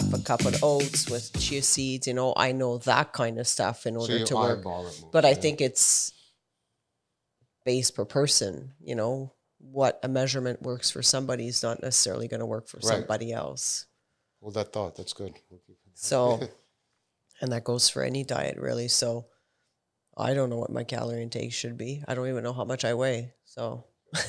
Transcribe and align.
half 0.00 0.12
a 0.12 0.18
cup 0.22 0.44
of 0.44 0.62
oats 0.62 1.08
with 1.08 1.32
chia 1.38 1.62
seeds. 1.62 2.06
You 2.06 2.14
know, 2.14 2.32
I 2.36 2.52
know 2.52 2.78
that 2.78 3.12
kind 3.12 3.38
of 3.38 3.46
stuff 3.46 3.86
in 3.86 3.96
order 3.96 4.18
you 4.18 4.26
to 4.26 4.34
work. 4.34 4.58
eyeball 4.60 4.86
it 4.88 5.00
more. 5.00 5.10
But 5.10 5.24
I 5.24 5.30
yeah. 5.30 5.34
think 5.34 5.60
it's 5.60 6.12
based 7.64 7.94
per 7.94 8.04
person. 8.04 8.72
You 8.80 8.94
know, 8.94 9.32
what 9.58 9.98
a 10.02 10.08
measurement 10.08 10.62
works 10.62 10.90
for 10.90 11.02
somebody 11.02 11.48
is 11.48 11.62
not 11.62 11.82
necessarily 11.82 12.28
going 12.28 12.40
to 12.40 12.46
work 12.46 12.68
for 12.68 12.78
Right. 12.78 12.86
somebody 12.86 13.32
else. 13.32 13.86
Well, 14.40 14.52
that 14.52 14.72
thought. 14.72 14.96
That's 14.96 15.12
good. 15.12 15.34
So, 15.94 16.40
and 17.40 17.52
that 17.52 17.64
goes 17.64 17.88
for 17.88 18.02
any 18.02 18.22
diet 18.24 18.58
really. 18.58 18.88
So, 18.88 19.26
I 20.16 20.34
don't 20.34 20.50
know 20.50 20.56
what 20.58 20.70
my 20.70 20.84
calorie 20.84 21.22
intake 21.22 21.52
should 21.52 21.76
be. 21.76 22.02
I 22.08 22.14
don't 22.14 22.28
even 22.28 22.42
know 22.44 22.52
how 22.54 22.64
much 22.64 22.84
I 22.84 22.94
weigh. 22.94 23.32
So, 23.44 23.84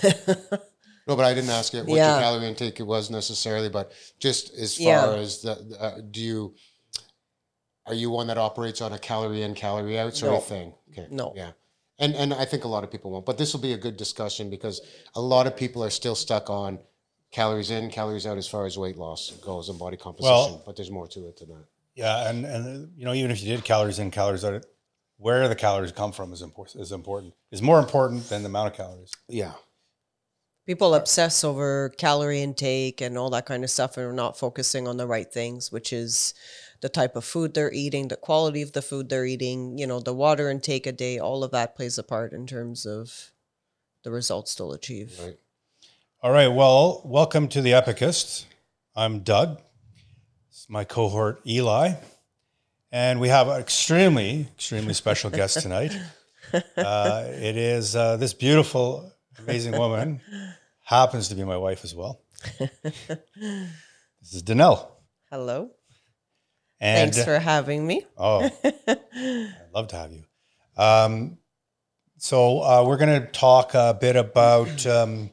No, 1.07 1.15
but 1.15 1.25
I 1.25 1.33
didn't 1.33 1.49
ask 1.49 1.73
it 1.73 1.85
what 1.85 1.95
Yeah. 1.95 2.13
your 2.13 2.21
calorie 2.21 2.47
intake 2.47 2.79
it 2.79 2.83
was 2.83 3.09
necessarily, 3.09 3.69
but 3.69 3.91
just 4.19 4.53
as 4.55 4.75
far 4.75 4.85
Yeah. 4.85 5.13
as 5.15 5.41
the, 5.41 5.53
uh, 5.79 6.01
do 6.11 6.19
you, 6.21 6.55
are 7.85 7.93
you 7.93 8.09
one 8.09 8.27
that 8.27 8.37
operates 8.37 8.81
on 8.81 8.91
a 8.93 8.99
calorie 8.99 9.43
in, 9.43 9.53
calorie 9.55 9.97
out 9.97 10.15
sort 10.15 10.31
No. 10.33 10.37
of 10.39 10.45
thing? 10.45 10.73
Okay. 10.91 11.07
No. 11.09 11.33
Yeah. 11.35 11.51
And, 11.99 12.13
and 12.15 12.33
I 12.33 12.45
think 12.45 12.63
a 12.63 12.67
lot 12.67 12.83
of 12.83 12.91
people 12.91 13.09
won't, 13.11 13.25
but 13.25 13.37
this 13.37 13.53
will 13.53 13.61
be 13.61 13.73
a 13.73 13.77
good 13.77 13.97
discussion 13.97 14.49
because 14.49 14.81
a 15.15 15.21
lot 15.21 15.47
of 15.47 15.55
people 15.55 15.83
are 15.83 15.89
still 15.89 16.13
stuck 16.15 16.49
on 16.49 16.79
calories 17.31 17.71
in, 17.71 17.89
calories 17.89 18.27
out 18.27 18.37
as 18.37 18.47
far 18.47 18.65
as 18.65 18.77
weight 18.77 18.97
loss 18.97 19.31
goes 19.41 19.69
and 19.69 19.79
body 19.79 19.97
composition, 19.97 20.31
Well- 20.33 20.63
but 20.65 20.75
there's 20.75 20.91
more 20.91 21.07
to 21.07 21.27
it 21.27 21.37
than 21.37 21.49
that. 21.49 21.65
Yeah, 21.95 22.29
and 22.29 22.45
and 22.45 22.93
you 22.95 23.05
know, 23.05 23.13
even 23.13 23.31
if 23.31 23.41
you 23.41 23.47
did 23.55 23.65
calories 23.65 23.97
in, 23.97 24.11
calories 24.11 24.45
out, 24.45 24.63
where 25.17 25.47
the 25.47 25.55
calories 25.55 25.91
come 25.91 26.11
from 26.11 26.31
is 26.31 26.43
important. 26.43 26.83
Is 26.83 26.91
important. 26.91 27.33
Is 27.49 27.63
more 27.63 27.79
important 27.79 28.29
than 28.29 28.43
the 28.43 28.49
amount 28.49 28.67
of 28.69 28.73
calories. 28.77 29.09
Yeah. 29.27 29.53
People 30.67 30.93
obsess 30.95 31.45
over 31.45 31.89
calorie 31.97 32.41
intake 32.41 32.99
and 32.99 33.17
all 33.17 33.29
that 33.29 33.45
kind 33.45 33.63
of 33.63 33.69
stuff 33.69 33.95
and 33.95 34.05
are 34.05 34.11
not 34.11 34.37
focusing 34.37 34.85
on 34.85 34.97
the 34.97 35.07
right 35.07 35.31
things, 35.31 35.71
which 35.71 35.93
is 35.93 36.33
the 36.81 36.89
type 36.89 37.15
of 37.15 37.23
food 37.23 37.53
they're 37.53 37.71
eating, 37.71 38.09
the 38.09 38.17
quality 38.17 38.61
of 38.61 38.73
the 38.73 38.81
food 38.81 39.07
they're 39.07 39.25
eating, 39.25 39.77
you 39.77 39.87
know, 39.87 40.01
the 40.01 40.13
water 40.13 40.49
intake 40.49 40.85
a 40.85 40.91
day, 40.91 41.19
all 41.19 41.45
of 41.45 41.51
that 41.51 41.77
plays 41.77 41.97
a 41.97 42.03
part 42.03 42.33
in 42.33 42.45
terms 42.45 42.85
of 42.85 43.31
the 44.03 44.11
results 44.11 44.53
they'll 44.55 44.73
achieve. 44.73 45.17
Right. 45.23 45.37
All 46.21 46.31
right. 46.31 46.49
Well, 46.49 47.01
welcome 47.05 47.47
to 47.47 47.61
the 47.61 47.71
Epicest. 47.71 48.43
I'm 48.93 49.19
Doug. 49.19 49.61
Is 50.51 50.65
my 50.67 50.83
cohort 50.83 51.39
Eli, 51.47 51.93
and 52.91 53.21
we 53.21 53.29
have 53.29 53.47
an 53.47 53.61
extremely, 53.61 54.49
extremely 54.57 54.93
special 54.93 55.29
guest 55.29 55.61
tonight. 55.61 55.97
Uh, 56.77 57.25
it 57.27 57.57
is 57.57 57.93
uh, 57.93 58.15
this 58.15 58.33
beautiful, 58.33 59.11
amazing 59.39 59.77
woman. 59.77 60.21
Happens 60.83 61.29
to 61.29 61.35
be 61.35 61.43
my 61.43 61.57
wife 61.57 61.83
as 61.83 61.93
well. 61.93 62.21
this 62.59 64.33
is 64.33 64.43
Danelle. 64.43 64.87
Hello. 65.29 65.71
And 66.79 67.13
Thanks 67.13 67.25
for 67.25 67.39
having 67.39 67.85
me. 67.85 68.05
Oh, 68.17 68.49
I'd 68.63 69.49
love 69.73 69.87
to 69.89 69.95
have 69.95 70.11
you. 70.13 70.23
Um, 70.77 71.37
so 72.17 72.59
uh, 72.61 72.83
we're 72.85 72.97
going 72.97 73.19
to 73.21 73.27
talk 73.27 73.73
a 73.73 73.97
bit 73.99 74.15
about 74.15 74.85
um, 74.85 75.31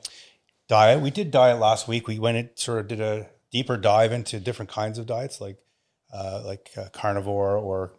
diet. 0.68 1.00
We 1.02 1.10
did 1.10 1.30
diet 1.30 1.58
last 1.58 1.86
week. 1.86 2.08
We 2.08 2.18
went 2.18 2.36
in, 2.38 2.50
sort 2.54 2.78
of 2.80 2.88
did 2.88 3.00
a 3.00 3.28
deeper 3.52 3.76
dive 3.76 4.12
into 4.12 4.40
different 4.40 4.70
kinds 4.70 4.98
of 4.98 5.06
diets, 5.06 5.40
like 5.40 5.58
uh, 6.12 6.42
like 6.46 6.70
uh, 6.76 6.88
carnivore 6.92 7.56
or 7.58 7.92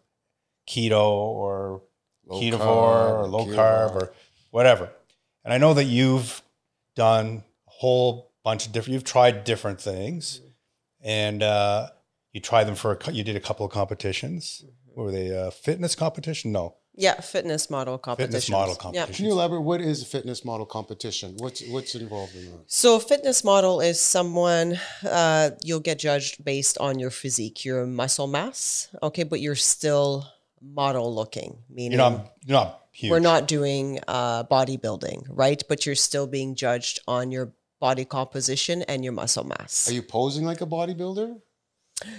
keto 0.67 1.03
or 1.07 1.83
Low 2.25 2.41
ketovore 2.41 2.59
carb, 2.59 3.19
or 3.19 3.27
low 3.27 3.45
keto. 3.45 3.55
carb 3.55 3.95
or 3.95 4.13
whatever. 4.49 4.89
And 5.45 5.53
I 5.53 5.57
know 5.59 5.73
that 5.75 5.85
you've 5.85 6.41
done 6.95 7.43
a 7.67 7.71
whole 7.71 8.31
bunch 8.43 8.65
of 8.65 8.73
different. 8.73 8.95
You've 8.95 9.03
tried 9.03 9.43
different 9.43 9.79
things, 9.79 10.41
and 11.01 11.41
uh, 11.43 11.89
you 12.33 12.41
tried 12.41 12.63
them 12.65 12.75
for 12.75 12.91
a. 12.91 12.95
cou- 12.97 13.11
You 13.11 13.23
did 13.23 13.35
a 13.35 13.39
couple 13.39 13.65
of 13.65 13.71
competitions. 13.71 14.65
What 14.93 15.05
were 15.05 15.11
they? 15.11 15.27
A 15.29 15.51
fitness 15.51 15.93
competition? 15.95 16.51
No, 16.51 16.77
Yeah, 16.95 17.19
fitness 17.21 17.69
model 17.69 17.97
competition. 17.99 18.31
Fitness 18.31 18.49
model 18.49 18.73
Yeah. 18.73 18.79
competition. 18.81 19.13
Can 19.15 19.25
you 19.25 19.31
elaborate? 19.33 19.61
What 19.61 19.81
is 19.81 20.01
a 20.01 20.05
fitness 20.05 20.43
model 20.43 20.65
competition? 20.65 21.35
What's 21.37 21.61
what's 21.67 21.93
involved 21.95 22.33
in 22.35 22.45
that? 22.51 22.63
So, 22.65 22.95
a 22.95 22.99
fitness 22.99 23.43
model 23.43 23.81
is 23.81 23.99
someone 23.99 24.79
uh, 25.07 25.51
you'll 25.63 25.79
get 25.81 25.99
judged 25.99 26.43
based 26.43 26.77
on 26.79 26.97
your 26.97 27.11
physique, 27.11 27.63
your 27.65 27.85
muscle 27.85 28.25
mass. 28.27 28.87
Okay, 29.03 29.23
but 29.23 29.41
you're 29.41 29.55
still 29.75 30.25
model 30.61 31.13
looking, 31.13 31.59
meaning 31.69 31.91
you're 31.99 32.09
not. 32.09 32.33
You're 32.45 32.57
not 32.57 32.81
huge. 32.95 33.11
we're 33.11 33.19
not 33.19 33.47
doing 33.47 33.99
uh, 34.07 34.43
bodybuilding, 34.45 35.25
right? 35.29 35.61
But 35.69 35.85
you're 35.85 35.95
still 36.09 36.27
being 36.27 36.55
judged 36.55 36.99
on 37.07 37.31
your 37.31 37.53
body 37.79 38.05
composition 38.05 38.81
and 38.83 39.03
your 39.03 39.13
muscle 39.13 39.43
mass. 39.43 39.89
Are 39.89 39.93
you 39.93 40.01
posing 40.01 40.45
like 40.45 40.61
a 40.61 40.65
bodybuilder? 40.65 41.29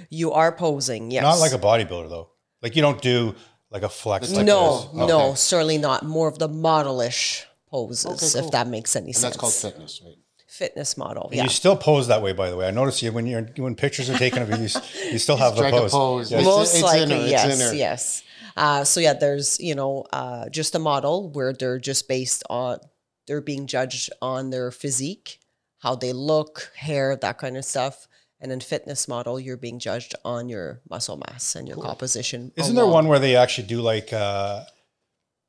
you 0.09 0.33
are 0.33 0.53
posing, 0.53 1.11
yes. 1.11 1.23
not 1.23 1.39
like 1.39 1.53
a 1.53 1.59
bodybuilder 1.59 2.09
though. 2.09 2.31
Like 2.63 2.77
you 2.77 2.83
don't 2.83 3.01
do 3.03 3.35
like 3.71 3.83
a 3.83 3.89
flex. 3.89 4.33
Like 4.33 4.47
no, 4.47 4.81
this. 4.81 5.09
no, 5.09 5.35
certainly 5.35 5.79
not. 5.79 6.03
More 6.03 6.29
of 6.29 6.39
the 6.39 6.49
modelish 6.49 7.45
poses, 7.69 8.07
Okay, 8.07 8.41
cool. 8.41 8.47
if 8.47 8.53
that 8.53 8.69
makes 8.69 8.97
any 8.97 9.07
And 9.07 9.15
sense. 9.15 9.23
that's 9.23 9.37
called 9.37 9.53
fitness, 9.53 10.01
right? 10.05 10.15
fitness 10.57 10.97
model. 10.97 11.29
Yeah. 11.33 11.43
You 11.43 11.49
still 11.51 11.77
pose 11.77 12.07
that 12.09 12.23
way, 12.23 12.33
by 12.33 12.49
the 12.49 12.57
way. 12.57 12.67
I 12.67 12.71
notice 12.71 13.03
you 13.03 13.13
when 13.13 13.27
you're 13.27 13.43
when 13.59 13.75
pictures 13.75 14.09
are 14.09 14.17
taken 14.17 14.43
of 14.43 14.49
you, 14.49 14.57
you 14.57 14.69
you 15.13 15.19
still 15.19 15.37
have 15.37 15.55
the 15.57 15.69
pose. 15.71 15.91
pose. 15.93 16.31
Yes. 16.33 16.45
Most 16.45 16.75
it's 16.75 16.83
likely, 16.83 17.15
it's 17.15 17.31
yes, 17.31 17.75
yes. 17.75 18.23
Uh, 18.57 18.85
so 18.85 19.01
yeah, 19.01 19.13
there's 19.13 19.61
you 19.61 19.75
know 19.75 20.05
uh, 20.13 20.49
just 20.49 20.75
a 20.75 20.79
model 20.79 21.31
where 21.31 21.53
they're 21.53 21.79
just 21.79 22.09
based 22.09 22.43
on 22.49 22.79
they're 23.27 23.41
being 23.41 23.67
judged 23.67 24.11
on 24.23 24.51
their 24.51 24.71
physique, 24.71 25.39
how 25.79 25.95
they 25.95 26.13
look, 26.13 26.71
hair, 26.77 27.17
that 27.17 27.39
kind 27.39 27.57
of 27.57 27.65
stuff. 27.65 28.07
And 28.41 28.53
in 28.53 28.61
fitness 28.61 29.09
model, 29.09 29.41
you're 29.41 29.57
being 29.57 29.79
judged 29.79 30.15
on 30.25 30.49
your 30.49 30.81
muscle 30.91 31.17
mass 31.17 31.55
and 31.57 31.67
your 31.67 31.79
composition. 31.79 32.53
Isn't 32.57 32.75
there 32.77 32.87
one 32.87 33.09
where 33.09 33.19
they 33.19 33.35
actually 33.37 33.67
do 33.67 33.81
like 33.81 34.13
uh 34.13 34.65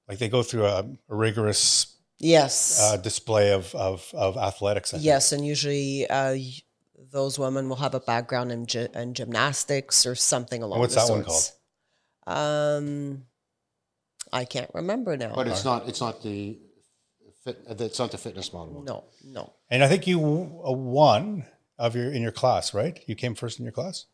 like 0.08 0.20
they 0.20 0.30
go 0.30 0.42
through 0.44 0.66
a, 0.66 0.80
a 1.10 1.16
rigorous 1.16 1.94
Yes. 2.20 2.80
uh, 2.82 2.98
display 2.98 3.52
of 3.52 3.76
of 3.76 4.10
of 4.14 4.38
athletics? 4.38 4.94
I 4.94 4.98
think? 4.98 5.06
Yes, 5.06 5.32
and 5.34 5.46
usually 5.46 6.08
uh, 6.10 6.36
those 7.12 7.38
women 7.38 7.68
will 7.70 7.76
have 7.76 7.94
a 7.94 8.00
background 8.00 8.52
in, 8.52 8.66
gy- 8.66 8.88
in 8.96 9.14
gymnastics 9.14 10.06
or 10.06 10.16
something 10.16 10.64
along. 10.64 10.80
what's 10.80 10.96
the 10.96 11.02
that 11.02 11.12
one 11.12 11.24
sorts. 11.26 11.54
Um, 12.28 13.24
I 14.34 14.46
can't 14.46 14.70
remember 14.74 15.16
now. 15.18 15.34
But 15.34 15.48
it's 15.48 15.64
not. 15.66 15.88
It's 15.88 16.02
not 16.02 16.22
the. 16.22 16.60
Fit, 17.44 17.60
it's 17.68 17.98
not 18.00 18.12
the 18.12 18.18
fitness 18.18 18.52
model. 18.52 18.84
no, 18.84 19.06
no. 19.24 19.54
And 19.70 19.82
I 19.84 19.88
think 19.88 20.06
you 20.06 20.20
uh, 20.20 20.72
won 20.74 21.46
of 21.80 21.96
your 21.96 22.12
in 22.12 22.22
your 22.22 22.34
class, 22.34 22.74
right? 22.74 23.02
You 23.08 23.16
came 23.16 23.36
first 23.36 23.60
in 23.60 23.64
your 23.66 23.72
class. 23.72 24.06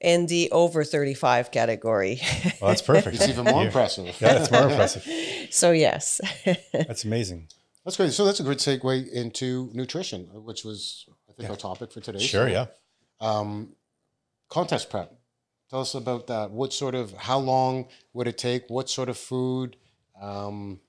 In 0.00 0.26
the 0.26 0.50
over 0.52 0.84
thirty-five 0.84 1.50
category. 1.50 2.20
Well, 2.60 2.68
that's 2.70 2.82
perfect. 2.82 3.16
It's 3.16 3.28
even 3.28 3.44
more 3.44 3.64
impressive. 3.66 4.06
Yeah, 4.20 4.34
that's 4.34 4.50
more 4.50 4.68
impressive. 4.68 5.04
so 5.50 5.72
yes, 5.72 6.20
That's 6.72 7.04
amazing. 7.04 7.48
That's 7.84 7.96
great. 7.96 8.12
So 8.12 8.24
that's 8.24 8.38
a 8.38 8.44
good 8.44 8.58
segue 8.58 9.08
into 9.10 9.70
nutrition, 9.74 10.28
which 10.44 10.64
was 10.64 11.06
I 11.28 11.32
think 11.32 11.50
our 11.50 11.56
topic 11.56 11.90
for 11.92 12.00
today. 12.00 12.20
Sure, 12.20 12.48
So, 12.48 12.52
yeah. 12.52 12.66
Um, 13.20 13.74
contest 14.48 14.90
prep. 14.90 15.12
Tell 15.72 15.80
us 15.80 15.94
about 15.94 16.26
that. 16.26 16.50
What 16.50 16.74
sort 16.74 16.94
of? 16.94 17.14
How 17.14 17.38
long 17.38 17.86
would 18.12 18.28
it 18.28 18.36
take? 18.36 18.68
What 18.68 18.90
sort 18.90 19.08
of 19.08 19.16
food? 19.16 19.78
Um, 20.20 20.80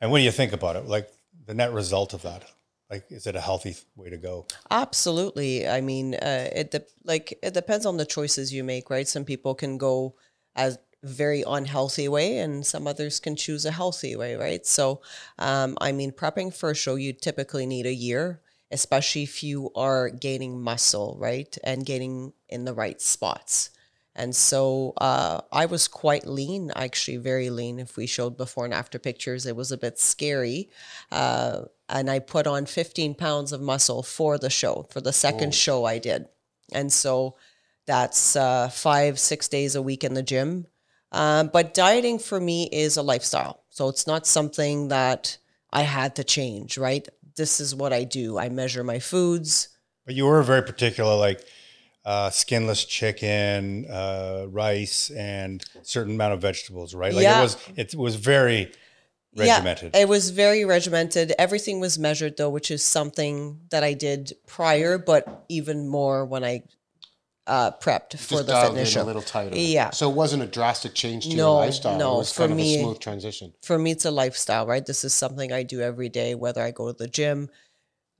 And 0.00 0.10
what 0.10 0.18
do 0.18 0.24
you 0.24 0.32
think 0.32 0.52
about 0.52 0.74
it? 0.74 0.86
Like 0.86 1.08
the 1.46 1.54
net 1.54 1.72
result 1.72 2.12
of 2.12 2.22
that? 2.22 2.42
Like, 2.90 3.04
is 3.10 3.28
it 3.28 3.36
a 3.36 3.40
healthy 3.40 3.76
way 3.94 4.10
to 4.10 4.16
go? 4.16 4.46
absolutely. 4.68 5.68
I 5.68 5.80
mean, 5.80 6.16
uh, 6.16 6.48
it 6.52 6.72
de- 6.72 6.92
like 7.04 7.38
it 7.40 7.54
depends 7.54 7.86
on 7.86 7.98
the 7.98 8.04
choices 8.04 8.52
you 8.52 8.64
make, 8.64 8.90
right? 8.90 9.06
Some 9.06 9.24
people 9.24 9.54
can 9.54 9.78
go 9.78 10.16
as 10.56 10.76
very 11.04 11.44
unhealthy 11.46 12.08
way 12.08 12.38
and 12.38 12.66
some 12.66 12.88
others 12.88 13.20
can 13.20 13.36
choose 13.36 13.64
a 13.64 13.72
healthy 13.72 14.14
way 14.14 14.36
right 14.36 14.64
so 14.64 15.00
um, 15.40 15.76
i 15.80 15.90
mean 15.90 16.12
prepping 16.12 16.54
for 16.54 16.70
a 16.70 16.76
show 16.76 16.94
you 16.94 17.12
typically 17.12 17.66
need 17.66 17.86
a 17.86 17.92
year 17.92 18.40
especially 18.70 19.24
if 19.24 19.42
you 19.42 19.68
are 19.74 20.08
gaining 20.10 20.62
muscle 20.62 21.16
right 21.18 21.58
and 21.64 21.84
getting 21.84 22.32
in 22.48 22.64
the 22.64 22.72
right 22.72 23.00
spots 23.00 23.70
and 24.14 24.34
so 24.34 24.92
uh, 24.98 25.40
i 25.52 25.66
was 25.66 25.88
quite 25.88 26.26
lean 26.26 26.70
actually 26.76 27.16
very 27.16 27.50
lean 27.50 27.78
if 27.78 27.96
we 27.96 28.06
showed 28.06 28.36
before 28.36 28.64
and 28.64 28.74
after 28.74 28.98
pictures 28.98 29.46
it 29.46 29.56
was 29.56 29.72
a 29.72 29.78
bit 29.78 29.98
scary 29.98 30.68
uh, 31.10 31.62
and 31.88 32.10
i 32.10 32.18
put 32.18 32.46
on 32.46 32.66
15 32.66 33.14
pounds 33.14 33.52
of 33.52 33.60
muscle 33.60 34.02
for 34.02 34.38
the 34.38 34.50
show 34.50 34.86
for 34.90 35.00
the 35.00 35.12
second 35.12 35.54
show 35.54 35.84
i 35.84 35.98
did 35.98 36.26
and 36.72 36.92
so 36.92 37.36
that's 37.86 38.36
uh, 38.36 38.68
five 38.68 39.18
six 39.18 39.48
days 39.48 39.74
a 39.74 39.82
week 39.82 40.04
in 40.04 40.14
the 40.14 40.22
gym 40.22 40.66
um, 41.12 41.50
but 41.52 41.74
dieting 41.74 42.18
for 42.18 42.40
me 42.40 42.68
is 42.72 42.96
a 42.96 43.02
lifestyle. 43.02 43.62
So 43.68 43.88
it's 43.88 44.06
not 44.06 44.26
something 44.26 44.88
that 44.88 45.36
I 45.70 45.82
had 45.82 46.16
to 46.16 46.24
change, 46.24 46.78
right? 46.78 47.06
This 47.36 47.60
is 47.60 47.74
what 47.74 47.92
I 47.92 48.04
do. 48.04 48.38
I 48.38 48.48
measure 48.48 48.82
my 48.82 48.98
foods. 48.98 49.68
But 50.06 50.14
you 50.14 50.24
were 50.24 50.42
very 50.42 50.62
particular, 50.62 51.14
like 51.16 51.44
uh, 52.04 52.30
skinless 52.30 52.84
chicken, 52.84 53.86
uh, 53.90 54.46
rice, 54.48 55.10
and 55.10 55.64
certain 55.82 56.14
amount 56.14 56.34
of 56.34 56.40
vegetables, 56.40 56.94
right? 56.94 57.12
Like 57.14 57.22
Yeah. 57.22 57.38
it 57.38 57.42
was, 57.42 57.56
it 57.76 57.94
was 57.94 58.16
very 58.16 58.72
regimented. 59.36 59.92
Yeah, 59.94 60.00
it 60.02 60.08
was 60.08 60.30
very 60.30 60.64
regimented. 60.64 61.32
Everything 61.38 61.80
was 61.80 61.98
measured 61.98 62.36
though, 62.36 62.50
which 62.50 62.70
is 62.70 62.82
something 62.82 63.60
that 63.70 63.84
I 63.84 63.94
did 63.94 64.32
prior, 64.46 64.98
but 64.98 65.44
even 65.48 65.88
more 65.88 66.24
when 66.24 66.42
I 66.44 66.64
uh, 67.46 67.72
prepped 67.72 68.18
for 68.18 68.36
the 68.42 68.52
dialed 68.52 68.68
fitness 68.74 68.90
show. 68.90 69.02
a 69.02 69.04
little 69.04 69.22
tighter. 69.22 69.56
Yeah. 69.56 69.90
So 69.90 70.08
it 70.10 70.14
wasn't 70.14 70.42
a 70.44 70.46
drastic 70.46 70.94
change 70.94 71.24
to 71.28 71.36
No, 71.36 71.54
your 71.54 71.66
lifestyle. 71.66 71.98
no, 71.98 72.14
It 72.14 72.18
was 72.18 72.32
for 72.32 72.42
kind 72.42 72.52
of 72.52 72.56
me- 72.58 72.76
a 72.76 72.80
smooth 72.82 73.00
transition. 73.00 73.52
For 73.62 73.78
me, 73.78 73.90
it's 73.90 74.04
a 74.04 74.10
lifestyle, 74.12 74.66
right? 74.66 74.84
This 74.86 75.02
is 75.02 75.12
something 75.14 75.52
I 75.52 75.62
do 75.64 75.80
every 75.80 76.08
day, 76.08 76.34
whether 76.36 76.62
I 76.62 76.70
go 76.70 76.92
to 76.92 76.96
the 76.96 77.08
gym, 77.08 77.48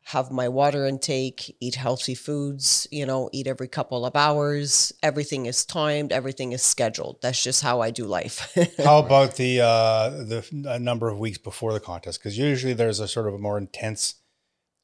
have 0.05 0.31
my 0.31 0.49
water 0.49 0.85
intake, 0.87 1.57
eat 1.61 1.77
healthy 1.77 2.15
foods, 2.15 2.89
you 2.91 3.07
know, 3.07 3.31
eat 3.33 3.47
every 3.47 3.69
couple 3.69 4.05
of 4.05 4.17
hours. 4.17 4.93
Everything 5.03 5.47
is 5.47 5.65
timed, 5.65 6.13
everything 6.13 6.53
is 6.53 6.63
scheduled. 6.63 7.19
That's 7.23 7.43
just 7.43 7.63
how 7.63 7.81
I 7.81 7.91
do 7.91 8.05
life. 8.05 8.53
How 8.83 8.99
about 8.99 9.37
the 9.37 9.61
uh, 9.61 10.11
the 10.11 10.79
number 10.81 11.09
of 11.09 11.19
weeks 11.19 11.39
before 11.39 11.73
the 11.73 11.81
contest? 11.81 12.19
Because 12.19 12.37
usually 12.37 12.73
there's 12.73 13.01
a 13.01 13.09
sort 13.09 13.29
of 13.29 13.35
a 13.35 13.39
more 13.39 13.59
intense 13.59 14.17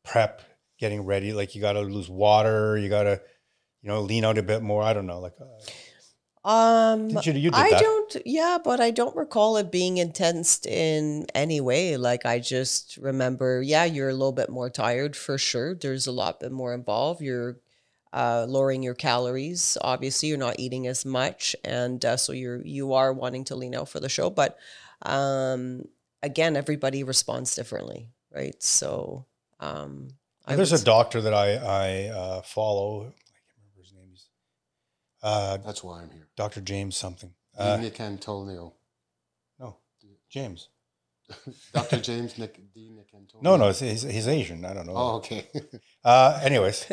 prep, 0.04 0.42
getting 0.78 1.04
ready. 1.04 1.32
Like 1.32 1.54
you 1.54 1.60
got 1.60 1.72
to 1.72 1.80
lose 1.80 2.08
water, 2.08 2.78
you 2.78 2.88
got 2.88 3.02
to, 3.04 3.20
you 3.82 3.88
know, 3.88 4.00
lean 4.00 4.24
out 4.24 4.38
a 4.38 4.42
bit 4.42 4.62
more. 4.62 4.82
I 4.82 4.92
don't 4.92 5.06
know. 5.06 5.18
Like 5.18 5.34
uh, 5.40 5.46
um 6.48 7.08
did 7.08 7.26
you, 7.26 7.32
you 7.34 7.50
did 7.50 7.54
I 7.54 7.70
that? 7.70 7.80
don't, 7.80 8.16
yeah, 8.24 8.58
but 8.62 8.80
I 8.80 8.90
don't 8.90 9.14
recall 9.16 9.56
it 9.58 9.70
being 9.70 9.98
intense 9.98 10.64
in 10.66 11.26
any 11.34 11.60
way. 11.60 11.96
Like 11.96 12.24
I 12.24 12.38
just 12.38 12.96
remember, 12.96 13.62
yeah, 13.62 13.84
you're 13.84 14.08
a 14.08 14.14
little 14.14 14.32
bit 14.32 14.48
more 14.50 14.70
tired 14.70 15.14
for 15.16 15.36
sure. 15.38 15.74
There's 15.74 16.06
a 16.06 16.12
lot 16.12 16.40
bit 16.40 16.52
more 16.52 16.72
involved. 16.74 17.20
You're 17.20 17.58
uh, 18.12 18.46
lowering 18.48 18.82
your 18.82 18.94
calories. 18.94 19.76
Obviously, 19.82 20.30
you're 20.30 20.38
not 20.38 20.58
eating 20.58 20.86
as 20.86 21.04
much, 21.04 21.54
and 21.64 22.02
uh, 22.04 22.16
so 22.16 22.32
you're 22.32 22.64
you 22.64 22.94
are 22.94 23.12
wanting 23.12 23.44
to 23.44 23.56
lean 23.56 23.74
out 23.74 23.88
for 23.88 24.00
the 24.00 24.08
show. 24.08 24.30
But 24.30 24.56
um, 25.02 25.84
again, 26.22 26.56
everybody 26.56 27.04
responds 27.04 27.54
differently, 27.54 28.08
right? 28.34 28.60
So 28.62 29.26
um, 29.60 30.08
There's 30.46 30.72
a 30.72 30.82
doctor 30.82 31.20
that 31.20 31.34
I 31.34 31.56
I 31.56 32.08
uh, 32.08 32.42
follow. 32.42 33.00
I 33.00 33.04
can't 33.04 33.14
remember 33.58 33.82
his 33.82 33.92
name. 33.92 34.08
He's 34.10 34.28
uh, 35.22 35.56
That's 35.58 35.82
why 35.82 36.02
I'm 36.02 36.10
here. 36.10 36.28
Dr. 36.36 36.60
James 36.60 36.96
something. 36.96 37.32
Uh, 37.56 37.78
Nick 37.80 38.00
Antonio. 38.00 38.74
no, 39.58 39.76
James. 40.30 40.68
Dr. 41.74 42.00
James 42.00 42.38
Nick, 42.38 42.56
D. 42.72 42.90
Nick 42.90 43.08
Antonio. 43.14 43.42
No, 43.42 43.56
no, 43.56 43.72
he's, 43.72 44.02
he's 44.02 44.28
Asian. 44.28 44.64
I 44.64 44.72
don't 44.74 44.86
know. 44.86 44.94
Oh, 44.96 45.16
okay. 45.16 45.46
Uh, 46.04 46.40
anyways, 46.42 46.86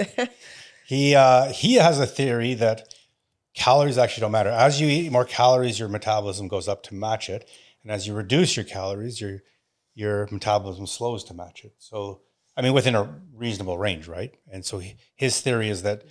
he 0.85 1.15
uh, 1.15 1.45
he 1.53 1.75
has 1.75 1.99
a 1.99 2.07
theory 2.07 2.53
that 2.55 2.93
calories 3.53 3.97
actually 3.97 4.21
don't 4.21 4.31
matter. 4.31 4.49
As 4.49 4.81
you 4.81 4.87
eat 4.87 5.09
more 5.11 5.23
calories, 5.23 5.79
your 5.79 5.87
metabolism 5.87 6.49
goes 6.49 6.67
up 6.67 6.83
to 6.83 6.95
match 6.95 7.29
it, 7.29 7.47
and 7.83 7.91
as 7.91 8.07
you 8.07 8.13
reduce 8.13 8.57
your 8.57 8.65
calories, 8.65 9.21
your 9.21 9.41
your 9.93 10.27
metabolism 10.31 10.85
slows 10.85 11.23
to 11.25 11.33
match 11.33 11.63
it. 11.63 11.73
So, 11.77 12.21
I 12.57 12.61
mean, 12.61 12.73
within 12.73 12.95
a 12.95 13.21
reasonable 13.33 13.77
range, 13.77 14.07
right? 14.09 14.35
And 14.51 14.65
so, 14.65 14.79
he, 14.79 14.95
his 15.15 15.39
theory 15.39 15.69
is 15.69 15.83
that 15.83 16.03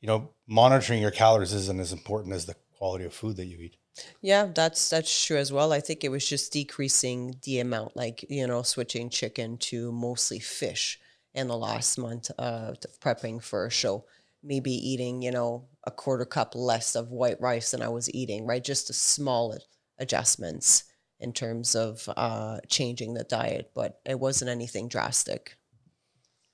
you 0.00 0.06
know 0.06 0.30
monitoring 0.46 1.00
your 1.00 1.10
calories 1.10 1.52
isn't 1.52 1.80
as 1.80 1.92
important 1.92 2.34
as 2.34 2.46
the 2.46 2.56
quality 2.76 3.04
of 3.04 3.14
food 3.14 3.36
that 3.36 3.46
you 3.46 3.58
eat. 3.58 3.76
Yeah, 4.22 4.46
that's 4.54 4.88
that's 4.88 5.26
true 5.26 5.36
as 5.36 5.52
well. 5.52 5.72
I 5.72 5.80
think 5.80 6.04
it 6.04 6.10
was 6.10 6.28
just 6.28 6.52
decreasing 6.52 7.36
the 7.42 7.60
amount, 7.60 7.96
like 7.96 8.24
you 8.28 8.46
know, 8.46 8.62
switching 8.62 9.10
chicken 9.10 9.58
to 9.58 9.92
mostly 9.92 10.38
fish 10.38 10.98
in 11.34 11.48
the 11.48 11.56
last 11.56 11.98
month 11.98 12.30
uh, 12.38 12.72
of 12.72 13.00
prepping 13.00 13.42
for 13.42 13.66
a 13.66 13.70
show. 13.70 14.04
Maybe 14.42 14.72
eating, 14.72 15.20
you 15.20 15.30
know, 15.30 15.68
a 15.84 15.90
quarter 15.90 16.24
cup 16.24 16.54
less 16.54 16.94
of 16.94 17.10
white 17.10 17.40
rice 17.40 17.72
than 17.72 17.82
I 17.82 17.88
was 17.88 18.12
eating, 18.14 18.46
right? 18.46 18.64
Just 18.64 18.88
a 18.88 18.94
small 18.94 19.56
adjustments 19.98 20.84
in 21.18 21.34
terms 21.34 21.76
of 21.76 22.08
uh, 22.16 22.60
changing 22.68 23.12
the 23.12 23.24
diet, 23.24 23.72
but 23.74 24.00
it 24.06 24.18
wasn't 24.18 24.50
anything 24.50 24.88
drastic. 24.88 25.56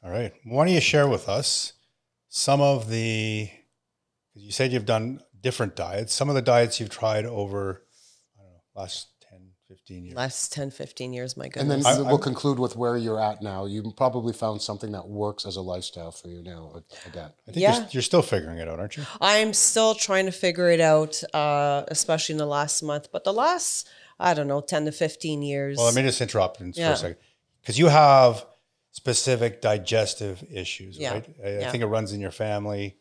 All 0.03 0.11
right. 0.11 0.33
Why 0.45 0.65
don't 0.65 0.75
you 0.75 0.81
share 0.81 1.07
with 1.07 1.29
us 1.29 1.75
some 2.29 2.61
of 2.61 2.89
the, 2.91 3.49
because 4.33 4.45
you 4.47 4.53
said 4.53 4.73
you've 4.73 4.87
done 4.87 5.21
different 5.41 5.77
diets, 5.77 6.13
some 6.13 6.29
of 6.29 6.35
the 6.35 6.43
diets 6.43 6.81
you've 6.81 6.91
tried 6.91 7.25
over, 7.25 7.83
I 8.39 8.43
don't 8.43 8.53
know, 8.53 8.61
last 8.75 9.09
10, 9.31 9.41
15 9.69 10.05
years. 10.05 10.15
Last 10.17 10.53
10, 10.53 10.71
15 10.71 11.13
years, 11.13 11.37
my 11.37 11.49
goodness 11.49 11.63
and 11.77 11.85
then 11.85 11.87
I- 11.87 11.99
we'll 11.99 12.09
I'm- 12.17 12.19
conclude 12.23 12.59
with 12.59 12.77
where 12.77 12.97
you're 12.97 13.21
at 13.21 13.43
now. 13.43 13.65
You 13.67 13.93
probably 13.97 14.33
found 14.33 14.61
something 14.63 14.93
that 14.93 15.09
works 15.09 15.47
as 15.47 15.57
a 15.57 15.63
lifestyle 15.63 16.11
for 16.11 16.29
you 16.29 16.43
now, 16.43 16.83
Adat. 17.09 17.17
I 17.49 17.53
think 17.53 17.57
Yeah. 17.57 17.79
you're, 17.79 17.87
you're 17.93 18.03
still 18.03 18.23
figuring 18.23 18.59
it 18.59 18.69
out, 18.69 18.81
aren't 18.81 18.97
you? 18.97 19.07
I'm 19.21 19.53
still 19.55 19.95
trying 19.95 20.27
to 20.27 20.33
figure 20.33 20.71
it 20.71 20.81
out, 20.81 21.23
uh, 21.35 21.85
especially 21.89 22.35
in 22.35 22.39
the 22.39 22.47
last 22.47 22.83
month. 22.83 23.09
But 23.13 23.25
the 23.25 23.33
last, 23.33 23.89
I 24.19 24.35
don't 24.35 24.49
know, 24.49 24.61
10 24.61 24.85
to 24.87 24.93
15 24.93 25.43
years. 25.43 25.77
Well, 25.77 25.87
let 25.87 25.95
me 25.95 26.03
just 26.03 26.21
interrupt 26.21 26.61
in- 26.61 26.73
for 26.73 26.81
Yeah. 26.81 26.93
a 26.93 26.97
second. 26.97 27.17
Because 27.61 27.79
you 27.79 27.87
have 27.89 28.45
specific 29.01 29.61
digestive 29.61 30.43
issues, 30.51 30.97
Yeah. 30.99 31.13
right? 31.15 31.27
I, 31.45 31.51
I 31.67 31.71
think 31.71 31.83
it 31.83 31.87
runs 31.97 32.13
in 32.15 32.21
your 32.21 32.31
family 32.47 32.97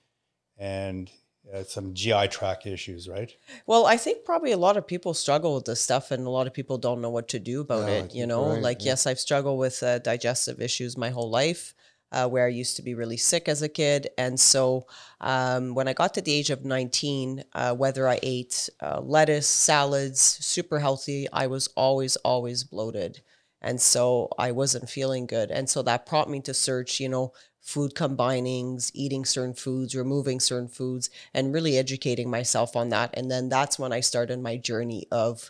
and 0.58 1.10
uh, 1.54 1.64
some 1.64 1.94
GI 1.94 2.28
tract 2.28 2.66
issues, 2.66 3.08
right? 3.08 3.32
Well, 3.66 3.86
I 3.86 3.98
think 3.98 4.26
probably 4.26 4.52
a 4.52 4.58
lot 4.68 4.78
of 4.78 4.86
people 4.94 5.14
struggle 5.14 5.56
with 5.56 5.66
this 5.66 5.80
stuff, 5.80 6.12
and 6.12 6.26
a 6.28 6.30
lot 6.30 6.48
of 6.48 6.54
people 6.54 6.78
don't 6.78 7.02
know 7.02 7.12
what 7.12 7.28
to 7.30 7.40
do 7.40 7.62
about 7.62 7.88
Yeah, 7.88 7.96
it. 8.04 8.16
You 8.16 8.26
know, 8.28 8.46
right, 8.50 8.62
like 8.68 8.82
yeah. 8.82 8.92
yes, 8.92 9.08
I've 9.08 9.20
struggled 9.20 9.58
with 9.60 9.82
uh, 9.84 10.00
digestive 10.00 10.60
issues 10.60 10.98
my 10.98 11.12
whole 11.12 11.30
life, 11.30 11.74
uh, 12.12 12.28
where 12.28 12.46
I 12.46 12.50
used 12.50 12.76
to 12.78 12.82
be 12.82 12.94
really 12.96 13.18
sick 13.18 13.48
as 13.48 13.62
a 13.62 13.70
kid, 13.70 14.10
and 14.18 14.40
so 14.40 14.88
um, 15.22 15.76
when 15.76 15.88
I 15.88 15.94
got 15.94 16.14
to 16.16 16.22
the 16.22 16.34
age 16.40 16.50
of 16.50 16.66
nineteen, 16.66 17.44
uh, 17.54 17.74
whether 17.76 18.04
I 18.16 18.20
ate 18.24 18.70
uh, 18.82 19.00
lettuce, 19.02 19.48
salads, 19.48 20.20
super 20.22 20.80
healthy, 20.80 21.28
I 21.32 21.46
was 21.48 21.68
always 21.76 22.16
always 22.18 22.64
bloated, 22.64 23.22
and 23.66 23.82
so 23.82 24.30
I 24.38 24.52
wasn't 24.52 24.90
feeling 24.90 25.26
good, 25.26 25.52
and 25.52 25.70
so 25.70 25.82
that 25.84 26.06
prompted 26.06 26.32
me 26.32 26.40
to 26.42 26.54
search, 26.54 27.02
you 27.02 27.10
know. 27.10 27.34
Food 27.66 27.96
combinings, 27.96 28.92
eating 28.94 29.26
certain 29.26 29.56
foods, 29.56 29.96
removing 29.96 30.40
certain 30.40 30.68
foods, 30.68 31.10
and 31.34 31.52
really 31.52 31.80
educating 31.80 32.30
myself 32.30 32.76
on 32.76 32.90
that. 32.90 33.10
And 33.18 33.32
then 33.32 33.50
that's 33.50 33.80
when 33.80 33.92
I 33.92 34.02
started 34.02 34.40
my 34.40 34.56
journey 34.56 35.08
of, 35.12 35.50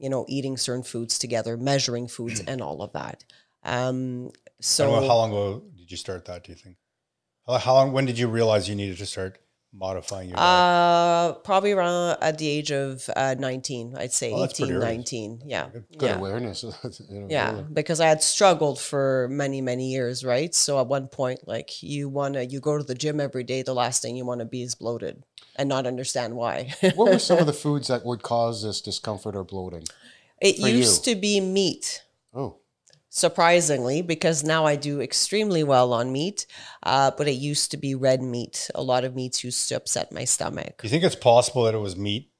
you 0.00 0.10
know, 0.10 0.24
eating 0.28 0.56
certain 0.56 0.82
foods 0.82 1.20
together, 1.20 1.56
measuring 1.56 2.08
foods, 2.08 2.40
and 2.48 2.60
all 2.60 2.82
of 2.82 2.92
that. 2.94 3.22
Um, 3.62 4.32
So, 4.60 4.90
how 5.06 5.16
long 5.22 5.30
ago 5.30 5.62
did 5.78 5.88
you 5.88 5.96
start 5.96 6.24
that, 6.24 6.42
do 6.42 6.50
you 6.50 6.56
think? 6.56 6.78
How 7.46 7.74
long, 7.74 7.92
when 7.92 8.06
did 8.06 8.18
you 8.18 8.26
realize 8.26 8.68
you 8.68 8.74
needed 8.74 8.98
to 8.98 9.06
start 9.06 9.38
modifying 9.72 10.28
your 10.28 10.36
diet? 10.36 10.48
uh, 10.48 11.32
probably 11.40 11.72
around 11.72 12.18
at 12.20 12.38
the 12.38 12.48
age 12.48 12.70
of 12.70 13.08
uh, 13.16 13.34
19, 13.38 13.94
I'd 13.96 14.12
say 14.12 14.32
Oh, 14.32 14.44
18, 14.44 14.78
19. 14.78 15.42
Yeah. 15.46 15.68
Good 15.72 15.84
yeah. 16.00 16.16
awareness. 16.18 16.62
you 17.08 17.20
know, 17.20 17.26
Yeah, 17.28 17.62
because 17.72 18.00
I 18.00 18.06
had 18.06 18.22
struggled 18.22 18.80
for 18.80 19.28
many, 19.30 19.60
many 19.60 19.90
years, 19.90 20.24
right? 20.24 20.54
So 20.54 20.80
at 20.80 20.86
one 20.86 21.08
point, 21.08 21.46
like 21.48 21.82
you 21.82 22.08
want 22.08 22.34
to, 22.34 22.44
you 22.44 22.60
go 22.60 22.76
to 22.76 22.84
the 22.84 22.94
gym 22.94 23.20
every 23.20 23.44
day, 23.44 23.62
the 23.62 23.74
last 23.74 24.02
thing 24.02 24.16
you 24.16 24.24
want 24.24 24.40
to 24.40 24.44
be 24.46 24.62
is 24.62 24.74
bloated 24.74 25.22
and 25.56 25.68
not 25.68 25.86
understand 25.86 26.36
why. 26.36 26.74
what 26.94 27.10
were 27.10 27.18
some 27.18 27.38
of 27.38 27.46
the 27.46 27.52
foods 27.64 27.88
that 27.88 28.04
would 28.04 28.22
cause 28.22 28.62
this 28.62 28.80
discomfort 28.80 29.34
or 29.36 29.44
bloating? 29.44 29.84
it 30.40 30.58
used 30.58 31.06
you? 31.06 31.14
to 31.14 31.20
be 31.20 31.40
meat. 31.40 32.02
Oh, 32.34 32.56
surprisingly, 33.12 34.00
because 34.00 34.42
now 34.42 34.64
I 34.64 34.74
do 34.74 35.00
extremely 35.00 35.62
well 35.62 35.92
on 35.92 36.10
meat. 36.10 36.46
Uh, 36.82 37.10
but 37.16 37.28
it 37.28 37.32
used 37.32 37.70
to 37.70 37.76
be 37.76 37.94
red 37.94 38.22
meat. 38.22 38.70
A 38.74 38.82
lot 38.82 39.04
of 39.04 39.14
meats 39.14 39.44
used 39.44 39.68
to 39.68 39.76
upset 39.76 40.12
my 40.12 40.24
stomach. 40.24 40.80
Do 40.80 40.86
you 40.86 40.90
think 40.90 41.04
it's 41.04 41.14
possible 41.14 41.64
that 41.64 41.74
it 41.74 41.78
was 41.78 41.94
meat 41.96 42.30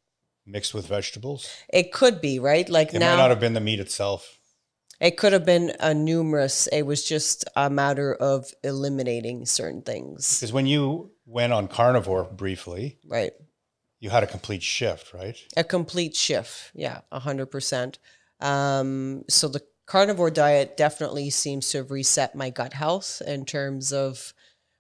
mixed 0.46 0.72
with 0.72 0.86
vegetables? 0.86 1.48
It 1.72 1.92
could 1.92 2.20
be 2.20 2.38
right, 2.38 2.68
like 2.68 2.88
It 2.94 3.00
might 3.00 3.16
not 3.16 3.28
have 3.30 3.38
been 3.38 3.52
the 3.52 3.60
meat 3.60 3.80
itself. 3.80 4.38
It 4.98 5.16
could 5.18 5.32
have 5.34 5.44
been 5.44 5.72
a 5.78 5.92
numerous. 5.92 6.68
It 6.68 6.82
was 6.82 7.04
just 7.04 7.44
a 7.54 7.68
matter 7.68 8.14
of 8.14 8.52
eliminating 8.64 9.44
certain 9.46 9.82
things, 9.82 10.38
Because 10.40 10.52
when 10.52 10.66
you 10.66 11.10
went 11.26 11.52
on 11.52 11.68
carnivore 11.68 12.24
briefly, 12.24 12.98
right? 13.06 13.32
you 14.00 14.10
had 14.10 14.22
a 14.22 14.26
complete 14.26 14.62
shift, 14.62 15.12
right? 15.12 15.36
A 15.56 15.64
complete 15.64 16.16
shift. 16.16 16.70
Yeah, 16.74 17.00
a 17.10 17.18
hundred 17.18 17.46
percent. 17.50 17.98
Um, 18.40 19.24
so 19.28 19.48
the 19.48 19.62
carnivore 19.86 20.30
diet 20.30 20.76
definitely 20.76 21.30
seems 21.30 21.70
to 21.70 21.78
have 21.78 21.90
reset 21.90 22.34
my 22.34 22.50
gut 22.50 22.72
health 22.72 23.22
in 23.26 23.44
terms 23.44 23.92
of 23.92 24.32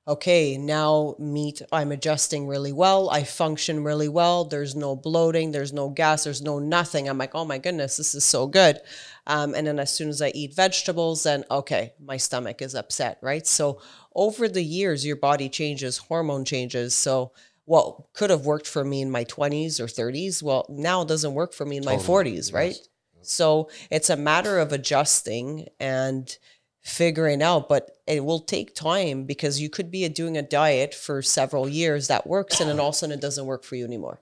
okay, 0.06 0.58
now 0.58 1.14
meat, 1.18 1.62
I'm 1.70 1.92
adjusting 1.92 2.48
really 2.48 2.72
well. 2.72 3.08
I 3.08 3.22
function 3.22 3.84
really 3.84 4.08
well. 4.08 4.44
There's 4.44 4.74
no 4.74 4.96
bloating, 4.96 5.52
there's 5.52 5.72
no 5.72 5.90
gas, 5.90 6.24
there's 6.24 6.42
no 6.42 6.58
nothing. 6.58 7.08
I'm 7.08 7.18
like, 7.18 7.34
oh 7.34 7.44
my 7.44 7.58
goodness, 7.58 7.96
this 7.96 8.14
is 8.14 8.24
so 8.24 8.46
good. 8.46 8.80
Um, 9.28 9.54
and 9.54 9.66
then 9.66 9.78
as 9.78 9.92
soon 9.92 10.08
as 10.08 10.20
I 10.20 10.32
eat 10.34 10.56
vegetables, 10.56 11.22
then 11.22 11.44
okay, 11.50 11.92
my 12.04 12.16
stomach 12.16 12.60
is 12.60 12.74
upset, 12.74 13.18
right? 13.22 13.46
So 13.46 13.80
over 14.14 14.48
the 14.48 14.64
years, 14.64 15.06
your 15.06 15.16
body 15.16 15.48
changes, 15.48 15.98
hormone 15.98 16.44
changes. 16.44 16.96
So 16.96 17.32
what 17.64 18.12
could 18.12 18.30
have 18.30 18.44
worked 18.44 18.66
for 18.66 18.84
me 18.84 19.02
in 19.02 19.10
my 19.10 19.24
20s 19.24 19.78
or 19.78 19.86
30s, 19.86 20.42
well, 20.42 20.66
now 20.68 21.02
it 21.02 21.08
doesn't 21.08 21.34
work 21.34 21.52
for 21.52 21.64
me 21.64 21.76
in 21.76 21.84
my 21.84 21.96
40s, 21.96 22.52
right? 22.52 22.74
yes. 22.74 22.88
So 23.22 23.70
it's 23.90 24.10
a 24.10 24.16
matter 24.16 24.58
of 24.58 24.72
adjusting 24.72 25.68
and 25.80 26.36
figuring 26.82 27.42
out, 27.42 27.68
but 27.68 27.98
it 28.06 28.24
will 28.24 28.40
take 28.40 28.74
time 28.74 29.24
because 29.24 29.60
you 29.60 29.70
could 29.70 29.90
be 29.90 30.08
doing 30.08 30.36
a 30.36 30.42
diet 30.42 30.94
for 30.94 31.22
several 31.22 31.68
years 31.68 32.08
that 32.08 32.26
works 32.26 32.60
and 32.60 32.68
then 32.68 32.80
all 32.80 32.88
of 32.88 32.94
a 32.94 32.98
sudden 32.98 33.16
it 33.18 33.22
doesn't 33.22 33.46
work 33.46 33.62
for 33.64 33.76
you 33.76 33.84
anymore, 33.84 34.20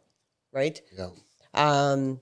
right? 0.52 0.80
yeah. 0.96 1.08
Um, 1.54 2.20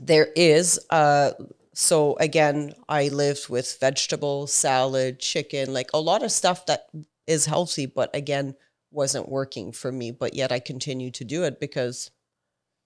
there 0.00 0.28
is, 0.36 0.80
uh, 0.90 1.32
so 1.74 2.16
again, 2.16 2.74
I 2.88 3.08
lived 3.08 3.48
with 3.48 3.78
vegetables, 3.80 4.52
salad, 4.52 5.18
chicken, 5.18 5.72
like 5.72 5.90
a 5.92 6.00
lot 6.00 6.22
of 6.22 6.30
stuff 6.30 6.66
that 6.66 6.86
is 7.26 7.46
healthy, 7.46 7.86
but 7.86 8.14
again, 8.14 8.54
wasn't 8.90 9.28
working 9.28 9.72
for 9.72 9.90
me, 9.90 10.10
but 10.10 10.34
yet 10.34 10.52
I 10.52 10.60
continued 10.60 11.14
to 11.14 11.24
do 11.24 11.44
it 11.44 11.58
because 11.58 12.10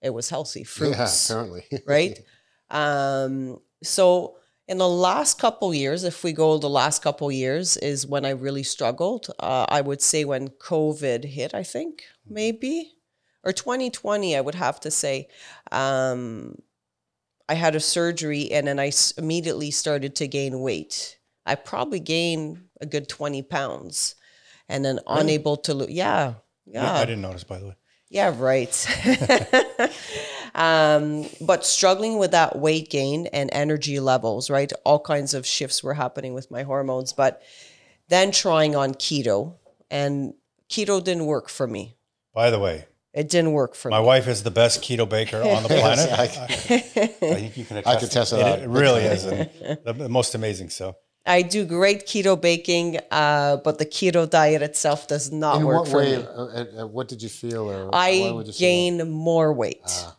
it 0.01 0.11
was 0.11 0.31
healthy 0.31 0.61
Yeah, 0.61 0.65
fruits, 0.67 1.31
apparently. 1.31 1.65
right? 1.87 2.21
Um, 2.71 3.61
so 3.83 4.37
in 4.69 4.79
the 4.79 4.89
last 4.89 5.39
couple 5.39 5.73
years, 5.75 6.03
if 6.05 6.25
we 6.25 6.33
go 6.33 6.59
the 6.59 6.69
last 6.69 7.03
couple 7.03 7.31
years, 7.31 7.77
is 7.77 8.07
when 8.07 8.25
I 8.25 8.31
really 8.31 8.63
struggled. 8.65 9.29
Uh, 9.39 9.67
I 9.69 9.81
would 9.81 10.03
say 10.03 10.25
when 10.25 10.49
COVID 10.49 11.25
hit, 11.25 11.55
I 11.55 11.63
think 11.63 12.05
maybe, 12.29 12.93
or 13.45 13.53
2020, 13.53 14.37
I 14.37 14.41
would 14.41 14.57
have 14.57 14.81
to 14.81 14.91
say. 14.91 15.29
Um, 15.71 16.57
I 17.49 17.55
had 17.55 17.77
a 17.77 17.81
surgery 17.81 18.51
and 18.51 18.67
then 18.67 18.81
I 18.81 18.89
s- 18.89 19.13
immediately 19.13 19.71
started 19.71 20.17
to 20.17 20.27
gain 20.27 20.59
weight. 20.61 21.19
I 21.45 21.55
probably 21.55 22.01
gained 22.01 22.65
a 22.81 22.87
good 22.87 23.09
20 23.09 23.43
pounds 23.43 24.17
and 24.69 24.85
then 24.85 24.99
unable 25.07 25.57
to 25.59 25.75
lose. 25.75 25.91
Yeah. 25.91 26.35
Yeah. 26.67 26.93
I 26.93 27.05
didn't 27.05 27.23
notice, 27.23 27.45
by 27.45 27.59
the 27.61 27.67
way. 27.69 27.77
Yeah, 28.09 28.35
right. 28.39 28.73
um, 30.55 31.27
but 31.41 31.65
struggling 31.67 32.19
with 32.19 32.31
that 32.33 32.57
weight 32.59 32.91
gain 32.91 33.27
and 33.29 33.51
energy 33.53 34.01
levels, 34.01 34.49
right? 34.51 34.73
All 34.85 35.01
kinds 35.01 35.35
of 35.35 35.47
shifts 35.47 35.83
were 35.83 35.95
happening 35.95 36.35
with 36.35 36.51
my 36.51 36.63
hormones. 36.63 37.13
But 37.13 37.43
then 38.09 38.31
trying 38.31 38.77
on 38.77 38.95
keto, 38.95 39.55
and 39.91 40.35
keto 40.71 41.03
didn't 41.03 41.27
work 41.27 41.49
for 41.49 41.67
me. 41.67 41.97
By 42.33 42.51
the 42.51 42.59
way, 42.59 42.85
It 43.13 43.29
didn't 43.29 43.53
work 43.53 43.75
for 43.75 43.91
my 43.91 44.01
me. 44.01 44.07
wife 44.07 44.29
is 44.29 44.43
the 44.43 44.51
best 44.51 44.83
keto 44.83 45.09
baker 45.09 45.39
on 45.43 45.63
the 45.63 45.69
planet. 45.81 46.11
I- 46.13 46.23
I, 46.23 46.27
I 46.27 47.09
think 47.09 47.57
you 47.57 47.65
can 47.65 47.79
attest. 47.79 47.99
can 47.99 48.09
attest 48.09 48.31
to 48.31 48.37
it. 48.41 48.43
that. 48.45 48.59
It 48.61 48.69
really 48.69 49.03
is 49.03 49.25
the, 49.25 49.81
the 49.85 50.09
most 50.09 50.35
amazing. 50.35 50.71
So 50.71 50.97
I 51.27 51.43
do 51.43 51.65
great 51.65 52.07
keto 52.07 52.41
baking, 52.41 52.99
uh, 53.11 53.57
but 53.59 53.79
the 53.79 53.87
keto 53.87 54.29
diet 54.31 54.63
itself 54.63 55.09
does 55.09 55.33
not 55.33 55.57
In 55.61 55.67
work 55.67 55.81
what 55.81 55.89
for 55.89 55.97
way? 55.99 56.17
me. 56.19 56.23
Uh, 56.23 56.29
uh, 56.31 56.65
uh, 56.83 56.87
what 56.87 57.09
did 57.09 57.21
you 57.23 57.29
feel? 57.29 57.69
Or 57.71 57.91
I 57.93 58.31
would 58.33 58.47
you 58.47 58.53
say 58.53 58.57
that? 58.59 58.59
gain 59.01 59.11
more 59.11 59.53
weight. 59.53 59.81
Ah. 59.87 60.17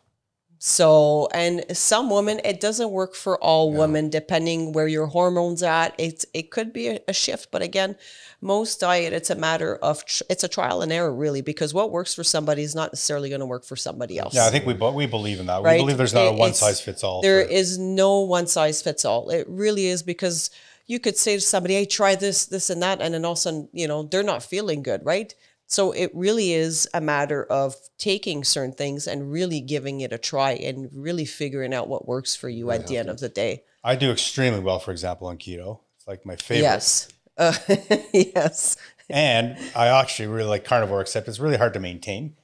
So, 0.60 1.28
and 1.36 1.64
some 1.78 2.10
women, 2.10 2.42
it 2.44 2.60
doesn't 2.60 2.90
work 2.90 3.14
for 3.14 3.38
all 3.44 3.72
women, 3.72 4.10
depending 4.10 4.74
where 4.74 4.88
your 4.88 5.06
hormones 5.06 5.62
at. 5.62 5.94
It's 6.00 6.26
it 6.34 6.50
could 6.50 6.74
be 6.74 6.88
a, 6.88 7.00
a 7.08 7.14
shift, 7.14 7.52
but 7.52 7.62
again, 7.62 7.96
most 8.42 8.80
diet, 8.80 9.14
it's 9.14 9.30
a 9.30 9.36
matter 9.36 9.76
of 9.78 10.04
tr- 10.06 10.24
it's 10.32 10.44
a 10.44 10.48
trial 10.48 10.82
and 10.82 10.92
error, 10.92 11.14
really, 11.14 11.42
because 11.42 11.76
what 11.76 11.92
works 11.92 12.16
for 12.16 12.24
somebody 12.24 12.64
is 12.64 12.74
not 12.74 12.92
necessarily 12.92 13.30
going 13.30 13.40
to 13.40 13.46
work 13.46 13.66
for 13.66 13.76
somebody 13.76 14.18
else. 14.18 14.34
yeah, 14.34 14.48
I 14.48 14.50
think 14.50 14.66
we 14.66 14.74
bo- 14.74 14.92
we 14.94 15.06
believe 15.06 15.40
in 15.40 15.46
that. 15.46 15.62
Right. 15.62 15.74
We 15.74 15.84
believe 15.84 15.98
there's 16.00 16.14
not 16.14 16.26
It- 16.26 16.30
a 16.34 16.38
one 16.38 16.56
size 16.56 16.82
fits 16.82 17.04
all. 17.04 17.22
There 17.22 17.46
for- 17.46 17.52
is 17.52 17.78
no 17.78 18.22
one 18.22 18.48
size 18.48 18.82
fits 18.82 19.06
all. 19.06 19.30
It 19.30 19.46
really 19.48 19.86
is 19.86 20.02
because 20.02 20.50
you 20.88 21.00
could 21.00 21.18
say 21.18 21.36
to 21.36 21.42
somebody, 21.42 21.76
"Hey, 21.76 21.86
try 21.86 22.16
this, 22.16 22.46
this, 22.46 22.70
and 22.70 22.82
that," 22.82 23.02
and 23.02 23.14
then 23.14 23.26
all 23.26 23.34
of 23.34 23.38
a 23.38 23.42
sudden, 23.42 23.70
you 23.74 23.88
know, 23.88 24.04
they're 24.04 24.24
not 24.24 24.44
feeling 24.44 24.82
good, 24.82 25.06
right? 25.06 25.34
So 25.68 25.92
it 25.92 26.12
really 26.14 26.54
is 26.54 26.88
a 26.94 27.02
matter 27.02 27.44
of 27.44 27.76
taking 27.98 28.46
certain 28.46 28.74
things 28.74 29.06
and 29.06 29.30
really 29.30 29.60
giving 29.60 30.00
it 30.00 30.14
a 30.14 30.18
try 30.18 30.52
and 30.54 30.90
really 30.94 31.26
figuring 31.26 31.74
out 31.74 31.90
what 31.90 32.08
works 32.08 32.36
for 32.36 32.48
you 32.48 32.72
at 32.72 32.88
the 32.88 32.98
end 32.98 33.10
of 33.10 33.20
the 33.20 33.28
day. 33.28 33.64
I 33.84 33.98
do 33.98 34.12
extremely 34.12 34.62
well, 34.62 34.80
for 34.80 34.92
example, 34.92 35.28
on 35.28 35.38
keto. 35.38 35.82
It's 35.98 36.08
like 36.08 36.26
my 36.26 36.38
favorite. 36.38 36.64
Yes. 36.64 37.10
Uh, 37.38 37.54
yes. 38.14 38.78
And 39.10 39.58
I 39.76 39.88
actually 39.88 40.28
really 40.28 40.50
like 40.50 40.64
carnivore, 40.64 41.02
except 41.02 41.28
it's 41.28 41.40
really 41.40 41.58
hard 41.58 41.74
to 41.74 41.82
maintain 41.82 42.36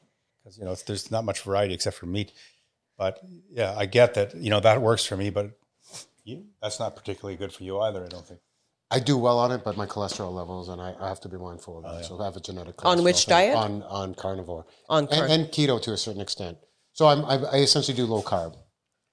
because 0.44 0.58
you 0.58 0.66
know 0.66 0.76
there's 0.76 1.10
not 1.10 1.24
much 1.24 1.42
variety 1.42 1.74
except 1.74 1.98
for 1.98 2.06
meat. 2.06 2.34
But 2.98 3.20
yeah, 3.50 3.74
I 3.76 3.86
get 3.86 4.14
that. 4.16 4.36
You 4.36 4.50
know 4.50 4.60
that 4.60 4.82
works 4.82 5.06
for 5.06 5.18
me, 5.18 5.30
but 5.30 5.52
you, 6.24 6.46
that's 6.62 6.80
not 6.80 6.96
particularly 6.96 7.38
good 7.38 7.54
for 7.54 7.64
you 7.64 7.80
either. 7.82 8.04
I 8.04 8.08
don't 8.08 8.26
think. 8.26 8.40
I 8.92 9.00
do 9.00 9.18
well 9.18 9.40
on 9.40 9.52
it, 9.52 9.64
but 9.64 9.76
my 9.76 9.88
cholesterol 9.88 10.32
levels, 10.32 10.70
and 10.70 10.80
I, 10.80 10.94
I 11.00 11.08
have 11.08 11.20
to 11.22 11.30
be 11.30 11.38
mindful 11.38 11.80
of 11.80 11.84
that. 11.84 12.06
So 12.06 12.20
I 12.22 12.26
have 12.26 12.36
a 12.36 12.40
genetic 12.40 12.86
On 12.86 13.04
which 13.04 13.26
thing. 13.26 13.32
diet? 13.32 13.56
On 13.56 13.82
on 13.84 14.14
carnivore 14.14 14.66
On 14.90 15.08
and, 15.12 15.32
and 15.32 15.48
keto 15.48 15.82
to 15.82 15.94
a 15.94 15.98
certain 15.98 16.22
extent. 16.22 16.58
So 16.92 17.08
I'm 17.08 17.26
I, 17.26 17.36
I 17.52 17.56
essentially 17.58 17.98
do 17.98 18.06
low 18.06 18.22
carb, 18.22 18.56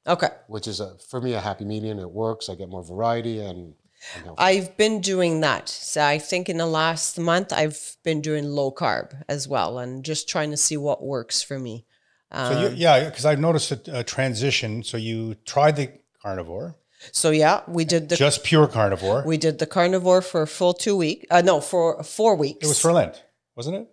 Okay. 0.07 0.29
which 0.49 0.67
is 0.69 0.81
a, 0.81 0.99
for 1.09 1.21
me 1.21 1.33
a 1.35 1.41
happy 1.41 1.65
medium. 1.65 1.99
It 1.99 2.11
works. 2.11 2.49
I 2.51 2.55
get 2.57 2.69
more 2.69 2.85
variety 2.85 3.41
and. 3.41 3.75
and. 4.17 4.35
I've 4.37 4.77
been 4.77 5.01
doing 5.01 5.41
that. 5.41 5.69
So 5.71 6.03
I 6.05 6.19
think 6.19 6.49
in 6.51 6.59
the 6.59 6.67
last 6.67 7.19
month, 7.19 7.51
I've 7.53 7.97
been 8.05 8.21
doing 8.21 8.45
low 8.45 8.71
carb 8.73 9.23
as 9.31 9.49
well 9.49 9.79
and 9.79 10.05
just 10.05 10.29
trying 10.29 10.51
to 10.51 10.57
see 10.59 10.77
what 10.77 11.03
works 11.03 11.43
for 11.43 11.59
me. 11.59 11.87
So 12.33 12.39
Um, 12.39 12.63
you, 12.63 12.69
yeah, 12.77 13.09
because 13.09 13.25
I've 13.25 13.41
noticed 13.41 13.73
a, 13.73 14.01
a 14.01 14.05
transition. 14.05 14.83
So 14.83 14.97
you 14.99 15.37
tried 15.47 15.77
the 15.77 15.91
carnivore, 16.23 16.77
So 17.13 17.31
yeah, 17.31 17.63
we 17.67 17.85
did 17.85 18.09
the 18.09 18.17
just 18.17 18.45
pure 18.45 18.67
carnivore. 18.69 19.23
we 19.27 19.37
did 19.37 19.59
the 19.59 19.67
carnivore 19.67 20.23
for 20.23 20.43
a 20.43 20.47
full 20.47 20.75
two 20.75 20.97
week. 20.97 21.27
Uh, 21.31 21.41
no, 21.43 21.61
for 21.61 22.03
four 22.03 22.35
weeks. 22.37 22.65
it 22.65 22.69
was 22.69 22.81
for 22.81 22.93
Lent, 22.93 23.23
wasn't 23.57 23.77
it? 23.77 23.89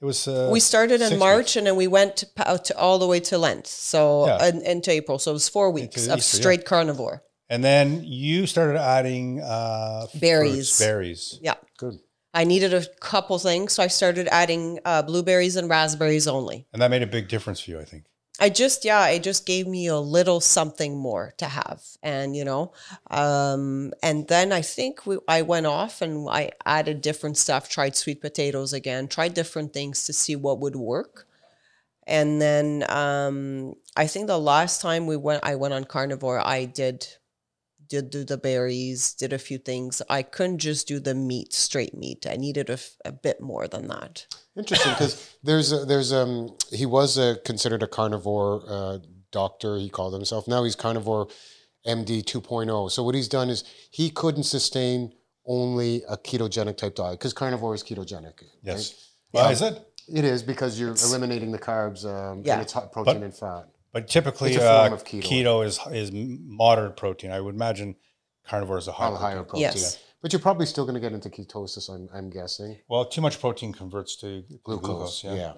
It 0.00 0.04
was. 0.04 0.26
Uh, 0.26 0.48
we 0.52 0.60
started 0.60 1.00
in 1.02 1.18
March 1.18 1.38
weeks. 1.38 1.56
and 1.56 1.66
then 1.66 1.76
we 1.76 1.86
went 1.86 2.16
to, 2.16 2.26
to 2.64 2.78
all 2.78 2.98
the 2.98 3.06
way 3.06 3.20
to 3.20 3.36
Lent. 3.36 3.66
So 3.66 4.26
Yeah. 4.26 4.46
in, 4.48 4.62
into 4.62 4.90
April. 4.90 5.18
So 5.18 5.32
it 5.32 5.34
was 5.34 5.48
four 5.48 5.70
weeks 5.70 6.06
of 6.08 6.18
Easter, 6.18 6.36
yeah. 6.36 6.40
straight 6.40 6.64
carnivore. 6.64 7.22
and 7.50 7.62
then 7.64 8.02
you 8.04 8.46
started 8.46 8.78
adding 8.80 9.40
uh, 9.42 10.06
fruits, 10.06 10.20
Berries. 10.20 10.78
berries. 10.78 11.38
Yeah. 11.42 11.54
Good. 11.78 11.94
I 12.32 12.44
needed 12.44 12.72
a 12.72 12.86
couple 13.00 13.38
things, 13.40 13.72
so 13.72 13.82
I 13.82 13.88
started 13.88 14.28
adding 14.30 14.78
uh, 14.84 15.02
blueberries 15.02 15.56
and 15.56 15.68
raspberries 15.68 16.28
only. 16.28 16.64
And 16.72 16.80
that 16.80 16.88
made 16.90 17.02
a 17.02 17.06
big 17.08 17.26
difference 17.28 17.60
for 17.60 17.72
you, 17.72 17.80
I 17.80 17.84
think. 17.84 18.04
I 18.40 18.48
just 18.48 18.84
yeah, 18.84 19.06
it 19.08 19.22
just 19.22 19.44
gave 19.46 19.66
me 19.66 19.86
a 19.86 19.98
little 19.98 20.40
something 20.40 20.96
more 20.96 21.34
to 21.36 21.44
have, 21.46 21.82
and 22.02 22.34
you 22.34 22.44
know, 22.44 22.72
um, 23.10 23.92
and 24.02 24.26
then 24.28 24.50
I 24.50 24.62
think 24.62 25.06
we, 25.06 25.18
I 25.28 25.42
went 25.42 25.66
off 25.66 26.00
and 26.00 26.26
I 26.28 26.52
added 26.64 27.02
different 27.02 27.36
stuff. 27.36 27.68
Tried 27.68 27.96
sweet 27.96 28.20
potatoes 28.22 28.72
again. 28.72 29.08
Tried 29.08 29.34
different 29.34 29.74
things 29.74 30.04
to 30.04 30.14
see 30.14 30.36
what 30.36 30.58
would 30.58 30.76
work, 30.76 31.26
and 32.06 32.40
then 32.40 32.84
um, 32.88 33.74
I 33.96 34.06
think 34.06 34.26
the 34.26 34.38
last 34.38 34.80
time 34.80 35.06
we 35.06 35.16
went, 35.16 35.44
I 35.44 35.56
went 35.56 35.74
on 35.74 35.84
carnivore. 35.84 36.40
I 36.40 36.64
did 36.64 37.06
did 37.90 38.08
do 38.08 38.24
the 38.24 38.38
berries, 38.38 39.12
did 39.12 39.32
a 39.34 39.38
few 39.38 39.58
things. 39.58 40.00
I 40.08 40.22
couldn't 40.22 40.58
just 40.58 40.88
do 40.88 40.98
the 41.00 41.14
meat, 41.14 41.52
straight 41.52 41.94
meat. 41.94 42.26
I 42.26 42.36
needed 42.36 42.70
a, 42.70 42.78
a 43.04 43.12
bit 43.12 43.40
more 43.42 43.68
than 43.68 43.88
that. 43.88 44.26
Interesting 44.56 44.92
because 44.92 45.36
there's 45.42 45.72
a, 45.72 45.84
there's 45.84 46.12
um 46.12 46.56
he 46.72 46.86
was 46.86 47.18
a, 47.18 47.36
considered 47.44 47.82
a 47.82 47.86
carnivore 47.86 48.62
uh, 48.66 48.98
doctor. 49.32 49.76
He 49.76 49.90
called 49.90 50.14
himself. 50.14 50.48
Now 50.48 50.64
he's 50.64 50.76
carnivore 50.76 51.28
MD 51.86 52.22
2.0. 52.22 52.90
So 52.90 53.02
what 53.02 53.14
he's 53.14 53.28
done 53.28 53.50
is 53.50 53.64
he 53.90 54.10
couldn't 54.10 54.44
sustain 54.44 55.12
only 55.46 56.02
a 56.08 56.16
ketogenic 56.16 56.76
type 56.76 56.94
diet 56.94 57.18
because 57.18 57.32
carnivore 57.32 57.74
is 57.74 57.82
ketogenic. 57.82 58.42
Yes. 58.62 59.12
Why 59.32 59.50
is 59.50 59.62
it? 59.62 59.84
It 60.12 60.24
is 60.24 60.42
because 60.42 60.78
you're 60.78 60.94
eliminating 61.04 61.52
the 61.52 61.58
carbs 61.58 62.04
um, 62.04 62.42
Yeah. 62.44 62.54
and 62.54 62.62
it's 62.62 62.72
hot 62.72 62.92
protein 62.92 63.22
and 63.22 63.34
fat. 63.34 63.66
But 63.92 64.06
typically, 64.08 64.52
It's 64.54 64.62
a 64.62 64.70
uh, 64.70 64.90
of 64.92 65.04
keto. 65.04 65.22
keto. 65.22 65.66
is 65.66 65.78
is 65.92 66.10
moderate 66.12 66.96
protein. 66.96 67.32
I 67.32 67.40
would 67.40 67.54
imagine 67.54 67.96
carnivore 68.46 68.78
is 68.78 68.88
a 68.88 68.92
high 68.92 69.04
High, 69.04 69.10
protein. 69.10 69.22
higher 69.26 69.42
protein. 69.42 69.62
Yes. 69.62 69.98
But 70.22 70.32
you're 70.32 70.40
probably 70.40 70.66
still 70.66 70.84
going 70.84 70.94
to 70.94 71.00
get 71.00 71.12
into 71.12 71.30
ketosis, 71.30 71.88
I'm, 71.88 72.08
I'm 72.14 72.28
guessing. 72.28 72.76
Well, 72.88 73.06
too 73.06 73.22
much 73.22 73.40
protein 73.40 73.72
converts 73.72 74.16
to 74.16 74.44
Glucose. 74.64 74.86
glucose. 74.86 75.24
yeah. 75.24 75.34
yeah. 75.34 75.52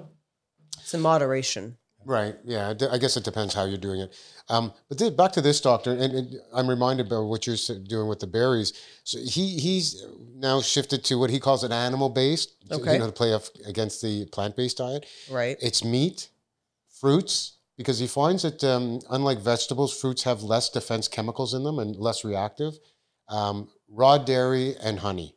It's 0.79 0.95
in 0.95 1.01
moderation. 1.01 1.79
Right. 2.05 2.37
Yeah. 2.45 2.73
I 2.91 2.99
guess 2.99 3.17
it 3.17 3.25
depends 3.25 3.55
how 3.55 3.65
you're 3.65 3.77
doing 3.79 4.01
it. 4.01 4.15
Um, 4.49 4.73
but 4.89 4.99
th- 4.99 5.17
back 5.17 5.33
to 5.33 5.41
this 5.41 5.61
doctor, 5.61 5.91
and, 5.93 6.12
and 6.15 6.35
I'm 6.55 6.69
reminded 6.71 7.07
about 7.09 7.25
what 7.25 7.47
you're 7.47 7.57
doing 7.85 8.07
with 8.09 8.21
the 8.21 8.27
berries. 8.29 8.73
So 9.05 9.19
he 9.19 9.59
he's 9.59 10.05
now 10.35 10.61
shifted 10.61 11.05
to 11.07 11.17
what 11.19 11.31
he 11.31 11.39
calls 11.41 11.62
an 11.65 11.73
animal 11.73 12.09
based. 12.09 12.55
Okay. 12.71 12.95
You 12.95 12.99
know, 13.01 13.07
to 13.07 13.12
play 13.12 13.33
off 13.35 13.51
against 13.67 14.01
the 14.03 14.27
plant 14.27 14.57
based 14.57 14.79
diet. 14.79 15.07
Right. 15.31 15.57
It's 15.61 15.85
meat, 15.85 16.29
fruits, 17.01 17.59
because 17.76 17.99
he 17.99 18.07
finds 18.07 18.43
that 18.43 18.62
um, 18.64 19.00
unlike 19.11 19.38
vegetables, 19.38 19.99
fruits 19.99 20.23
have 20.25 20.43
less 20.43 20.69
defense 20.71 21.09
chemicals 21.09 21.55
in 21.55 21.64
them 21.64 21.79
and 21.79 21.97
less 21.97 22.25
reactive. 22.25 22.75
Um, 23.29 23.69
raw 23.88 24.19
dairy 24.19 24.75
and 24.83 24.99
honey. 25.00 25.37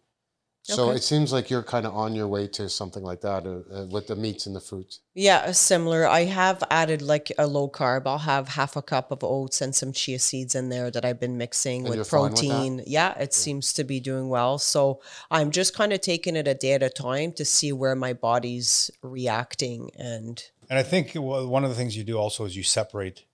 So 0.67 0.89
Okay. 0.89 0.97
it 0.97 1.03
seems 1.03 1.31
like 1.31 1.51
you're 1.51 1.61
kind 1.61 1.85
of 1.85 1.93
on 1.93 2.15
your 2.15 2.27
way 2.27 2.47
to 2.47 2.67
something 2.69 3.03
like 3.03 3.21
that 3.21 3.45
uh, 3.45 3.51
uh, 3.71 3.85
with 3.85 4.07
the 4.07 4.15
meats 4.15 4.47
and 4.47 4.55
the 4.55 4.59
fruits. 4.59 5.01
Yeah, 5.13 5.51
similar. 5.51 6.07
I 6.07 6.21
have 6.25 6.63
added 6.71 7.03
like 7.03 7.31
a 7.37 7.45
low 7.45 7.69
carb. 7.69 8.07
I'll 8.07 8.17
have 8.17 8.47
half 8.49 8.75
a 8.75 8.81
cup 8.81 9.11
of 9.11 9.23
oats 9.23 9.61
and 9.61 9.75
some 9.75 9.93
chia 9.93 10.17
seeds 10.17 10.55
in 10.55 10.69
there 10.69 10.89
that 10.89 11.05
I've 11.05 11.19
been 11.19 11.37
mixing 11.37 11.85
And 11.85 11.89
with 11.99 12.07
fine 12.09 12.31
with 12.31 12.39
protein. 12.39 12.83
yeah, 12.87 13.15
it 13.19 13.35
seems 13.35 13.73
to 13.73 13.83
be 13.83 13.99
doing 13.99 14.27
well. 14.27 14.57
So 14.57 15.01
I'm 15.29 15.51
just 15.51 15.75
kind 15.75 15.93
of 15.93 16.01
taking 16.01 16.35
it 16.35 16.47
a 16.47 16.55
day 16.55 16.73
at 16.73 16.81
a 16.81 16.89
time 16.89 17.31
to 17.33 17.45
see 17.45 17.71
where 17.71 17.95
my 17.95 18.13
body's 18.13 18.89
reacting. 19.03 19.91
And 19.95 20.41
And 20.69 20.79
I 20.79 20.83
think 20.83 21.11
one 21.13 21.63
of 21.63 21.69
the 21.69 21.75
things 21.75 21.95
you 21.95 22.03
do 22.03 22.17
also 22.17 22.45
is 22.45 22.55
you 22.55 22.63
separate 22.63 23.25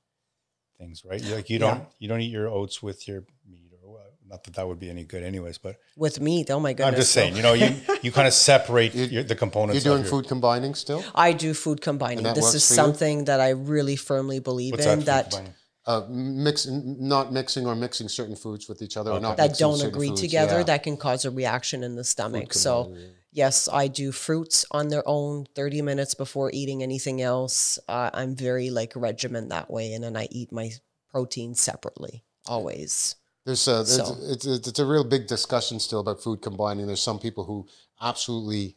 things, 0.82 1.04
right? 1.06 1.24
Like 1.24 1.50
you 1.50 1.60
don't 1.60 1.84
you 2.00 2.08
don't 2.08 2.22
eat 2.22 2.32
your 2.32 2.48
oats 2.48 2.82
with 2.82 3.08
your 3.08 3.24
meat, 3.50 3.72
or 3.84 4.00
uh, 4.00 4.04
not 4.28 4.44
that 4.44 4.56
that 4.56 4.68
would 4.68 4.80
be 4.80 4.90
any 4.90 5.04
good, 5.04 5.24
anyways. 5.24 5.58
But 5.58 5.78
with 5.96 6.20
meat, 6.20 6.50
oh 6.50 6.60
my 6.60 6.74
goodness. 6.74 6.94
I'm 6.94 7.00
just 7.00 7.12
saying, 7.12 7.36
you 7.36 7.44
know, 7.44 7.54
you 7.54 7.76
you 8.02 8.12
kind 8.12 8.28
of 8.28 8.34
separate 8.52 8.94
your, 8.96 9.24
the 9.24 9.36
components. 9.36 9.84
You're 9.84 9.94
of 9.94 9.98
doing 9.98 10.06
your- 10.06 10.24
food 10.24 10.28
combining 10.28 10.74
still? 10.76 11.04
I 11.16 11.34
do 11.34 11.54
food 11.54 11.82
combining. 11.82 12.24
This 12.24 12.54
is 12.54 12.68
for 12.68 12.74
you? 12.74 12.76
something 12.76 13.26
that 13.26 13.40
I 13.40 13.50
really 13.50 13.96
firmly 13.96 14.40
believe 14.40 14.74
What's 14.74 14.86
in 14.86 15.00
food 15.00 15.06
that? 15.06 15.42
Uh, 15.84 16.06
mix, 16.10 16.68
not 16.68 17.34
mixing 17.34 17.66
or 17.66 17.76
mixing 17.76 18.08
certain 18.08 18.36
foods 18.36 18.70
with 18.70 18.84
each 18.84 18.98
other, 18.98 19.10
or 19.12 19.20
not 19.20 19.38
that 19.38 19.58
don't 19.58 19.82
agree 19.82 20.10
foods, 20.10 20.22
together 20.22 20.58
yeah. 20.58 20.64
that 20.64 20.84
can 20.84 20.96
cause 20.96 21.26
a 21.26 21.32
reaction 21.32 21.84
in 21.84 21.96
the 21.96 22.04
stomach. 22.04 22.54
So 22.54 22.84
combining, 22.84 23.10
yes, 23.32 23.68
I 23.72 23.88
do 23.88 24.12
fruits 24.12 24.66
on 24.72 24.90
their 24.90 25.04
own 25.06 25.46
30 25.56 25.82
minutes 25.82 26.14
before 26.14 26.50
eating 26.54 26.84
anything 26.84 27.22
else. 27.22 27.80
Uh, 27.88 28.10
I'm 28.14 28.36
very 28.36 28.70
like 28.70 28.94
regimen 28.96 29.50
that 29.50 29.70
way. 29.72 29.94
And 29.94 30.04
then 30.04 30.16
I 30.18 30.28
eat 30.32 30.52
my 30.52 30.72
protein 31.10 31.56
separately 31.56 32.24
always. 32.48 33.16
There's 33.46 33.68
a, 33.68 33.72
there's, 33.72 33.96
So- 33.96 34.18
it's, 34.22 34.46
it's, 34.46 34.68
it's 34.68 34.80
a 34.80 34.86
real 34.86 35.04
big 35.04 35.28
discussion 35.28 35.80
still 35.80 36.00
about 36.02 36.22
food 36.22 36.42
combining. 36.42 36.88
There's 36.88 37.02
some 37.02 37.20
people 37.20 37.44
who 37.46 37.68
absolutely 38.02 38.76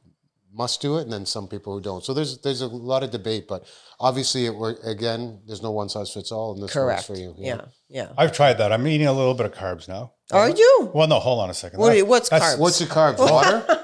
must 0.56 0.80
do 0.80 0.99
it, 0.99 1.02
and 1.02 1.12
then 1.12 1.26
some 1.26 1.49
people 1.49 1.75
who 1.75 1.80
don't. 1.80 2.04
So 2.04 2.14
there's 2.14 2.38
there's 2.38 2.61
a 2.61 2.68
lot 2.68 3.02
of 3.02 3.11
debate, 3.11 3.49
but 3.49 3.64
obviously, 3.99 4.46
it 4.46 4.54
wor- 4.54 4.76
again, 4.84 5.40
there's 5.46 5.62
no 5.64 5.73
one 5.73 5.88
size 5.88 6.12
fits 6.12 6.30
all, 6.30 6.54
and 6.54 6.62
this 6.62 6.73
Correct. 6.73 7.00
works 7.00 7.06
for 7.08 7.16
you. 7.16 7.34
Yeah. 7.37 7.62
Yeah. 7.88 8.11
I've 8.16 8.30
tried 8.32 8.58
that. 8.58 8.70
I'm 8.70 8.87
eating 8.87 9.08
a 9.08 9.12
little 9.12 9.34
bit 9.34 9.46
of 9.46 9.52
carbs 9.52 9.88
now. 9.88 10.12
Are 10.30 10.49
you? 10.49 10.92
Well, 10.94 11.08
no, 11.08 11.18
hold 11.18 11.40
on 11.40 11.50
a 11.50 11.54
second. 11.54 11.80
What, 11.80 11.94
That- 11.96 12.06
what's 12.06 12.28
that's- 12.28 12.54
carbs? 12.54 12.58
What's 12.61 12.80
your 12.80 12.88
carbs? 12.88 13.18
Water? 13.18 13.80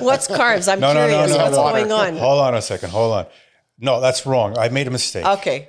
What's 0.00 0.28
carbs? 0.28 0.70
I'm 0.70 0.80
No, 0.80 0.92
no, 0.94 1.06
no, 1.06 1.08
curious. 1.08 1.30
no, 1.30 1.44
What's 1.44 1.56
water. 1.56 1.78
going 1.80 1.92
on? 1.92 2.16
Hold 2.16 2.40
on 2.40 2.54
a 2.54 2.62
second. 2.62 2.90
Hold 2.90 3.12
on. 3.14 3.26
No, 3.78 4.00
that's 4.00 4.24
wrong. 4.26 4.56
I 4.58 4.68
made 4.68 4.86
a 4.86 4.90
mistake. 4.90 5.24
Okay. 5.26 5.68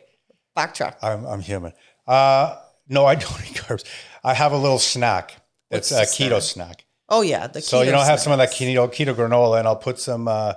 Backtrack. 0.56 0.96
I'm, 1.02 1.26
I'm 1.26 1.40
human. 1.42 1.74
Uh, 2.08 2.56
no, 2.88 3.06
I 3.06 3.16
don't 3.16 3.32
eat 3.50 3.58
carbs. 3.58 3.84
I 4.24 4.34
have 4.34 4.52
a 4.52 4.58
little 4.58 4.80
snack. 4.80 5.36
It's 5.70 5.92
What's 5.92 6.20
a 6.20 6.24
keto 6.24 6.42
snack? 6.42 6.44
snack. 6.44 6.86
Oh, 7.10 7.22
yeah. 7.22 7.48
The 7.48 7.62
So 7.62 7.82
you 7.82 7.90
keto 7.90 7.94
know, 7.94 8.00
I 8.00 8.06
have 8.06 8.20
some 8.20 8.32
of 8.34 8.40
that 8.40 8.52
keto 8.52 8.88
keto 8.90 9.14
granola, 9.14 9.60
and 9.60 9.68
I'll 9.68 9.76
put 9.76 10.00
some 10.00 10.28
uh, 10.28 10.54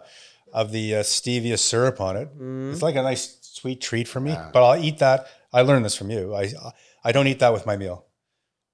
of 0.52 0.70
the 0.72 0.96
uh, 0.96 1.00
stevia 1.02 1.58
syrup 1.58 2.00
on 2.00 2.16
it. 2.16 2.36
Mm. 2.38 2.72
It's 2.72 2.82
like 2.82 2.96
a 2.96 3.02
nice 3.02 3.38
sweet 3.42 3.80
treat 3.80 4.08
for 4.08 4.20
me. 4.20 4.36
But 4.52 4.64
I'll 4.64 4.82
eat 4.82 4.98
that. 4.98 5.26
I 5.52 5.62
learned 5.62 5.84
this 5.84 5.96
from 5.96 6.10
you. 6.10 6.34
I 6.34 6.52
I 7.02 7.12
don't 7.12 7.26
eat 7.26 7.40
that 7.40 7.52
with 7.52 7.66
my 7.66 7.76
meal. 7.76 8.06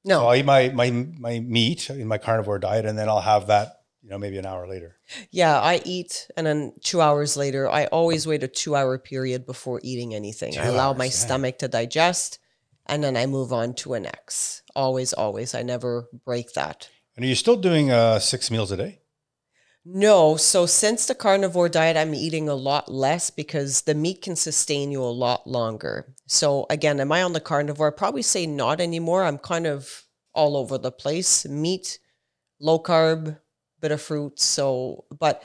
No. 0.04 0.20
So 0.20 0.26
I'll 0.28 0.34
eat 0.36 0.44
my 0.44 0.68
my 0.70 0.90
my 0.90 1.40
meat 1.40 1.88
in 1.90 2.06
my 2.06 2.18
carnivore 2.18 2.58
diet, 2.58 2.84
and 2.86 2.98
then 2.98 3.08
I'll 3.08 3.20
have 3.20 3.46
that. 3.48 3.80
You 4.06 4.10
know, 4.10 4.18
maybe 4.18 4.38
an 4.38 4.46
hour 4.46 4.68
later. 4.68 4.94
Yeah, 5.32 5.58
I 5.58 5.82
eat, 5.84 6.30
and 6.36 6.46
then 6.46 6.74
two 6.80 7.00
hours 7.00 7.36
later, 7.36 7.68
I 7.68 7.86
always 7.86 8.24
wait 8.24 8.44
a 8.44 8.46
two 8.46 8.76
hour 8.76 8.98
period 8.98 9.44
before 9.44 9.80
eating 9.82 10.14
anything. 10.14 10.56
I 10.56 10.62
Two 10.62 10.70
allow 10.70 10.90
hours, 10.90 10.98
my 10.98 11.04
yeah. 11.06 11.10
stomach 11.10 11.58
to 11.58 11.66
digest, 11.66 12.38
and 12.86 13.02
then 13.02 13.16
I 13.16 13.26
move 13.26 13.52
on 13.52 13.74
to 13.74 13.94
a 13.94 14.00
next. 14.00 14.62
Always, 14.76 15.12
always. 15.12 15.56
I 15.56 15.62
never 15.62 16.06
break 16.24 16.52
that. 16.52 16.88
And 17.16 17.24
are 17.24 17.28
you 17.28 17.34
still 17.34 17.56
doing 17.56 17.90
uh, 17.90 18.20
six 18.20 18.48
meals 18.48 18.70
a 18.70 18.76
day? 18.76 19.00
No, 19.84 20.36
so 20.36 20.66
since 20.66 21.06
the 21.06 21.14
carnivore 21.16 21.68
diet, 21.68 21.96
I'm 21.96 22.14
eating 22.14 22.48
a 22.48 22.54
lot 22.54 22.88
less 22.88 23.30
because 23.30 23.82
the 23.82 23.94
meat 23.96 24.22
can 24.22 24.36
sustain 24.36 24.92
you 24.92 25.02
a 25.02 25.10
lot 25.10 25.48
longer. 25.48 26.14
So, 26.28 26.66
again, 26.70 27.00
am 27.00 27.10
I 27.10 27.24
on 27.24 27.32
the 27.32 27.40
carnivore? 27.40 27.88
I'd 27.88 27.96
probably 27.96 28.22
say 28.22 28.46
not 28.46 28.80
anymore. 28.80 29.24
I'm 29.24 29.38
kind 29.38 29.66
of 29.66 30.04
all 30.32 30.56
over 30.56 30.78
the 30.78 30.92
place 30.92 31.44
meat, 31.48 31.98
low 32.60 32.78
carb, 32.78 33.38
bit 33.80 33.92
of 33.92 34.00
fruit. 34.00 34.40
So, 34.40 35.04
but 35.18 35.42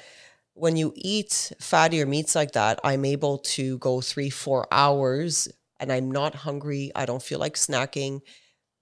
when 0.53 0.75
you 0.75 0.93
eat 0.95 1.53
fattier 1.59 2.07
meats 2.07 2.35
like 2.35 2.51
that, 2.51 2.79
I'm 2.83 3.05
able 3.05 3.39
to 3.39 3.77
go 3.79 4.01
three, 4.01 4.29
four 4.29 4.67
hours 4.71 5.47
and 5.79 5.91
I'm 5.91 6.11
not 6.11 6.35
hungry. 6.35 6.91
I 6.95 7.05
don't 7.05 7.23
feel 7.23 7.39
like 7.39 7.55
snacking 7.55 8.21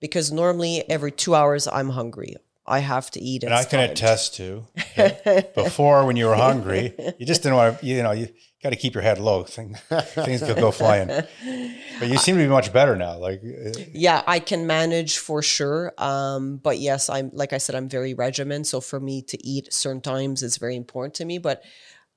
because 0.01 0.31
normally 0.31 0.89
every 0.89 1.11
two 1.11 1.35
hours 1.35 1.67
I'm 1.67 1.89
hungry. 1.89 2.35
I 2.65 2.79
have 2.79 3.09
to 3.11 3.19
eat. 3.19 3.43
And 3.43 3.53
I 3.53 3.63
can 3.63 3.79
timed. 3.79 3.91
attest 3.93 4.35
to 4.35 4.67
okay, 4.77 5.49
before 5.55 6.05
when 6.05 6.15
you 6.15 6.27
were 6.27 6.35
hungry, 6.35 6.93
you 7.17 7.25
just 7.25 7.41
didn't 7.41 7.55
want 7.55 7.79
to, 7.79 7.85
you 7.85 8.03
know, 8.03 8.11
you 8.11 8.27
got 8.63 8.69
to 8.71 8.75
keep 8.75 8.93
your 8.93 9.03
head 9.03 9.19
low. 9.19 9.43
Thing- 9.55 9.75
Things 9.89 10.41
could 10.41 10.57
go 10.57 10.71
flying. 10.71 11.07
But 11.07 12.07
you 12.07 12.17
seem 12.17 12.35
to 12.37 12.43
be 12.43 12.47
much 12.47 12.71
better 12.73 12.95
now. 12.95 13.17
Like, 13.17 13.41
uh, 13.43 13.71
Yeah, 13.93 14.21
I 14.27 14.39
can 14.39 14.67
manage 14.67 15.17
for 15.17 15.41
sure. 15.41 15.93
Um, 15.97 16.57
but 16.57 16.79
yes, 16.79 17.09
I'm 17.09 17.29
like 17.33 17.53
I 17.53 17.57
said, 17.57 17.75
I'm 17.75 17.89
very 17.89 18.13
regimen. 18.13 18.63
So 18.63 18.81
for 18.81 18.99
me 18.99 19.21
to 19.23 19.37
eat 19.45 19.73
certain 19.73 20.01
times 20.01 20.43
is 20.43 20.57
very 20.57 20.75
important 20.75 21.13
to 21.15 21.25
me. 21.25 21.37
But 21.37 21.63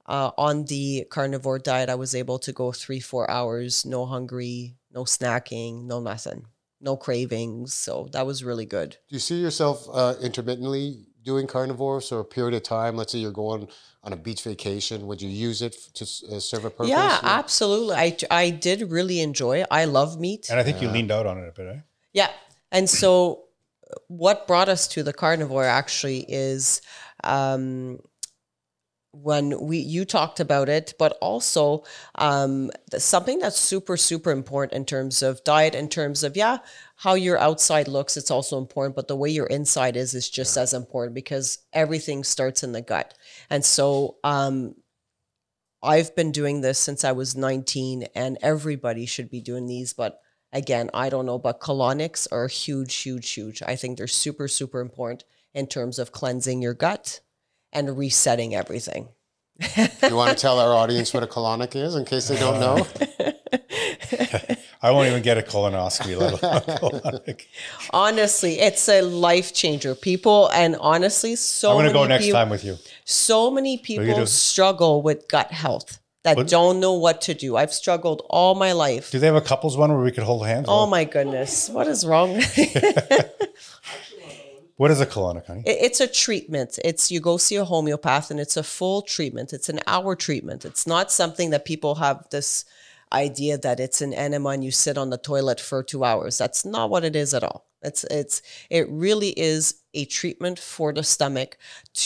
uh, 0.07 0.31
on 0.37 0.65
the 0.65 1.07
carnivore 1.11 1.59
diet, 1.59 1.89
I 1.89 1.95
was 1.95 2.15
able 2.15 2.39
to 2.41 2.53
go 2.53 2.73
three, 2.73 3.01
four 3.01 3.31
hours, 3.31 3.85
no 3.87 4.05
hungry, 4.07 4.75
no 4.93 5.05
snacking, 5.05 5.85
no 5.85 6.01
nothing, 6.01 6.47
no 6.81 6.97
cravings. 6.97 7.73
So 7.75 8.09
that 8.13 8.27
was 8.27 8.43
really 8.43 8.67
good. 8.67 8.91
Do 9.09 9.15
you 9.17 9.21
see 9.21 9.41
yourself 9.41 9.87
uh, 9.93 10.15
intermittently 10.21 11.07
doing 11.25 11.47
carnivore? 11.47 12.01
So 12.01 12.19
a 12.19 12.25
period 12.25 12.55
of 12.55 12.63
time, 12.63 12.97
let's 12.97 13.13
say 13.13 13.19
you're 13.19 13.31
going 13.31 13.69
on 14.05 14.13
a 14.13 14.17
beach 14.17 14.43
vacation, 14.43 15.07
would 15.07 15.23
you 15.23 15.29
use 15.29 15.63
it 15.63 15.75
to 15.95 16.05
uh, 16.05 16.41
serve 16.41 16.65
a 16.65 16.71
purpose? 16.71 16.89
Yeah, 16.89 17.19
absolutely. 17.23 17.97
I 17.97 18.17
I 18.31 18.51
did 18.51 18.91
really 18.91 19.21
enjoy. 19.21 19.61
it. 19.61 19.67
I 19.71 19.85
love 19.85 20.19
meat. 20.19 20.49
and 20.51 20.59
I 20.59 20.63
think 20.63 20.83
you 20.83 20.89
leaned 20.89 21.11
out 21.11 21.27
on 21.27 21.39
it 21.39 21.49
a 21.49 21.53
bit, 21.53 21.67
eh? 21.77 21.81
Yeah. 22.13 22.31
And 22.71 22.89
so 22.89 23.45
what 24.09 24.47
brought 24.47 24.69
us 24.69 24.89
to 24.89 25.03
the 25.03 25.13
carnivore 25.13 25.65
actually 25.65 26.25
is 26.29 26.81
um, 27.25 27.99
when 29.13 29.61
we 29.61 29.77
you 29.79 30.05
talked 30.05 30.41
about 30.41 30.69
it, 30.69 30.95
but 30.99 31.17
also 31.21 31.85
um, 32.15 32.71
something 32.97 33.39
that's 33.39 33.59
super 33.59 33.97
super 33.97 34.31
important 34.31 34.73
in 34.73 34.85
terms 34.85 35.23
of 35.23 35.45
diet, 35.45 35.75
in 35.75 35.89
terms 35.89 36.25
of 36.25 36.37
yeah, 36.37 36.59
how 36.97 37.15
your 37.15 37.39
outside 37.39 37.89
looks. 37.89 38.17
It's 38.17 38.31
also 38.31 38.59
important, 38.59 38.97
but 38.97 39.09
the 39.09 39.17
way 39.17 39.29
your 39.29 39.47
inside 39.47 39.97
is 39.97 40.15
is 40.15 40.31
just 40.31 40.57
as 40.57 40.73
important 40.73 41.15
because 41.15 41.59
everything 41.73 42.25
starts 42.25 42.63
in 42.63 42.73
the 42.73 42.81
gut. 42.81 43.15
And 43.51 43.65
so 43.65 44.17
um, 44.25 44.75
I've 45.83 46.17
been 46.17 46.33
doing 46.33 46.63
this 46.63 46.79
since 46.79 47.05
I 47.05 47.13
was 47.13 47.37
19, 47.37 48.05
and 48.15 48.39
everybody 48.41 49.05
should 49.05 49.31
be 49.31 49.43
doing 49.43 49.67
these, 49.67 49.93
but 49.93 50.21
again, 50.53 50.91
I 50.95 51.11
don't 51.11 51.27
know, 51.27 51.39
but 51.39 51.61
colonics 51.61 52.27
are 52.33 52.49
huge, 52.49 52.95
huge, 52.95 53.31
huge. 53.31 53.63
I 53.63 53.77
think 53.77 53.99
they're 53.99 54.07
super, 54.07 54.49
super 54.49 54.81
important 54.81 55.25
in 55.55 55.67
terms 55.67 55.99
of 55.99 56.13
cleansing 56.13 56.63
your 56.63 56.75
gut 56.75 57.21
and 57.73 57.97
resetting 57.97 58.55
everything. 58.55 59.09
you 59.77 60.17
want 60.17 60.31
to 60.31 60.35
tell 60.37 60.59
our 60.59 60.73
audience 60.75 61.13
what 61.15 61.23
a 61.23 61.27
colonic 61.27 61.77
is 61.77 61.95
in 61.95 62.05
case 62.05 62.29
they 62.29 62.39
don't 62.39 62.59
know? 62.59 62.87
I 64.85 64.91
won't 64.91 65.09
even 65.09 65.23
get 65.23 65.39
a 65.39 65.43
colonoscopy, 65.43 66.17
let 66.19 66.43
alone 66.43 66.57
a 66.57 66.61
colonic. 67.21 67.43
honestly, 67.93 68.59
it's 68.59 68.89
a 68.89 69.01
life 69.03 69.55
changer. 69.55 69.95
People, 69.95 70.49
and 70.53 70.75
honestly, 70.81 71.37
so 71.37 71.71
I'm 71.71 71.77
going 71.77 71.87
to 71.87 71.93
go 71.93 72.05
next 72.07 72.25
people, 72.25 72.41
time 72.41 72.51
with 72.51 72.65
you. 72.65 72.77
so 73.05 73.51
many 73.51 73.79
people 73.79 74.05
do? 74.05 74.27
struggle 74.27 75.03
with 75.03 75.29
gut 75.29 75.53
health 75.53 76.01
that 76.25 76.37
What- 76.37 76.49
don't 76.49 76.81
know 76.81 76.95
what 76.95 77.21
to 77.23 77.35
do. 77.35 77.57
I've 77.57 77.73
struggled 77.73 78.23
all 78.29 78.55
my 78.57 78.73
life. 78.73 79.11
Do 79.13 79.19
they 79.21 79.27
have 79.27 79.37
a 79.37 79.41
couples 79.41 79.77
one 79.77 79.93
where 79.93 80.03
we 80.03 80.11
could 80.13 80.25
hold 80.25 80.47
hands? 80.47 80.67
Oh 80.69 80.87
my 80.87 81.05
goodness, 81.05 81.69
what 81.69 81.87
is 81.87 82.05
wrong? 82.05 82.41
What 84.83 84.91
is 84.91 85.01
a 85.01 85.07
colonic, 85.07 85.47
honey? 85.47 85.63
It- 85.65 85.79
It's 85.87 86.01
a 86.01 86.09
treatment. 86.09 86.77
It's 86.85 87.09
you 87.13 87.21
go 87.21 87.37
see 87.37 87.55
a 87.55 87.65
homeopath 87.65 88.33
and 88.33 88.41
it's 88.41 88.57
a 88.57 88.65
full 88.65 89.01
treatment. 89.03 89.53
It's 89.53 89.69
an 89.69 89.79
hour 89.87 90.17
treatment. 90.17 90.65
It's 90.65 90.89
not 90.89 91.13
something 91.13 91.51
that 91.51 91.65
people 91.65 91.95
have 92.07 92.19
this 92.31 92.65
idea 93.13 93.57
that 93.59 93.79
it's 93.79 94.01
an 94.01 94.13
enema 94.13 94.49
and 94.49 94.65
you 94.65 94.73
sit 94.73 94.99
on 94.99 95.11
the 95.11 95.19
toilet 95.19 95.61
for 95.61 95.85
2 95.85 96.03
hours. 96.03 96.37
That's 96.37 96.65
not 96.65 96.91
what 96.91 97.05
it 97.05 97.15
is 97.15 97.33
at 97.33 97.45
all. 97.45 97.67
It's 97.81 98.03
it's 98.11 98.43
it 98.71 98.89
really 98.91 99.31
is 99.39 99.75
a 99.95 100.05
treatment 100.05 100.59
for 100.59 100.93
the 100.93 101.05
stomach 101.05 101.59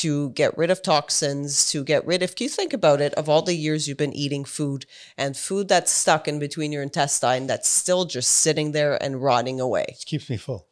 to 0.03 0.31
get 0.31 0.57
rid 0.59 0.71
of 0.71 0.83
toxins, 0.83 1.71
to 1.71 1.83
get 1.83 2.07
rid 2.07 2.23
of 2.23 2.31
if 2.33 2.41
you 2.43 2.49
think 2.51 2.75
about 2.75 3.01
it 3.01 3.15
of 3.15 3.29
all 3.31 3.41
the 3.41 3.55
years 3.55 3.87
you've 3.87 3.97
been 4.05 4.13
eating 4.25 4.45
food 4.45 4.85
and 5.17 5.35
food 5.35 5.69
that's 5.69 5.93
stuck 5.93 6.29
in 6.29 6.39
between 6.39 6.73
your 6.73 6.83
intestine 6.83 7.47
that's 7.47 7.69
still 7.69 8.05
just 8.05 8.31
sitting 8.31 8.73
there 8.73 9.03
and 9.03 9.23
rotting 9.23 9.61
away. 9.61 9.87
It 9.99 10.05
keeps 10.05 10.29
me 10.29 10.37
full. 10.37 10.66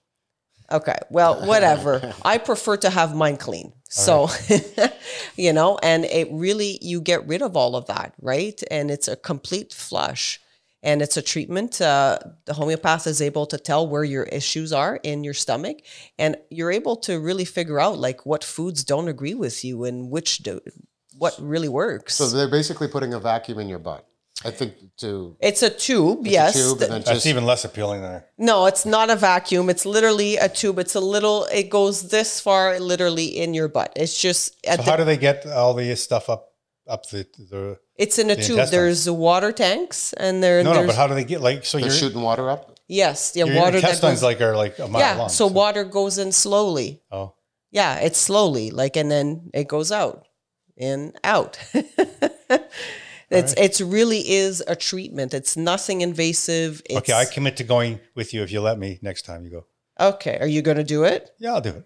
Okay. 0.75 0.99
Well, 1.09 1.47
whatever. 1.47 2.13
I 2.25 2.39
prefer 2.39 2.77
to 2.79 2.91
have 2.91 3.15
mine 3.15 3.37
clean. 3.37 3.73
So, 3.89 4.29
you 5.37 5.53
know, 5.53 5.79
and 5.83 6.05
it 6.05 6.29
really, 6.33 6.79
you 6.83 7.01
get 7.01 7.27
rid 7.29 7.43
of 7.43 7.57
all 7.57 7.77
of 7.77 7.87
that, 7.87 8.13
right? 8.21 8.61
And 8.71 8.91
it's 8.91 9.07
a 9.07 9.15
complete 9.15 9.73
flush 9.73 10.41
and 10.83 11.01
it's 11.01 11.17
a 11.17 11.23
treatment. 11.23 11.81
Uh, 11.81 12.19
the 12.45 12.55
homeopath 12.55 13.07
is 13.07 13.23
able 13.23 13.47
to 13.47 13.57
tell 13.57 13.87
where 13.87 14.03
your 14.03 14.25
issues 14.25 14.73
are 14.73 14.97
in 15.05 15.23
your 15.23 15.33
stomach 15.33 15.79
and 16.19 16.37
you're 16.51 16.73
able 16.73 16.97
to 16.97 17.21
really 17.21 17.45
figure 17.45 17.79
out 17.79 17.99
like 17.99 18.27
what 18.27 18.43
foods 18.43 18.83
don't 18.83 19.07
agree 19.07 19.35
with 19.35 19.65
you 19.65 19.85
and 19.85 20.11
which 20.11 20.39
do, 20.39 20.61
what 21.17 21.37
really 21.41 21.69
works. 21.69 22.17
So 22.17 22.29
they're 22.29 22.51
basically 22.51 22.89
putting 22.89 23.15
a 23.15 23.21
vacuum 23.21 23.61
in 23.61 23.69
your 23.69 23.79
butt. 23.79 24.05
I 24.45 24.51
think 24.51 24.75
to 24.99 25.37
it's 25.41 25.63
a 25.63 25.71
tube, 25.71 26.21
it's 26.27 26.31
yes. 26.33 26.55
a 26.55 26.59
tube 26.59 26.79
The- 26.79 26.85
and 26.85 26.93
then 26.95 27.01
That's 27.03 27.11
just 27.17 27.27
even 27.27 27.45
less 27.47 27.65
appealing 27.65 28.03
than 28.03 28.23
No, 28.39 28.67
it's 28.67 28.85
not 28.85 29.09
a 29.11 29.17
vacuum. 29.17 29.71
It's 29.71 29.87
literally 29.87 30.37
a 30.37 30.49
tube. 30.49 30.79
It's 30.79 30.95
a 30.95 31.01
little. 31.01 31.45
It 31.53 31.71
goes 31.71 32.09
this 32.11 32.41
far, 32.41 32.79
literally 32.79 33.27
in 33.27 33.55
your 33.55 33.69
butt. 33.69 33.93
It's 33.97 34.19
just 34.21 34.55
at 34.67 34.77
So 34.81 34.85
the, 34.85 34.91
how 34.91 34.97
do 34.97 35.05
they 35.05 35.17
get 35.17 35.47
all 35.47 35.75
the 35.75 35.95
stuff 35.97 36.29
up 36.29 36.53
up 36.87 37.09
the 37.11 37.27
the? 37.39 37.79
it's 37.97 38.19
in 38.19 38.29
a 38.31 38.35
the 38.35 38.43
tube. 38.43 38.51
intestines? 38.59 38.71
There's 38.71 39.11
water 39.11 39.53
tanks, 39.53 40.13
and 40.15 40.43
there. 40.43 40.63
No, 40.63 40.73
no. 40.75 40.87
But 40.87 40.97
how 40.97 41.07
do 41.07 41.15
they 41.15 41.25
get 41.25 41.41
like 41.41 41.65
so? 41.65 41.79
You're 41.79 41.91
shooting 41.91 42.21
water 42.23 42.51
up. 42.51 42.79
yes, 42.87 43.33
yeah, 43.35 43.47
your 43.47 43.57
water 43.57 43.81
that 43.81 43.89
intestines 43.89 44.21
goes. 44.21 44.23
like 44.23 44.41
are 44.43 44.55
like 44.57 44.79
a 44.79 44.87
mile 44.89 45.01
yeah, 45.01 45.17
long. 45.17 45.29
so 45.31 45.47
water 45.47 45.85
goes 45.85 46.19
in 46.19 46.33
slowly. 46.33 47.01
Oh, 47.11 47.33
Yeah, 47.71 47.99
it's 48.07 48.19
slowly 48.19 48.71
like, 48.71 48.97
and 49.01 49.11
then 49.11 49.51
it 49.55 49.67
goes 49.69 49.91
out, 49.91 50.27
in 50.77 51.15
out. 51.25 51.59
it's 53.35 53.55
it's 53.55 53.81
really 53.81 54.29
is 54.29 54.63
a 54.67 54.77
treatment. 54.77 55.35
It's 55.35 55.57
nothing 55.57 56.01
invasive. 56.01 56.83
It's, 56.87 56.99
okay. 56.99 57.13
I 57.13 57.25
commit 57.25 57.57
to 57.59 57.65
going 57.65 58.01
with 58.15 58.33
you 58.35 58.43
if 58.43 58.53
you 58.53 58.61
let 58.61 58.79
me 58.79 58.99
next 59.03 59.23
time 59.23 59.45
you 59.45 59.51
go. 59.51 59.67
okay. 60.01 60.39
Are 60.41 60.47
you 60.47 60.63
going 60.63 60.77
to 60.77 60.85
do 60.85 61.05
it? 61.05 61.31
Yeah, 61.39 61.55
I'll 61.55 61.61
do 61.61 61.71
it. 61.71 61.85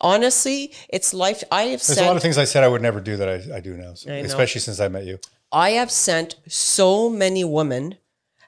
Honestly, 0.00 0.72
it's 0.88 1.12
life. 1.12 1.42
I 1.50 1.62
have 1.62 1.84
There's 1.84 1.98
a 1.98 2.02
lot 2.02 2.06
sent 2.06 2.16
of 2.16 2.22
things 2.22 2.38
I 2.38 2.44
said 2.44 2.62
I 2.64 2.68
would 2.68 2.82
never 2.82 3.00
do 3.00 3.16
that 3.16 3.28
I, 3.28 3.56
I 3.56 3.60
do 3.60 3.76
now, 3.76 3.94
so, 3.94 4.12
I 4.12 4.16
especially 4.16 4.60
since 4.60 4.80
I 4.80 4.88
met 4.88 5.04
you. 5.04 5.18
I 5.50 5.70
have 5.70 5.90
sent 5.90 6.36
so 6.48 7.10
many 7.10 7.44
women, 7.44 7.96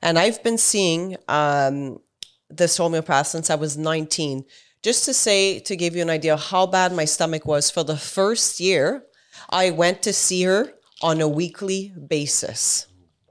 and 0.02 0.18
I've 0.18 0.42
been 0.42 0.58
seeing 0.58 1.16
um, 1.28 2.00
this 2.48 2.76
homeopath 2.76 3.28
since 3.28 3.50
I 3.50 3.54
was 3.56 3.76
19. 3.76 4.44
Just 4.82 5.04
to 5.06 5.14
say, 5.14 5.58
to 5.60 5.76
give 5.76 5.96
you 5.96 6.02
an 6.02 6.10
idea 6.10 6.36
how 6.36 6.66
bad 6.66 6.92
my 6.92 7.04
stomach 7.04 7.44
was 7.44 7.70
for 7.70 7.82
the 7.82 7.96
first 7.96 8.60
year, 8.60 9.04
I 9.50 9.70
went 9.70 10.02
to 10.02 10.12
see 10.12 10.44
her 10.44 10.72
on 11.02 11.20
a 11.20 11.28
weekly 11.28 11.92
basis. 12.08 12.86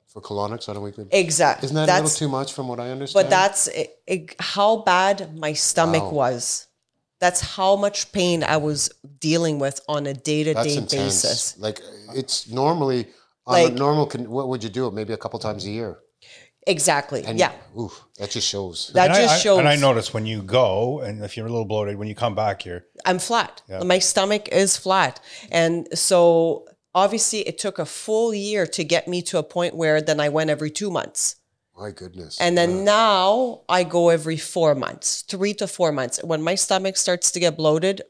For 0.07 0.21
colonics 0.21 0.69
on 0.69 0.77
a 0.77 0.81
weekly 0.81 1.03
basis? 1.05 1.19
Exactly. 1.25 1.65
Isn't 1.65 1.75
that 1.75 1.89
a 1.89 2.03
little 2.03 2.09
too 2.09 2.29
much 2.29 2.53
from 2.53 2.67
what 2.67 2.79
I 2.79 2.89
understand? 2.89 3.23
But 3.25 3.29
that's 3.29 3.67
it, 3.67 3.99
it, 4.07 4.35
how 4.39 4.77
bad 4.83 5.37
my 5.37 5.53
stomach 5.53 6.03
Wow. 6.03 6.11
was. 6.11 6.67
That's 7.19 7.41
how 7.41 7.75
much 7.75 8.11
pain 8.11 8.43
I 8.43 8.57
was 8.57 8.89
dealing 9.19 9.57
with 9.59 9.81
on 9.89 10.05
a 10.05 10.13
day 10.13 10.43
to 10.43 10.53
day 10.53 10.79
basis. 10.79 11.57
Like 11.57 11.81
it's 12.13 12.47
normally 12.49 13.07
on 13.45 13.53
Like- 13.63 13.71
a 13.71 13.75
normal. 13.75 14.05
Con- 14.05 14.29
what 14.29 14.47
would 14.49 14.63
you 14.63 14.69
do? 14.69 14.89
Maybe 14.91 15.13
a 15.13 15.17
couple 15.17 15.39
times 15.39 15.65
a 15.65 15.71
year. 15.71 15.99
Exactly. 16.67 17.23
And 17.25 17.37
yeah. 17.37 17.51
Oof, 17.79 18.03
that 18.17 18.31
just 18.31 18.47
shows. 18.47 18.89
That 18.93 19.11
and 19.11 19.15
just 19.15 19.33
I, 19.33 19.35
I- 19.35 19.39
shows 19.39 19.59
And 19.59 19.67
I 19.67 19.75
notice 19.75 20.13
when 20.13 20.25
you 20.25 20.41
go, 20.41 20.99
and 21.01 21.23
if 21.23 21.37
you're 21.37 21.45
a 21.45 21.49
little 21.49 21.65
bloated, 21.65 21.97
when 21.97 22.07
you 22.07 22.15
come 22.15 22.35
back 22.35 22.61
here, 22.63 22.85
I'm 23.05 23.19
flat. 23.19 23.61
My 23.83 23.99
stomach 23.99 24.47
is 24.49 24.75
flat. 24.77 25.19
And 25.51 25.87
so 25.97 26.65
obviously 26.95 27.41
it 27.41 27.59
took 27.59 27.77
a 27.77 27.85
full 27.85 28.33
year 28.33 28.65
to 28.65 28.83
get 28.83 29.07
me 29.07 29.21
to 29.23 29.37
a 29.37 29.43
point 29.43 29.75
where 29.75 30.01
then 30.01 30.19
I 30.19 30.29
went 30.29 30.49
every 30.49 30.71
two 30.71 30.89
months. 30.89 31.35
My 31.77 31.91
goodness. 31.91 32.39
And 32.39 32.57
then 32.57 32.85
now 32.85 33.61
I 33.67 33.83
go 33.83 34.07
every 34.07 34.37
four 34.37 34.73
months, 34.73 35.23
three 35.23 35.53
to 35.55 35.67
four 35.67 35.91
months. 35.91 36.23
When 36.23 36.41
my 36.41 36.55
stomach 36.55 36.95
starts 36.95 37.31
to 37.31 37.39
get 37.39 37.57
bloated, 37.57 38.01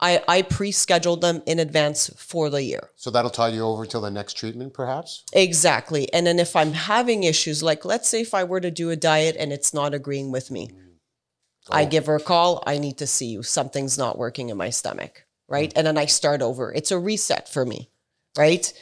I, 0.00 0.22
I 0.28 0.42
pre-scheduled 0.42 1.20
them 1.20 1.42
in 1.46 1.58
advance 1.58 2.10
for 2.16 2.50
the 2.50 2.62
year. 2.62 2.90
so 2.96 3.10
that'll 3.10 3.30
tie 3.30 3.48
you 3.48 3.62
over 3.62 3.86
till 3.86 4.02
the 4.02 4.10
next 4.10 4.34
treatment, 4.34 4.74
perhaps. 4.74 5.24
Exactly. 5.32 6.12
And 6.12 6.26
then 6.26 6.38
if 6.38 6.54
I'm 6.54 6.72
having 6.72 7.22
issues, 7.22 7.62
like 7.62 7.84
let's 7.84 8.08
say 8.08 8.20
if 8.20 8.34
I 8.34 8.44
were 8.44 8.60
to 8.60 8.70
do 8.70 8.90
a 8.90 8.96
diet 8.96 9.36
and 9.38 9.52
it's 9.52 9.72
not 9.72 9.94
agreeing 9.94 10.32
with 10.32 10.50
me, 10.50 10.68
mm. 10.68 10.76
I 11.70 11.84
oh. 11.84 11.88
give 11.88 12.06
her 12.06 12.16
a 12.16 12.20
call. 12.20 12.62
I 12.66 12.78
need 12.78 12.98
to 12.98 13.06
see 13.06 13.26
you. 13.26 13.42
Something's 13.42 13.96
not 13.96 14.18
working 14.18 14.50
in 14.50 14.56
my 14.56 14.70
stomach. 14.70 15.25
Right. 15.48 15.72
And 15.76 15.86
then 15.86 15.98
I 15.98 16.06
start 16.06 16.42
over. 16.42 16.72
It's 16.72 16.90
a 16.90 16.98
reset 16.98 17.48
for 17.48 17.64
me. 17.64 17.90
Right. 18.36 18.72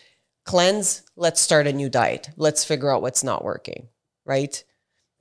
Cleanse. 0.45 1.03
Let's 1.17 1.41
start 1.41 1.67
a 1.67 1.73
new 1.73 1.89
diet. 1.89 2.31
Let's 2.37 2.65
figure 2.65 2.91
out 2.91 3.03
what's 3.03 3.25
not 3.25 3.45
working. 3.45 3.89
Right. 4.25 4.65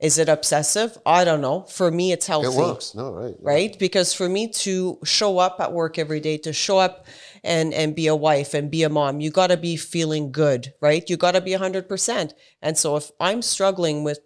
Is 0.00 0.18
it 0.18 0.28
obsessive? 0.28 0.98
I 1.06 1.24
don't 1.24 1.40
know. 1.40 1.62
For 1.62 1.90
me, 1.90 2.12
it's 2.12 2.26
healthy 2.26 2.48
It 2.48 2.54
works. 2.54 2.94
No, 2.94 3.12
right. 3.12 3.34
right 3.40 3.78
because 3.78 4.12
for 4.12 4.28
me 4.28 4.48
to 4.48 4.98
show 5.04 5.38
up 5.38 5.60
at 5.60 5.72
work 5.72 5.98
every 5.98 6.20
day 6.20 6.36
to 6.38 6.52
show 6.52 6.78
up 6.78 7.06
and 7.44 7.72
and 7.74 7.94
be 7.94 8.06
a 8.08 8.16
wife 8.16 8.54
and 8.54 8.70
be 8.70 8.82
a 8.82 8.88
mom 8.88 9.20
you 9.20 9.30
got 9.30 9.48
to 9.48 9.56
be 9.56 9.76
feeling 9.76 10.32
good 10.32 10.72
right 10.80 11.08
you 11.08 11.16
got 11.16 11.32
to 11.32 11.40
be 11.40 11.52
100% 11.52 12.32
and 12.62 12.78
so 12.78 12.96
if 12.96 13.10
i'm 13.20 13.42
struggling 13.42 14.02
with 14.02 14.18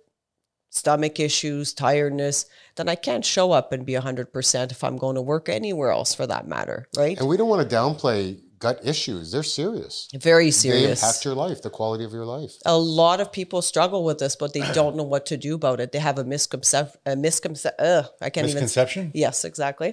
stomach 0.80 1.16
issues 1.28 1.72
tiredness 1.72 2.36
then 2.76 2.88
i 2.88 2.96
can't 3.06 3.24
show 3.34 3.46
up 3.58 3.66
and 3.72 3.84
be 3.90 3.94
100% 3.94 4.70
if 4.76 4.80
i'm 4.86 4.96
going 5.04 5.16
to 5.20 5.22
work 5.32 5.48
anywhere 5.60 5.90
else 5.98 6.14
for 6.18 6.26
that 6.32 6.44
matter 6.54 6.78
right 7.02 7.16
And 7.18 7.28
we 7.30 7.36
don't 7.38 7.48
want 7.54 7.62
to 7.68 7.76
downplay 7.80 8.22
gut 8.66 8.80
issues. 8.92 9.30
They're 9.32 9.44
serious. 9.60 10.08
very 10.30 10.50
serious. 10.50 11.00
They 11.00 11.06
impact 11.06 11.24
your 11.24 11.36
life, 11.44 11.58
the 11.62 11.70
quality 11.70 12.04
of 12.08 12.12
your 12.18 12.24
life. 12.36 12.54
a 12.66 12.76
lot 12.76 13.18
of 13.22 13.30
people 13.38 13.60
struggle 13.62 14.02
with 14.08 14.18
this 14.22 14.34
but 14.42 14.50
they 14.52 14.64
don't 14.80 14.94
know 14.98 15.08
what 15.14 15.24
to 15.26 15.36
do 15.48 15.52
about 15.60 15.78
it 15.82 15.88
they 15.92 16.02
have 16.10 16.18
a 16.18 16.24
misconception 16.34 17.00
a 17.06 17.14
misconception 17.26 17.84
uh, 17.90 18.02
i 18.20 18.28
can't 18.30 18.46
even 18.48 18.62
misconception. 18.62 19.02
yes 19.24 19.44
exactly 19.44 19.90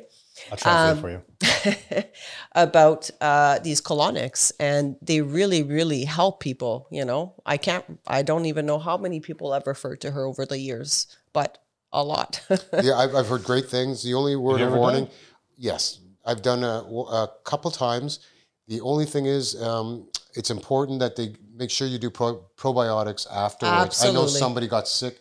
I'll 0.51 0.57
translate 0.57 0.91
Um, 0.91 1.01
for 1.01 1.09
you. 1.11 2.03
about 2.53 3.09
uh, 3.21 3.59
these 3.59 3.81
colonics 3.81 4.51
and 4.59 4.95
they 5.01 5.21
really 5.21 5.63
really 5.63 6.05
help 6.05 6.39
people 6.39 6.87
you 6.91 7.05
know 7.05 7.33
i 7.45 7.57
can't 7.57 7.85
i 8.07 8.21
don't 8.21 8.45
even 8.45 8.65
know 8.65 8.79
how 8.79 8.97
many 8.97 9.19
people 9.19 9.53
i've 9.53 9.67
referred 9.67 9.99
to 10.01 10.11
her 10.11 10.25
over 10.25 10.45
the 10.45 10.59
years 10.59 11.07
but 11.33 11.59
a 11.93 12.03
lot 12.03 12.41
yeah, 12.83 12.95
I've, 12.95 13.15
I've 13.15 13.27
heard 13.27 13.43
great 13.43 13.67
things. 13.69 14.03
The 14.03 14.13
only 14.13 14.35
word 14.35 14.59
of 14.61 14.73
warning, 14.73 15.05
done 15.05 15.13
yes, 15.57 15.99
I've 16.25 16.41
done 16.41 16.63
a, 16.63 16.79
a 17.23 17.31
couple 17.43 17.71
times. 17.71 18.19
The 18.67 18.81
only 18.81 19.05
thing 19.05 19.25
is, 19.25 19.61
um, 19.61 20.07
it's 20.33 20.49
important 20.49 20.99
that 20.99 21.15
they 21.15 21.33
make 21.55 21.69
sure 21.69 21.87
you 21.87 21.97
do 21.97 22.09
pro, 22.09 22.43
probiotics 22.57 23.25
afterwards. 23.31 24.03
I 24.03 24.11
know 24.11 24.27
somebody 24.27 24.67
got 24.67 24.87
sick 24.87 25.19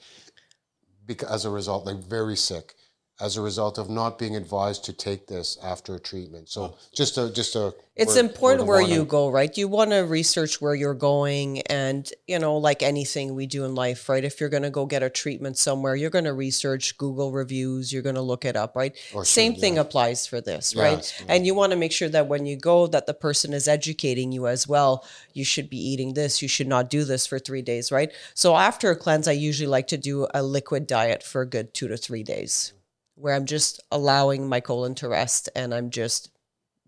because 1.06 1.28
as 1.30 1.44
a 1.44 1.50
result, 1.50 1.86
like 1.86 1.98
very 1.98 2.36
sick, 2.36 2.74
as 3.20 3.36
a 3.36 3.40
result 3.40 3.78
of 3.78 3.88
not 3.88 4.18
being 4.18 4.34
advised 4.34 4.84
to 4.84 4.92
take 4.92 5.28
this 5.28 5.56
after 5.62 5.94
a 5.94 6.00
treatment. 6.00 6.48
So 6.48 6.62
oh. 6.62 6.78
just 6.92 7.16
a 7.16 7.30
just 7.30 7.54
a. 7.54 7.72
it's 7.94 8.16
word- 8.16 8.24
important 8.24 8.66
word 8.66 8.74
where 8.74 8.82
you 8.82 9.04
go 9.04 9.30
right? 9.30 9.56
You 9.56 9.68
want 9.68 9.90
to 9.92 9.98
research 9.98 10.60
where 10.60 10.74
you're 10.74 10.94
going 10.94 11.62
and 11.62 12.10
you 12.26 12.40
know 12.40 12.56
like 12.56 12.82
anything 12.82 13.36
we 13.36 13.46
do 13.46 13.64
in 13.64 13.76
life 13.76 14.08
right? 14.08 14.24
If 14.24 14.40
you're 14.40 14.48
going 14.48 14.64
to 14.64 14.70
go 14.70 14.84
get 14.84 15.04
a 15.04 15.10
treatment 15.10 15.56
somewhere 15.58 15.94
you're 15.94 16.10
going 16.10 16.24
to 16.24 16.32
research 16.32 16.98
google 16.98 17.30
reviews 17.30 17.92
you're 17.92 18.02
going 18.02 18.16
to 18.16 18.20
look 18.20 18.44
it 18.44 18.56
up 18.56 18.74
right? 18.74 18.96
Oh, 19.14 19.18
or 19.18 19.24
same 19.24 19.52
should, 19.52 19.60
thing 19.60 19.74
yeah. 19.74 19.82
applies 19.82 20.26
for 20.26 20.40
this 20.40 20.74
Yeah, 20.74 20.82
right? 20.82 20.92
it's- 20.94 21.22
and 21.28 21.46
you 21.46 21.54
want 21.54 21.70
to 21.70 21.78
make 21.78 21.92
sure 21.92 22.08
that 22.08 22.26
when 22.26 22.46
you 22.46 22.56
go 22.56 22.88
that 22.88 23.06
the 23.06 23.14
person 23.14 23.52
is 23.52 23.68
educating 23.68 24.32
you 24.32 24.48
as 24.48 24.66
well. 24.66 25.06
You 25.32 25.44
should 25.44 25.70
be 25.70 25.78
eating 25.78 26.14
this 26.14 26.42
you 26.42 26.48
should 26.48 26.68
not 26.68 26.90
do 26.90 27.04
this 27.04 27.26
for 27.28 27.38
three 27.38 27.62
days 27.62 27.92
right? 27.92 28.10
So 28.34 28.56
after 28.56 28.90
a 28.90 28.96
cleanse 28.96 29.28
i 29.28 29.32
usually 29.32 29.68
like 29.68 29.86
to 29.88 29.96
do 29.96 30.26
a 30.34 30.42
liquid 30.42 30.88
diet 30.88 31.22
for 31.22 31.42
a 31.42 31.46
good 31.46 31.74
two 31.74 31.86
to 31.86 31.96
three 31.96 32.24
days 32.24 32.72
where 33.14 33.34
i'm 33.34 33.46
just 33.46 33.80
allowing 33.90 34.48
my 34.48 34.60
colon 34.60 34.94
to 34.94 35.08
rest 35.08 35.48
and 35.54 35.74
i'm 35.74 35.90
just 35.90 36.30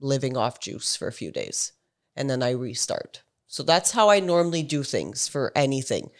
living 0.00 0.36
off 0.36 0.60
juice 0.60 0.96
for 0.96 1.08
a 1.08 1.12
few 1.12 1.30
days 1.30 1.72
and 2.14 2.28
then 2.28 2.42
i 2.42 2.50
restart 2.50 3.22
so 3.46 3.62
that's 3.62 3.92
how 3.92 4.08
i 4.10 4.20
normally 4.20 4.62
do 4.62 4.82
things 4.82 5.28
for 5.28 5.52
anything 5.54 6.10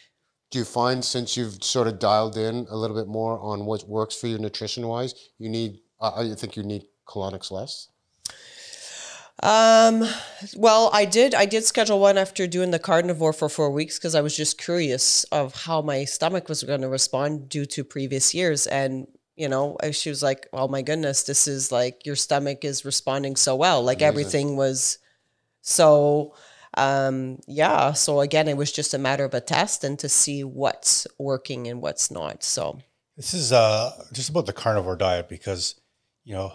Do 0.51 0.59
you 0.61 0.65
find 0.65 1.05
since 1.05 1.37
you've 1.37 1.63
sort 1.63 1.89
of 1.89 1.99
dialed 1.99 2.37
in 2.37 2.67
a 2.71 2.77
little 2.77 2.97
bit 2.97 3.09
more 3.09 3.39
on 3.41 3.67
what 3.67 3.89
works 3.89 4.15
for 4.15 4.29
you 4.29 4.39
nutrition 4.39 4.87
wise, 4.87 5.13
you 5.39 5.49
need? 5.49 5.81
Uh, 6.01 6.13
I 6.33 6.35
think 6.37 6.57
you 6.57 6.63
need 6.63 6.85
colonics 7.05 7.51
less. 7.51 7.89
Um, 9.43 10.05
well, 10.55 10.89
I 10.93 11.05
did. 11.05 11.35
I 11.35 11.47
did 11.47 11.65
schedule 11.65 11.99
one 12.01 12.17
after 12.17 12.47
doing 12.47 12.71
the 12.71 12.79
carnivore 12.79 13.33
for 13.33 13.49
four 13.49 13.71
weeks 13.71 13.99
because 13.99 14.15
I 14.15 14.23
was 14.23 14.37
just 14.37 14.57
curious 14.57 15.25
of 15.25 15.55
how 15.67 15.83
my 15.83 16.05
stomach 16.05 16.49
was 16.49 16.63
going 16.63 16.81
to 16.81 16.89
respond 16.89 17.49
due 17.49 17.67
to 17.67 17.85
previous 17.85 18.33
years. 18.33 18.67
And 18.67 19.09
you 19.37 19.49
know, 19.49 19.77
she 19.93 20.09
was 20.09 20.23
like, 20.23 20.49
"Oh 20.53 20.69
my 20.69 20.83
goodness, 20.83 21.25
this 21.25 21.47
is 21.47 21.71
like 21.71 22.05
your 22.07 22.17
stomach 22.17 22.65
is 22.65 22.85
responding 22.85 23.37
so 23.37 23.55
well. 23.55 23.83
Like 23.83 24.03
everything 24.03 24.57
was 24.57 24.99
so." 25.61 26.35
Um, 26.79 27.39
yeah. 27.47 27.93
So 27.93 28.21
again, 28.21 28.49
it 28.49 28.57
was 28.57 28.71
just 28.71 28.93
a 28.93 28.99
matter 28.99 29.25
of 29.25 29.33
a 29.33 29.41
test 29.41 29.83
and 29.83 29.99
to 29.99 30.11
see 30.11 30.45
what's 30.45 31.07
working 31.19 31.69
and 31.69 31.81
what's 31.81 32.11
not. 32.11 32.43
So 32.43 32.81
This 33.17 33.33
is 33.33 33.51
uh, 33.51 33.93
just 34.13 34.29
about 34.29 34.45
the 34.45 34.53
carnivore 34.53 34.97
diet 34.97 35.29
because, 35.29 35.81
you 36.25 36.35
know, 36.35 36.53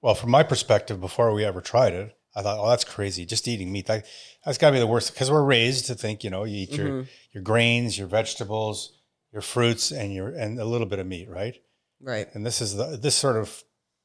well, 0.00 0.14
from 0.14 0.30
my 0.30 0.44
perspective, 0.44 1.00
before 1.00 1.32
we 1.34 1.44
ever 1.44 1.60
tried 1.60 1.92
it, 1.92 2.16
I 2.36 2.42
thought, 2.42 2.58
oh, 2.60 2.68
that's 2.68 2.84
crazy. 2.84 3.26
Just 3.26 3.48
eating 3.48 3.72
meat. 3.72 3.86
That, 3.86 4.06
that's 4.44 4.58
got 4.58 4.68
to 4.68 4.74
be 4.74 4.78
the 4.78 4.86
worst 4.86 5.12
because 5.12 5.28
we're 5.28 5.42
raised 5.42 5.86
to 5.86 5.96
think, 5.96 6.22
you 6.22 6.30
know, 6.30 6.44
you 6.44 6.58
eat 6.58 6.72
your, 6.72 7.04
your 7.32 7.42
grains, 7.42 7.98
your 7.98 8.06
vegetables, 8.06 8.92
your 9.32 9.42
fruits, 9.42 9.90
and 9.90 10.14
your 10.14 10.28
and 10.28 10.60
a 10.60 10.64
little 10.64 10.86
bit 10.86 11.00
of 11.00 11.06
meat, 11.08 11.28
right? 11.28 11.56
Right. 12.00 12.28
And 12.34 12.44
this 12.44 12.60
is 12.60 12.76
the 12.76 12.96
this 12.96 13.14
sort 13.14 13.36
of 13.36 13.62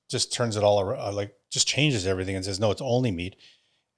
just 0.10 0.34
turns 0.34 0.58
it 0.58 0.64
all 0.64 0.80
around, 0.82 1.00
uh, 1.00 1.12
like 1.12 1.36
just 1.50 1.68
changes 1.68 2.06
everything 2.06 2.36
and 2.36 2.46
says, 2.46 2.60
no, 2.60 2.72
it's 2.72 2.82
only 2.82 3.12
meat. 3.12 3.36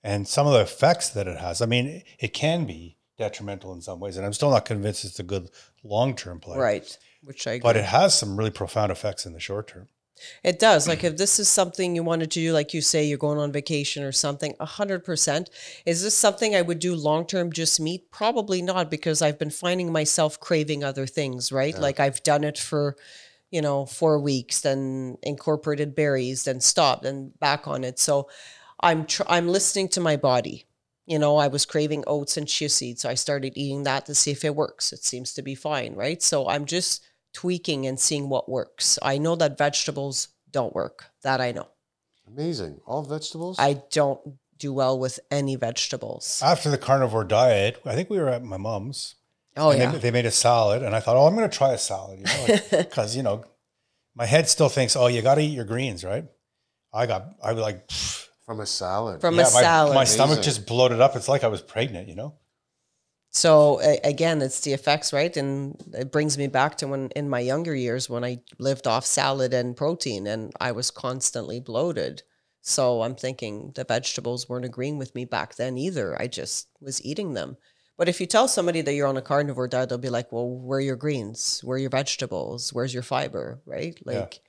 And 0.03 0.27
some 0.27 0.45
of 0.45 0.53
the 0.53 0.61
effects 0.61 1.09
that 1.09 1.27
it 1.27 1.37
has, 1.37 1.61
I 1.61 1.65
mean, 1.65 2.03
it 2.19 2.33
can 2.33 2.65
be 2.65 2.97
detrimental 3.17 3.73
in 3.73 3.81
some 3.81 3.99
ways, 3.99 4.17
and 4.17 4.25
I'm 4.25 4.33
still 4.33 4.51
not 4.51 4.65
convinced 4.65 5.05
it's 5.05 5.19
a 5.19 5.23
good 5.23 5.49
long 5.83 6.15
term 6.15 6.39
play. 6.39 6.57
Right. 6.57 6.97
Which 7.23 7.47
I 7.47 7.53
agree. 7.53 7.63
But 7.63 7.77
it 7.77 7.85
has 7.85 8.17
some 8.17 8.37
really 8.37 8.51
profound 8.51 8.91
effects 8.91 9.25
in 9.25 9.33
the 9.33 9.39
short 9.39 9.67
term. 9.67 9.87
It 10.43 10.59
does. 10.59 10.87
Like 10.87 11.03
if 11.03 11.17
this 11.17 11.39
is 11.39 11.49
something 11.49 11.95
you 11.95 12.03
wanted 12.03 12.31
to 12.31 12.39
do, 12.39 12.53
like 12.53 12.73
you 12.73 12.81
say, 12.81 13.03
you're 13.03 13.17
going 13.17 13.37
on 13.37 13.51
vacation 13.51 14.01
or 14.03 14.13
something, 14.13 14.55
a 14.61 14.65
hundred 14.65 15.03
percent. 15.03 15.49
Is 15.85 16.03
this 16.03 16.15
something 16.15 16.55
I 16.55 16.61
would 16.61 16.79
do 16.79 16.95
long 16.95 17.25
term 17.25 17.51
just 17.51 17.79
meat? 17.79 18.11
Probably 18.11 18.61
not, 18.61 18.89
because 18.89 19.21
I've 19.21 19.37
been 19.37 19.49
finding 19.49 19.91
myself 19.91 20.39
craving 20.39 20.83
other 20.83 21.05
things, 21.05 21.51
right? 21.51 21.77
Like 21.77 21.99
I've 21.99 22.23
done 22.23 22.45
it 22.45 22.57
for, 22.57 22.95
you 23.55 23.61
know, 23.61 23.85
four 23.85 24.19
weeks, 24.19 24.59
then 24.59 25.17
incorporated 25.23 25.95
berries, 25.95 26.43
then 26.43 26.59
stopped, 26.59 27.05
and 27.05 27.39
back 27.39 27.69
on 27.69 27.85
it. 27.85 27.97
So 27.97 28.27
I'm 28.81 29.05
tr- 29.05 29.23
I'm 29.29 29.47
listening 29.47 29.87
to 29.89 30.01
my 30.01 30.17
body. 30.17 30.65
You 31.05 31.19
know, 31.19 31.37
I 31.37 31.47
was 31.47 31.65
craving 31.65 32.03
oats 32.05 32.35
and 32.35 32.49
chia 32.49 32.67
seeds, 32.67 33.03
so 33.03 33.09
I 33.09 33.13
started 33.13 33.53
eating 33.55 33.83
that 33.83 34.07
to 34.07 34.13
see 34.13 34.31
if 34.31 34.43
it 34.43 34.57
works. 34.57 34.91
It 34.91 35.05
seems 35.05 35.31
to 35.35 35.41
be 35.41 35.55
fine, 35.55 35.95
right? 35.95 36.21
So 36.21 36.49
I'm 36.49 36.65
just 36.65 37.05
tweaking 37.31 37.87
and 37.87 37.97
seeing 37.97 38.27
what 38.27 38.49
works. 38.49 38.99
I 39.01 39.17
know 39.19 39.37
that 39.37 39.57
vegetables 39.57 40.27
don't 40.51 40.75
work. 40.75 41.05
That 41.21 41.39
I 41.39 41.53
know. 41.53 41.69
Amazing. 42.27 42.81
All 42.85 43.03
vegetables. 43.03 43.55
I 43.57 43.83
don't 43.89 44.19
do 44.57 44.73
well 44.73 44.99
with 44.99 45.17
any 45.31 45.55
vegetables. 45.55 46.41
After 46.43 46.69
the 46.69 46.77
carnivore 46.77 47.23
diet, 47.23 47.81
I 47.85 47.95
think 47.95 48.09
we 48.09 48.17
were 48.17 48.27
at 48.27 48.43
my 48.43 48.57
mom's. 48.57 49.15
Oh 49.57 49.71
and 49.71 49.79
yeah. 49.79 49.91
they, 49.91 49.97
they 49.99 50.11
made 50.11 50.25
a 50.25 50.31
salad, 50.31 50.83
and 50.83 50.95
I 50.95 50.99
thought, 50.99 51.15
oh, 51.15 51.27
I'm 51.27 51.35
going 51.35 51.49
to 51.49 51.57
try 51.57 51.71
a 51.71 51.77
salad, 51.77 52.19
you 52.19 52.25
know, 52.25 52.59
because 52.71 53.15
you 53.17 53.23
know, 53.23 53.45
my 54.15 54.25
head 54.25 54.49
still 54.49 54.69
thinks, 54.69 54.95
oh, 54.95 55.07
you 55.07 55.21
got 55.21 55.35
to 55.35 55.41
eat 55.41 55.53
your 55.53 55.65
greens, 55.65 56.03
right? 56.03 56.25
I 56.93 57.05
got, 57.05 57.35
I 57.43 57.53
was 57.53 57.61
like, 57.61 57.87
pfft. 57.87 58.27
From 58.45 58.59
a 58.59 58.65
salad. 58.67 59.21
from 59.21 59.35
yeah, 59.35 59.41
a 59.41 59.43
my, 59.45 59.61
salad. 59.61 59.95
my 59.95 60.03
stomach 60.03 60.43
just 60.43 60.67
bloated 60.67 61.01
up. 61.01 61.15
It's 61.15 61.27
like 61.27 61.43
I 61.43 61.47
was 61.47 61.63
pregnant, 61.63 62.07
you 62.07 62.13
know? 62.13 62.35
So 63.31 63.79
again, 64.03 64.41
it's 64.41 64.61
the 64.61 64.71
effects, 64.71 65.11
right? 65.11 65.35
And 65.35 65.75
it 65.93 66.11
brings 66.11 66.37
me 66.37 66.45
back 66.47 66.77
to 66.77 66.87
when 66.87 67.09
in 67.15 67.27
my 67.27 67.39
younger 67.39 67.75
years 67.75 68.07
when 68.09 68.23
I 68.23 68.41
lived 68.59 68.85
off 68.87 69.05
salad 69.05 69.53
and 69.53 69.75
protein, 69.75 70.27
and 70.27 70.53
I 70.61 70.71
was 70.71 70.91
constantly 70.91 71.59
bloated. 71.59 72.21
So 72.61 73.01
I'm 73.01 73.15
thinking 73.15 73.73
the 73.75 73.83
vegetables 73.83 74.47
weren't 74.47 74.63
agreeing 74.63 74.97
with 74.97 75.13
me 75.15 75.25
back 75.25 75.55
then 75.55 75.77
either. 75.77 76.15
I 76.21 76.27
just 76.27 76.67
was 76.79 77.03
eating 77.03 77.33
them. 77.33 77.57
But 77.97 78.09
if 78.09 78.19
you 78.19 78.27
tell 78.27 78.47
somebody 78.47 78.81
that 78.81 78.93
you're 78.93 79.07
on 79.07 79.17
a 79.17 79.21
carnivore 79.21 79.67
diet, 79.67 79.89
they'll 79.89 79.97
be 79.97 80.09
like, 80.09 80.31
"Well, 80.31 80.49
where 80.49 80.77
are 80.79 80.81
your 80.81 80.95
greens? 80.97 81.61
Where 81.63 81.75
are 81.75 81.79
your 81.79 81.89
vegetables? 81.89 82.73
Where's 82.73 82.93
your 82.93 83.03
fiber?" 83.03 83.61
Right? 83.65 83.97
Like, 84.05 84.41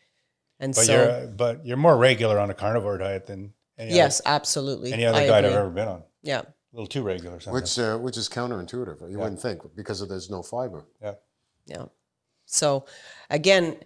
and 0.59 0.75
But 0.75 0.85
so 0.85 0.93
you're, 0.93 1.27
but 1.29 1.65
you're 1.65 1.77
more 1.77 1.97
regular 1.97 2.39
on 2.39 2.51
a 2.51 2.55
carnivore 2.55 2.99
diet 2.99 3.27
than 3.27 3.53
any 3.79 3.95
yes, 3.95 4.21
absolutely. 4.27 4.93
any 4.93 5.05
other 5.05 5.19
I 5.19 5.27
diet 5.27 5.45
I've 5.45 5.53
ever 5.53 5.71
been 5.71 5.89
on. 5.89 6.03
Yeah. 6.23 6.41
A 6.41 6.47
little 6.73 6.87
too 6.89 7.03
regular. 7.03 7.39
Sometimes. 7.41 7.77
Which 7.77 7.85
uh, 7.85 7.99
which 7.99 8.17
is 8.17 8.29
counterintuitive. 8.29 9.01
You 9.03 9.17
Yeah. 9.17 9.23
wouldn't 9.23 9.41
think 9.41 9.63
because 9.77 10.01
of 10.01 10.09
there's 10.09 10.29
no 10.31 10.43
fiber. 10.43 10.85
yeah. 11.01 11.15
Yeah. 11.67 11.85
So 12.47 12.87
again, 13.31 13.77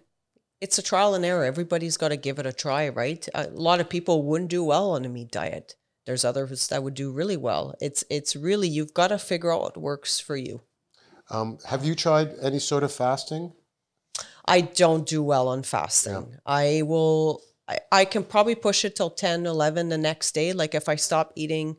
it's 0.61 0.79
a 0.79 0.83
trial 0.83 1.15
and 1.15 1.25
error. 1.25 1.45
Everybody's 1.45 1.97
got 1.97 2.09
to 2.09 2.17
give 2.17 2.39
it 2.39 2.47
a 2.47 2.53
try, 2.53 2.89
right? 2.89 3.27
A 3.35 3.49
lot 3.49 3.81
of 3.81 3.89
people 3.89 4.23
wouldn't 4.23 4.51
do 4.51 4.63
well 4.65 4.91
on 4.93 5.05
a 5.05 5.09
meat 5.09 5.31
diet. 5.31 5.77
There's 6.11 6.25
others 6.25 6.67
that 6.67 6.83
would 6.83 6.95
do 6.95 7.13
really 7.13 7.37
well. 7.37 7.77
It's 7.81 8.03
it's 8.11 8.35
really 8.35 8.67
you've 8.67 8.93
got 8.93 9.09
to 9.09 9.19
figure 9.19 9.53
out 9.55 9.61
what 9.61 9.77
works 9.77 10.19
for 10.19 10.37
you. 10.37 10.61
Um, 11.31 11.59
have 11.69 11.85
you 11.85 11.95
tried 11.95 12.35
any 12.43 12.59
sort 12.59 12.83
of 12.83 12.91
fasting? 12.91 13.53
I 14.45 14.63
don't 14.63 15.07
do 15.07 15.23
well 15.23 15.47
on 15.47 15.63
fasting. 15.63 16.35
I 16.45 16.83
will 16.85 17.43
I, 17.69 17.79
I 17.93 18.05
can 18.07 18.25
probably 18.25 18.57
push 18.57 18.85
it 18.85 18.97
till 18.97 19.11
10, 19.11 19.47
11 19.47 19.89
the 19.89 19.99
next 19.99 20.33
day. 20.33 20.53
Like 20.53 20.75
if 20.75 20.89
I 20.89 20.97
stop 20.97 21.33
eating 21.37 21.77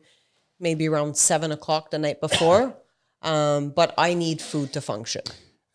maybe 0.58 0.88
around 0.88 1.18
seven 1.18 1.52
o'clock 1.52 1.90
the 1.90 1.98
night 1.98 2.22
before. 2.22 2.74
um, 3.20 3.68
but 3.68 3.92
I 3.98 4.14
need 4.14 4.40
food 4.40 4.72
to 4.72 4.80
function. 4.80 5.24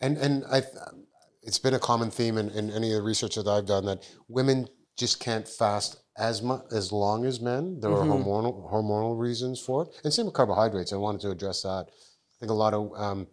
And 0.02 0.18
and 0.18 0.44
I, 0.52 0.64
it's 1.44 1.60
been 1.60 1.76
a 1.76 1.80
common 1.80 2.10
theme 2.10 2.40
in, 2.40 2.50
in 2.50 2.72
any 2.72 2.90
of 2.92 2.98
the 2.98 3.04
research 3.04 3.36
that 3.36 3.48
I've 3.48 3.68
done 3.68 3.86
that 3.86 4.10
women 4.28 4.68
just 4.98 5.20
can't 5.20 5.48
fast 5.48 5.98
as 6.18 6.42
much 6.42 6.64
as 6.72 6.92
long 6.92 7.26
as 7.26 7.40
men. 7.40 7.80
There 7.80 7.92
are 7.92 8.06
hormonal 8.06 8.72
hormonal 8.72 9.18
reasons 9.18 9.60
for 9.60 9.84
it, 9.84 9.90
and 10.04 10.14
same 10.14 10.26
with 10.26 10.34
carbohydrates. 10.34 10.94
I 10.94 10.98
wanted 10.98 11.22
to 11.22 11.32
address 11.32 11.62
that. 11.64 11.88
I 11.90 12.36
think 12.40 12.52
a 12.52 12.56
lot 12.56 12.74
of 12.74 12.92
um, 12.96 13.28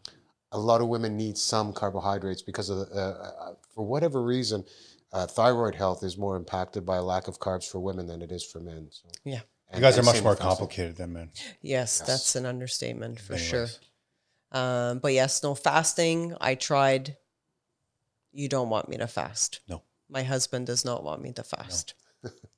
a 0.52 0.58
lot 0.58 0.80
of 0.80 0.88
women 0.88 1.16
need 1.16 1.36
some 1.36 1.72
carbohydrates 1.72 2.42
because 2.42 2.70
of 2.70 2.78
the, 2.78 2.94
uh, 2.94 2.98
uh, 2.98 3.54
for 3.74 3.84
whatever 3.84 4.22
reason, 4.22 4.64
uh, 5.12 5.26
thyroid 5.26 5.74
health 5.74 6.04
is 6.04 6.16
more 6.16 6.36
impacted 6.36 6.86
by 6.86 6.96
a 6.96 7.02
lack 7.02 7.26
of 7.26 7.38
carbs 7.38 7.68
for 7.68 7.80
women 7.80 8.06
than 8.06 8.22
it 8.22 8.30
is 8.30 8.44
for 8.44 8.60
men. 8.60 8.88
So, 8.90 9.08
Yeah. 9.24 9.40
You 9.74 9.80
guys 9.80 9.98
are 9.98 10.04
much 10.04 10.22
more 10.22 10.36
complicated 10.36 10.94
than 10.96 11.14
men. 11.14 11.32
Yes, 11.60 12.00
that's 12.00 12.36
an 12.36 12.46
understatement 12.46 13.18
for 13.18 13.36
sure. 13.36 13.66
Um, 14.52 15.00
but 15.00 15.12
yes, 15.12 15.42
no 15.42 15.56
fasting. 15.56 16.36
I 16.40 16.54
tried. 16.54 17.16
You 18.30 18.48
don't 18.48 18.68
want 18.68 18.88
me 18.88 18.98
to 18.98 19.08
fast. 19.08 19.60
No. 19.68 19.82
My 20.08 20.22
husband 20.22 20.68
does 20.68 20.84
not 20.84 21.02
want 21.02 21.22
me 21.22 21.32
to 21.32 21.42
fast. 21.42 21.94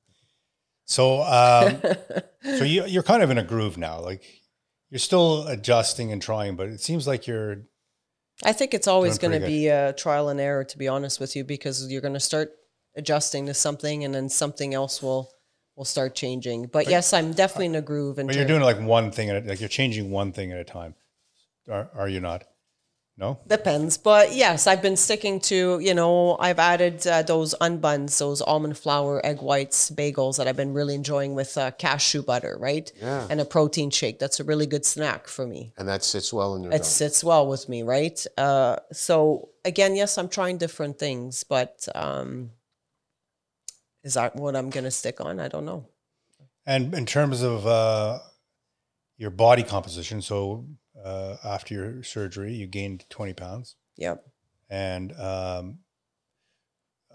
So, 0.87 1.21
um, 1.21 1.79
so 2.57 2.63
you, 2.63 2.85
you're 2.85 3.03
kind 3.03 3.21
of 3.21 3.29
in 3.29 3.37
a 3.37 3.43
groove 3.43 3.77
now. 3.77 3.99
Like 3.99 4.23
you're 4.89 4.99
still 4.99 5.45
adjusting 5.47 6.11
and 6.11 6.21
trying, 6.21 6.55
but 6.55 6.69
it 6.69 6.81
seems 6.81 7.05
like 7.05 7.27
you're 7.27 7.57
I 8.43 8.53
think 8.53 8.73
it's 8.73 8.87
always 8.87 9.17
going 9.17 9.39
to 9.39 9.45
be 9.45 9.67
a 9.67 9.93
trial 9.93 10.29
and 10.29 10.39
error, 10.39 10.63
to 10.63 10.77
be 10.77 10.87
honest 10.87 11.19
with 11.19 11.35
you, 11.35 11.43
because 11.43 11.91
you're 11.91 12.01
going 12.01 12.13
to 12.13 12.19
start 12.19 12.51
adjusting 12.95 13.47
to 13.47 13.53
something, 13.53 14.03
and 14.03 14.13
then 14.13 14.29
something 14.29 14.73
else 14.73 15.01
will 15.01 15.31
will 15.75 15.85
start 15.85 16.15
changing. 16.15 16.67
But 16.67 16.87
yes, 16.87 17.13
I'm 17.13 17.33
definitely 17.33 17.67
in 17.67 17.75
a 17.75 17.81
groove. 17.81 18.19
And 18.19 18.27
but 18.27 18.35
you're 18.35 18.45
doing 18.45 18.61
like 18.61 18.79
one 18.79 19.11
thing 19.11 19.29
at 19.29 19.43
a, 19.43 19.47
like 19.47 19.59
you're 19.59 19.69
changing 19.69 20.11
one 20.11 20.31
thing 20.31 20.51
at 20.51 20.59
a 20.59 20.63
time. 20.63 20.95
Are, 21.69 21.89
are 21.95 22.07
you 22.07 22.19
not? 22.19 22.43
No. 23.19 23.39
Depends, 23.47 23.97
but 23.97 24.35
yes, 24.35 24.67
I've 24.67 24.83
been 24.83 24.95
sticking 24.95 25.39
to. 25.49 25.79
You 25.79 25.95
know, 25.95 26.37
I've 26.39 26.59
added 26.59 27.07
uh, 27.07 27.23
those 27.23 27.55
unbuns, 27.59 28.19
those 28.19 28.41
almond 28.43 28.77
flour, 28.77 29.25
egg 29.25 29.41
whites, 29.41 29.89
bagels 29.89 30.37
that 30.37 30.47
I've 30.47 30.55
been 30.55 30.71
really 30.71 30.93
enjoying 30.93 31.33
with 31.33 31.57
uh, 31.57 31.71
cashew 31.71 32.21
butter, 32.21 32.55
right? 32.59 32.91
Yeah. 33.01 33.25
And 33.27 33.41
a 33.41 33.45
protein 33.45 33.89
shake. 33.89 34.19
That's 34.19 34.39
a 34.39 34.43
really 34.43 34.67
good 34.67 34.85
snack 34.85 35.27
for 35.27 35.47
me. 35.47 35.73
and 35.79 35.87
that 35.89 36.03
sits 36.03 36.31
well 36.31 36.53
in 36.55 36.61
your 36.61 36.71
It 36.71 36.83
diet. 36.83 36.85
sits 36.85 37.23
well 37.23 37.47
with 37.47 37.67
me, 37.67 37.81
right? 37.81 38.23
Uh, 38.37 38.75
so 38.91 39.49
again, 39.65 39.95
yes, 39.95 40.19
I'm 40.19 40.29
trying 40.29 40.59
different 40.59 40.99
things, 40.99 41.43
but 41.43 41.87
um, 41.95 42.51
is 44.03 44.13
that 44.13 44.35
what 44.35 44.55
I'm 44.55 44.69
going 44.69 44.83
to 44.83 44.91
stick 44.91 45.19
on? 45.21 45.39
I 45.39 45.47
don't 45.47 45.65
know. 45.65 45.87
And 46.67 46.93
in 46.93 47.07
terms 47.07 47.41
of 47.41 47.65
uh, 47.65 48.19
your 49.17 49.31
body 49.31 49.63
composition, 49.63 50.21
so 50.21 50.67
uh, 51.03 51.37
after 51.43 51.73
your 51.73 52.03
surgery, 52.03 52.53
you 52.53 52.67
gained 52.67 53.05
20 53.09 53.33
pounds, 53.33 53.75
Yep. 53.97 54.23
and 54.69 55.11
um, 55.19 55.79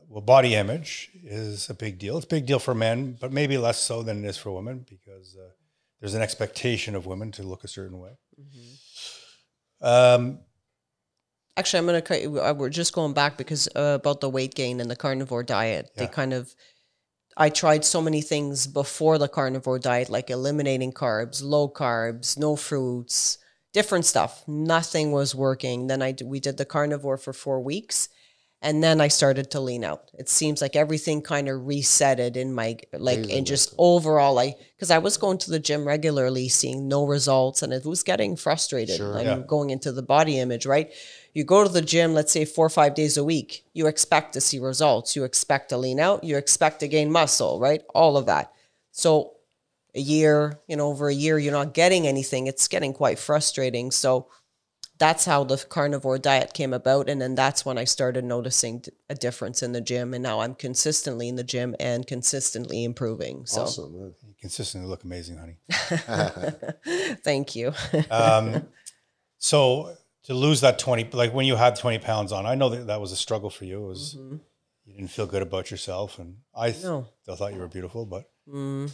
well, 0.09 0.21
body 0.23 0.55
image 0.55 1.11
is 1.25 1.71
a 1.71 1.75
big 1.75 1.99
deal. 1.99 2.16
It's 2.16 2.27
a 2.27 2.29
big 2.29 2.47
deal 2.47 2.59
for 2.59 2.75
men, 2.75 3.16
but 3.21 3.33
maybe 3.33 3.57
less 3.59 3.79
so 3.79 4.03
than 4.03 4.25
it 4.25 4.29
is 4.29 4.37
for 4.37 4.51
women 4.53 4.85
because 4.88 5.37
uh, 5.37 5.51
there's 6.01 6.14
an 6.14 6.23
expectation 6.23 6.95
of 6.95 7.07
women 7.07 7.33
to 7.33 7.42
look 7.42 7.64
a 7.64 7.68
certain 7.68 7.99
way. 7.99 8.11
Um, 9.81 10.40
Actually, 11.57 11.79
I'm 11.81 11.87
going 11.87 12.03
to. 12.31 12.55
We're 12.55 12.71
just 12.71 12.95
going 12.95 13.12
back 13.12 13.37
because 13.37 13.68
uh, 13.77 13.99
about 14.01 14.21
the 14.23 14.31
weight 14.31 14.55
gain 14.55 14.81
and 14.81 14.90
the 14.90 14.97
carnivore 14.97 15.42
diet. 15.42 15.90
They 15.97 16.07
kind 16.07 16.33
of. 16.33 16.55
I 17.37 17.49
tried 17.51 17.85
so 17.85 18.01
many 18.03 18.21
things 18.23 18.66
before 18.66 19.18
the 19.18 19.29
carnivore 19.29 19.79
diet, 19.79 20.09
like 20.11 20.31
eliminating 20.31 20.92
carbs, 20.92 21.42
low 21.42 21.68
carbs, 21.68 22.38
no 22.38 22.57
fruits, 22.57 23.38
different 23.72 24.04
stuff. 24.06 24.42
Nothing 24.46 25.12
was 25.12 25.35
working. 25.35 25.87
Then 25.87 26.02
I 26.02 26.14
we 26.24 26.40
did 26.40 26.56
the 26.56 26.64
carnivore 26.64 27.16
for 27.16 27.32
four 27.32 27.61
weeks, 27.61 28.08
and 28.61 28.82
then 28.82 29.00
I 29.00 29.08
started 29.08 29.50
to 29.52 29.61
lean 29.61 29.82
out. 29.85 30.11
It 30.18 30.28
seems 30.28 30.61
like 30.62 30.76
everything 30.76 31.22
kind 31.22 31.48
of 31.48 31.62
resetted 31.62 32.37
in 32.37 32.52
my 32.54 32.78
like 32.92 33.18
Amazing, 33.18 33.37
and 33.38 33.46
just 33.46 33.74
overall, 33.78 34.38
I 34.38 34.54
because 34.76 34.90
I 34.90 34.98
was 34.98 35.16
going 35.16 35.38
to 35.38 35.50
the 35.50 35.58
gym 35.58 35.87
regularly, 35.87 36.48
seeing 36.48 36.88
no 36.88 37.06
results, 37.06 37.62
and 37.62 37.72
it 37.72 37.85
was 37.85 38.02
getting 38.02 38.37
frustrated. 38.37 38.96
Sure. 38.96 39.18
I'm 39.18 39.26
Yeah. 39.26 39.38
going 39.46 39.70
into 39.70 39.92
the 39.92 40.02
body 40.02 40.38
image, 40.38 40.66
right? 40.66 40.92
You 41.35 41.44
go 41.44 41.62
to 41.64 41.68
the 41.70 41.80
gym, 41.80 42.12
let's 42.12 42.30
say 42.30 42.44
four 42.44 42.66
or 42.66 42.70
five 42.70 42.94
days 42.94 43.16
a 43.16 43.24
week. 43.24 43.64
You 43.72 43.87
expect 43.87 44.35
to 44.35 44.40
see 44.40 44.58
results. 44.58 45.16
You 45.16 45.24
expect 45.24 45.70
to 45.70 45.78
lean 45.78 45.98
out. 45.98 46.24
You 46.24 46.37
expect 46.37 46.80
to 46.80 46.88
gain 46.88 47.11
muscle, 47.11 47.58
right? 47.58 47.82
All 47.94 48.18
of 48.18 48.26
that. 48.26 48.52
So 48.90 49.37
a 49.94 50.00
year, 50.00 50.59
you 50.68 50.76
know, 50.76 50.88
over 50.88 51.09
a 51.09 51.14
year, 51.14 51.38
you're 51.38 51.52
not 51.52 51.74
getting 51.74 52.07
anything. 52.07 52.46
It's 52.46 52.66
getting 52.68 52.92
quite 52.94 53.18
frustrating. 53.18 53.90
So 53.90 54.28
that's 54.98 55.24
how 55.24 55.44
the 55.44 55.57
carnivore 55.57 56.18
diet 56.18 56.55
came 56.55 56.72
about. 56.72 57.09
And 57.09 57.20
then 57.20 57.35
that's 57.35 57.64
when 57.66 57.76
I 57.76 57.85
started 57.85 58.24
noticing 58.24 58.85
a 59.11 59.14
difference 59.14 59.62
in 59.62 59.72
the 59.72 59.81
gym. 59.81 60.14
And 60.14 60.22
now 60.22 60.40
I'm 60.40 60.55
consistently 60.55 61.28
in 61.28 61.37
the 61.37 61.44
gym 61.44 61.74
and 61.81 62.07
consistently 62.07 62.85
improving. 62.85 63.44
So 63.46 63.62
Awesome. 63.62 63.94
you 63.94 64.14
consistently 64.40 64.88
look 64.88 65.05
amazing, 65.05 65.37
honey. 65.38 65.57
thank 67.24 67.55
you. 67.57 67.72
Um, 68.11 68.66
so 69.38 69.96
to 70.24 70.35
lose 70.35 70.61
that 70.61 70.78
20, 70.78 71.11
like 71.12 71.35
when 71.35 71.46
you 71.46 71.57
had 71.57 71.76
20 71.76 71.98
pounds 71.98 72.31
on, 72.33 72.46
I 72.46 72.55
know 72.55 72.68
that 72.68 72.87
that 72.87 73.00
was 73.00 73.11
a 73.12 73.16
struggle 73.16 73.50
for 73.50 73.64
you. 73.64 73.85
It 73.85 73.88
was, 73.88 74.14
you 74.14 74.94
didn't 74.94 75.11
feel 75.11 75.26
good 75.26 75.42
about 75.42 75.70
yourself. 75.70 76.18
And 76.18 76.37
I 76.55 76.70
th- 76.70 76.85
No. 76.85 77.07
still 77.22 77.37
thought 77.37 77.52
you 77.55 77.59
were 77.61 77.68
beautiful, 77.68 78.07
but, 78.07 78.31
Mm. 78.48 78.90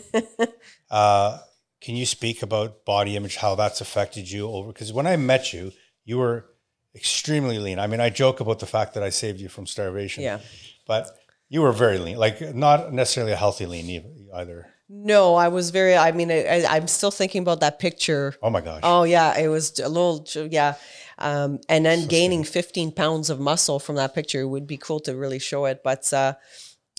uh, 0.90 1.38
can 1.80 1.96
you 1.96 2.06
speak 2.06 2.42
about 2.42 2.84
body 2.84 3.16
image, 3.16 3.36
how 3.36 3.54
that's 3.54 3.80
affected 3.80 4.30
you 4.30 4.48
over? 4.48 4.68
Because 4.68 4.92
when 4.92 5.06
I 5.06 5.16
met 5.16 5.52
you, 5.52 5.72
you 6.04 6.18
were 6.18 6.46
extremely 6.94 7.58
lean. 7.58 7.78
I 7.78 7.86
mean, 7.86 8.00
I 8.00 8.10
joke 8.10 8.40
about 8.40 8.58
the 8.58 8.66
fact 8.66 8.94
that 8.94 9.02
I 9.02 9.10
saved 9.10 9.40
you 9.40 9.48
from 9.48 9.66
starvation. 9.66 10.22
Yeah. 10.22 10.40
But 10.86 11.08
you 11.48 11.62
were 11.62 11.72
very 11.72 11.98
lean, 11.98 12.16
like 12.16 12.54
not 12.54 12.92
necessarily 12.92 13.32
a 13.32 13.36
healthy 13.36 13.66
lean 13.66 14.28
either. 14.34 14.68
No, 14.88 15.34
I 15.34 15.48
was 15.48 15.70
very, 15.70 15.96
I 15.96 16.12
mean, 16.12 16.30
I, 16.30 16.64
I'm 16.68 16.86
still 16.86 17.10
thinking 17.10 17.40
about 17.42 17.60
that 17.60 17.78
picture 17.78 18.34
Oh 18.42 18.50
my 18.50 18.60
gosh. 18.60 18.80
Oh 18.82 19.04
yeah, 19.04 19.38
it 19.38 19.48
was 19.48 19.78
a 19.78 19.88
little 19.88 20.26
yeah, 20.48 20.74
um, 21.18 21.60
and 21.68 21.86
then 21.86 22.06
gaining 22.08 22.44
15 22.44 22.92
pounds 22.92 23.30
of 23.30 23.40
muscle 23.40 23.78
from 23.78 23.96
that 23.96 24.14
picture 24.14 24.40
it 24.40 24.48
would 24.48 24.66
be 24.66 24.76
cool 24.76 25.00
to 25.00 25.16
really 25.16 25.38
show 25.38 25.64
it. 25.64 25.82
But 25.82 26.12
uh, 26.12 26.34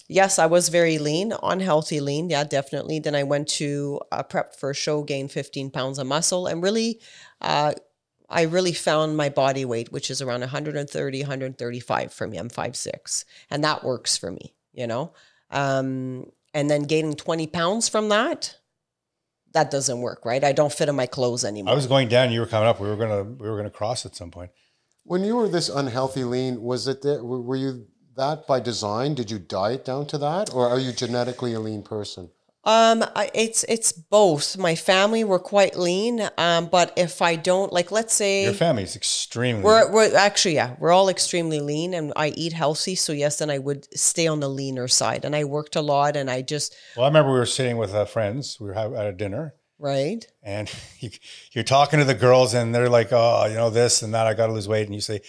yes, 0.08 0.40
I 0.40 0.46
was 0.46 0.70
very 0.70 0.98
lean, 0.98 1.34
unhealthy 1.42 2.00
lean. 2.00 2.30
Yeah, 2.30 2.44
definitely. 2.44 3.00
Then 3.00 3.16
I 3.16 3.24
went 3.24 3.48
to 3.50 4.02
uh, 4.12 4.24
prep 4.24 4.56
for 4.56 4.72
a 4.72 4.76
show, 4.76 5.04
gained 5.04 5.32
15 5.32 5.72
pounds 5.72 6.00
of 6.00 6.08
muscle, 6.08 6.48
and 6.48 6.62
really, 6.62 7.00
uh, 7.42 7.74
I 8.30 8.44
really 8.44 8.74
found 8.74 9.16
my 9.16 9.30
body 9.30 9.66
weight, 9.66 9.92
which 9.92 10.10
is 10.10 10.22
around 10.22 10.40
130, 10.42 11.22
135 11.22 12.14
for 12.14 12.28
me. 12.28 12.38
I'm 12.38 12.50
5'6", 12.50 13.26
and 13.50 13.64
that 13.64 13.84
works 13.84 14.18
for 14.18 14.32
me. 14.32 14.54
You 14.74 14.88
know, 14.88 15.14
um, 15.52 16.26
and 16.54 16.70
then 16.70 16.84
gaining 16.84 17.16
20 17.16 17.48
pounds 17.48 17.90
from 17.90 18.10
that. 18.10 18.56
That 19.54 19.70
doesn't 19.70 20.02
work, 20.02 20.26
right? 20.26 20.44
I 20.44 20.52
don't 20.52 20.74
fit 20.74 20.90
in 20.90 20.96
my 20.96 21.06
clothes 21.06 21.46
anymore. 21.46 21.74
I 21.74 21.76
was 21.76 21.86
going 21.86 22.08
down, 22.08 22.32
you 22.32 22.40
were 22.40 22.48
coming 22.48 22.68
up. 22.68 22.80
We 22.80 22.88
were 22.88 22.96
gonna 22.96 23.24
we 23.24 23.48
were 23.48 23.56
gonna 23.56 23.70
cross 23.70 24.06
at 24.06 24.16
some 24.16 24.32
point. 24.32 24.50
When 25.04 25.24
you 25.24 25.36
were 25.36 25.48
this 25.48 25.70
unhealthy 25.70 26.24
lean, 26.24 26.62
was 26.62 26.88
it 26.88 27.04
there, 27.04 27.24
were 27.24 27.42
were 27.42 27.56
you 27.56 27.86
that 28.16 28.48
by 28.48 28.60
design? 28.60 29.16
Did 29.16 29.32
you 29.32 29.40
diet 29.40 29.86
down 29.86 30.08
to 30.08 30.18
that, 30.20 30.54
or 30.54 30.68
are 30.68 30.80
you 30.80 30.92
genetically 30.92 31.54
a 31.54 31.60
lean 31.60 31.84
person? 31.84 32.30
Um, 32.66 33.04
it's 33.34 33.66
it's 33.66 33.92
both. 33.92 34.58
My 34.58 34.76
family 34.76 35.26
were 35.26 35.40
quite 35.40 35.76
lean. 35.78 36.30
Um, 36.38 36.68
but 36.68 36.94
if 36.96 37.22
I 37.22 37.36
don't 37.36 37.74
like, 37.74 37.92
let's 37.92 38.14
say 38.14 38.46
Your 38.46 38.54
family's 38.54 38.96
extremely. 38.96 39.64
We're, 39.64 39.92
we're 39.92 40.16
actually 40.16 40.56
yeah 40.56 40.76
we're 40.80 40.94
all 40.94 41.10
extremely 41.10 41.60
lean 41.60 41.94
and 41.94 42.14
I 42.16 42.30
eat 42.30 42.54
healthy 42.54 42.96
so 42.96 43.12
yes 43.12 43.40
then 43.40 43.50
I 43.50 43.58
would 43.58 43.88
stay 43.98 44.28
on 44.28 44.40
the 44.40 44.48
leaner 44.48 44.88
side 44.88 45.26
and 45.26 45.36
I 45.36 45.44
worked 45.44 45.76
a 45.76 45.82
lot 45.82 46.16
and 46.16 46.30
I 46.32 46.42
just 46.42 46.74
well, 46.96 47.04
I 47.04 47.10
remember 47.10 47.34
we 47.34 47.40
were 47.40 47.46
sitting 47.46 47.78
with 47.78 47.94
uh, 47.94 48.06
friends. 48.06 48.58
We 48.62 48.68
were 48.68 48.96
at 48.96 49.08
a 49.08 49.12
dinner, 49.12 49.56
right 49.78 50.26
and 50.42 50.72
you, 51.00 51.10
you're 51.52 51.66
talking 51.66 52.00
to 52.00 52.06
the 52.06 52.14
girls, 52.14 52.54
and 52.54 52.74
they're 52.74 52.90
like, 52.90 53.10
"Oh, 53.12 53.46
you 53.48 53.56
know 53.56 53.72
this 53.72 54.02
and 54.04 54.14
that. 54.14 54.26
I 54.26 54.34
got 54.34 54.48
to 54.48 54.54
lose 54.54 54.70
weight." 54.70 54.86
And 54.86 54.96
you 54.96 55.02
say, 55.02 55.20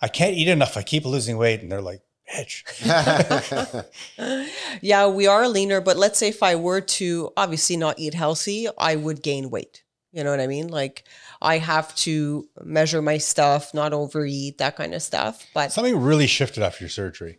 "I 0.00 0.06
can't 0.06 0.36
eat 0.36 0.46
enough. 0.48 0.76
I 0.76 0.82
keep 0.82 1.04
losing 1.04 1.38
weight." 1.38 1.60
And 1.60 1.72
they're 1.72 1.82
like, 1.82 2.02
"Bitch." 2.32 3.84
yeah 4.80 5.06
we 5.06 5.26
are 5.26 5.48
leaner 5.48 5.80
but 5.80 5.96
let's 5.96 6.18
say 6.18 6.28
if 6.28 6.42
I 6.42 6.56
were 6.56 6.80
to 6.80 7.32
obviously 7.36 7.76
not 7.76 7.98
eat 7.98 8.14
healthy 8.14 8.68
I 8.78 8.96
would 8.96 9.22
gain 9.22 9.50
weight 9.50 9.82
you 10.12 10.24
know 10.24 10.30
what 10.30 10.40
I 10.40 10.46
mean 10.46 10.68
like 10.68 11.04
I 11.42 11.58
have 11.58 11.94
to 11.96 12.48
measure 12.62 13.02
my 13.02 13.18
stuff 13.18 13.74
not 13.74 13.92
overeat 13.92 14.58
that 14.58 14.76
kind 14.76 14.94
of 14.94 15.02
stuff 15.02 15.46
but 15.54 15.72
Something 15.72 15.98
really 16.00 16.26
shifted 16.26 16.62
after 16.62 16.84
your 16.84 16.90
surgery. 16.90 17.38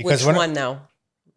which 0.00 0.24
when 0.24 0.36
one 0.36 0.52
now 0.52 0.88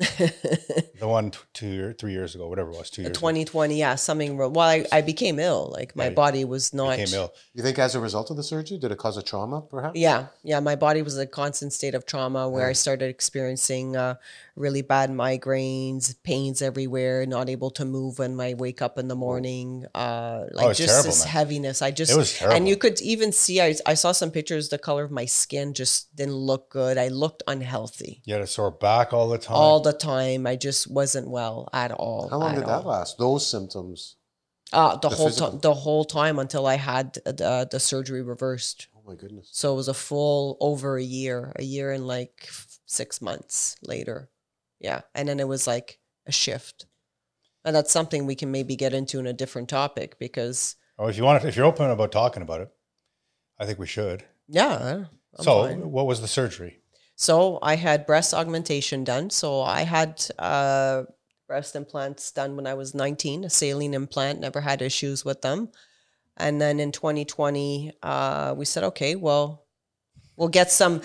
the 0.99 1.07
one 1.07 1.31
t- 1.31 1.39
two 1.53 1.85
or 1.85 1.93
three 1.93 2.11
years 2.11 2.35
ago, 2.35 2.47
whatever 2.49 2.69
it 2.71 2.77
was, 2.77 2.89
two 2.89 3.01
years 3.03 3.11
ago, 3.11 3.19
2020 3.19 3.77
yeah 3.77 3.95
something 3.95 4.35
wrong. 4.37 4.51
well 4.53 4.67
I, 4.67 4.85
I 4.91 5.01
became 5.01 5.39
ill 5.39 5.69
like 5.73 5.95
my 5.95 6.05
Right. 6.07 6.15
body 6.15 6.45
was 6.45 6.73
not 6.73 6.97
became 6.97 7.13
ill. 7.13 7.33
You 7.53 7.63
think 7.63 7.79
as 7.79 7.95
a 7.95 7.99
result 7.99 8.29
of 8.29 8.35
the 8.37 8.43
surgery, 8.43 8.77
did 8.77 8.91
it 8.91 8.97
cause 8.97 9.15
a 9.17 9.23
trauma, 9.23 9.61
perhaps? 9.61 9.97
Yeah, 9.97 10.27
yeah. 10.43 10.59
My 10.59 10.75
body 10.75 11.01
was 11.01 11.17
a 11.17 11.25
constant 11.25 11.71
state 11.73 11.95
of 11.95 12.05
trauma 12.05 12.49
where 12.49 12.67
I 12.67 12.73
started 12.73 13.09
experiencing 13.09 13.95
uh, 13.95 14.15
really 14.55 14.81
bad 14.81 15.09
migraines, 15.09 16.15
pains 16.23 16.61
everywhere, 16.61 17.25
not 17.25 17.49
able 17.49 17.69
to 17.71 17.85
move 17.85 18.19
when 18.19 18.39
I 18.39 18.53
wake 18.53 18.81
up 18.81 18.97
in 18.97 19.07
the 19.07 19.15
morning. 19.15 19.85
Uh, 19.93 20.45
like 20.53 20.69
it's 20.69 20.79
just 20.79 20.89
terrible, 20.89 21.09
this 21.09 21.23
man. 21.25 21.31
heaviness. 21.33 21.81
I 21.81 21.91
just 21.91 22.11
It 22.11 22.17
was 22.17 22.41
and 22.41 22.67
you 22.67 22.77
could 22.77 23.01
even 23.01 23.31
see. 23.31 23.61
I 23.61 23.75
I 23.85 23.93
saw 23.95 24.11
some 24.11 24.31
pictures. 24.31 24.69
The 24.69 24.77
color 24.77 25.03
of 25.03 25.11
my 25.11 25.25
skin 25.25 25.73
just 25.73 26.15
didn't 26.15 26.35
look 26.35 26.69
good. 26.69 26.97
I 26.97 27.09
looked 27.09 27.43
unhealthy 27.47 28.21
You 28.25 28.33
had 28.35 28.43
a 28.43 28.47
sore 28.47 28.71
back 28.71 29.13
all 29.13 29.27
the 29.29 29.37
time. 29.37 29.57
all 29.57 29.79
the 29.81 29.93
time. 29.93 30.47
I 30.47 30.55
just 30.55 30.89
wasn't 30.89 31.29
well 31.29 31.67
at 31.73 31.91
all. 31.91 32.29
How 32.29 32.37
long 32.37 32.53
at 32.53 32.59
did 32.59 32.67
that 32.67 32.85
last? 32.85 33.17
Those 33.17 33.45
symptoms. 33.45 34.15
Uh, 34.73 34.95
the, 34.97 35.09
The 35.09 35.15
whole 35.15 35.29
time. 35.31 35.59
The 35.59 35.73
whole 35.73 36.05
time 36.05 36.39
until 36.39 36.65
I 36.65 36.75
had 36.75 37.17
uh, 37.25 37.31
the, 37.33 37.67
the 37.69 37.79
surgery 37.79 38.21
reversed. 38.23 38.87
Oh 38.95 39.01
my 39.05 39.15
goodness. 39.15 39.49
So 39.51 39.73
it 39.73 39.75
was 39.75 39.87
a 39.87 39.93
full 39.93 40.57
over 40.59 40.97
a 40.97 41.03
year, 41.03 41.51
a 41.57 41.63
year 41.63 41.91
and 41.91 42.07
like 42.07 42.49
six 42.85 43.21
months 43.21 43.75
later. 43.83 44.29
Yeah. 44.79 45.01
And 45.13 45.27
then 45.27 45.39
it 45.39 45.47
was 45.47 45.67
like 45.67 45.99
a 46.25 46.31
shift. 46.31 46.85
And 47.63 47.75
that's 47.75 47.91
something 47.91 48.25
we 48.25 48.35
can 48.35 48.51
maybe 48.51 48.75
get 48.75 48.93
into 48.93 49.19
in 49.19 49.27
a 49.27 49.33
different 49.33 49.69
topic 49.69 50.19
because, 50.19 50.75
oh, 50.99 51.07
if 51.07 51.17
you 51.17 51.23
want, 51.23 51.41
to, 51.41 51.47
if 51.47 51.55
you're 51.55 51.65
open 51.65 51.89
about 51.89 52.11
talking 52.11 52.43
about 52.43 52.61
it, 52.61 52.69
I 53.57 53.65
think 53.65 53.79
we 53.79 53.87
should. 53.87 54.23
yeah. 54.47 55.05
I'm 55.37 55.43
so, 55.43 55.63
fine. 55.63 55.91
what 55.91 56.07
was 56.07 56.21
the 56.21 56.27
surgery? 56.27 56.79
So 57.15 57.59
I 57.61 57.75
had 57.75 58.05
breast 58.05 58.33
augmentation 58.33 59.03
done. 59.03 59.29
So 59.29 59.61
I 59.61 59.81
had 59.81 60.23
uh, 60.37 61.03
breast 61.47 61.75
implants 61.75 62.31
done 62.31 62.55
when 62.55 62.67
I 62.67 62.73
was 62.73 62.93
19, 62.93 63.45
a 63.45 63.49
saline 63.49 63.93
implant, 63.93 64.39
never 64.39 64.61
had 64.61 64.81
issues 64.81 65.25
with 65.25 65.41
them. 65.41 65.69
And 66.37 66.61
then 66.61 66.79
in 66.79 66.91
2020, 66.91 67.93
uh, 68.03 68.53
we 68.57 68.65
said, 68.65 68.83
okay, 68.85 69.15
well, 69.15 69.65
we'll 70.35 70.49
get 70.49 70.71
some 70.71 71.01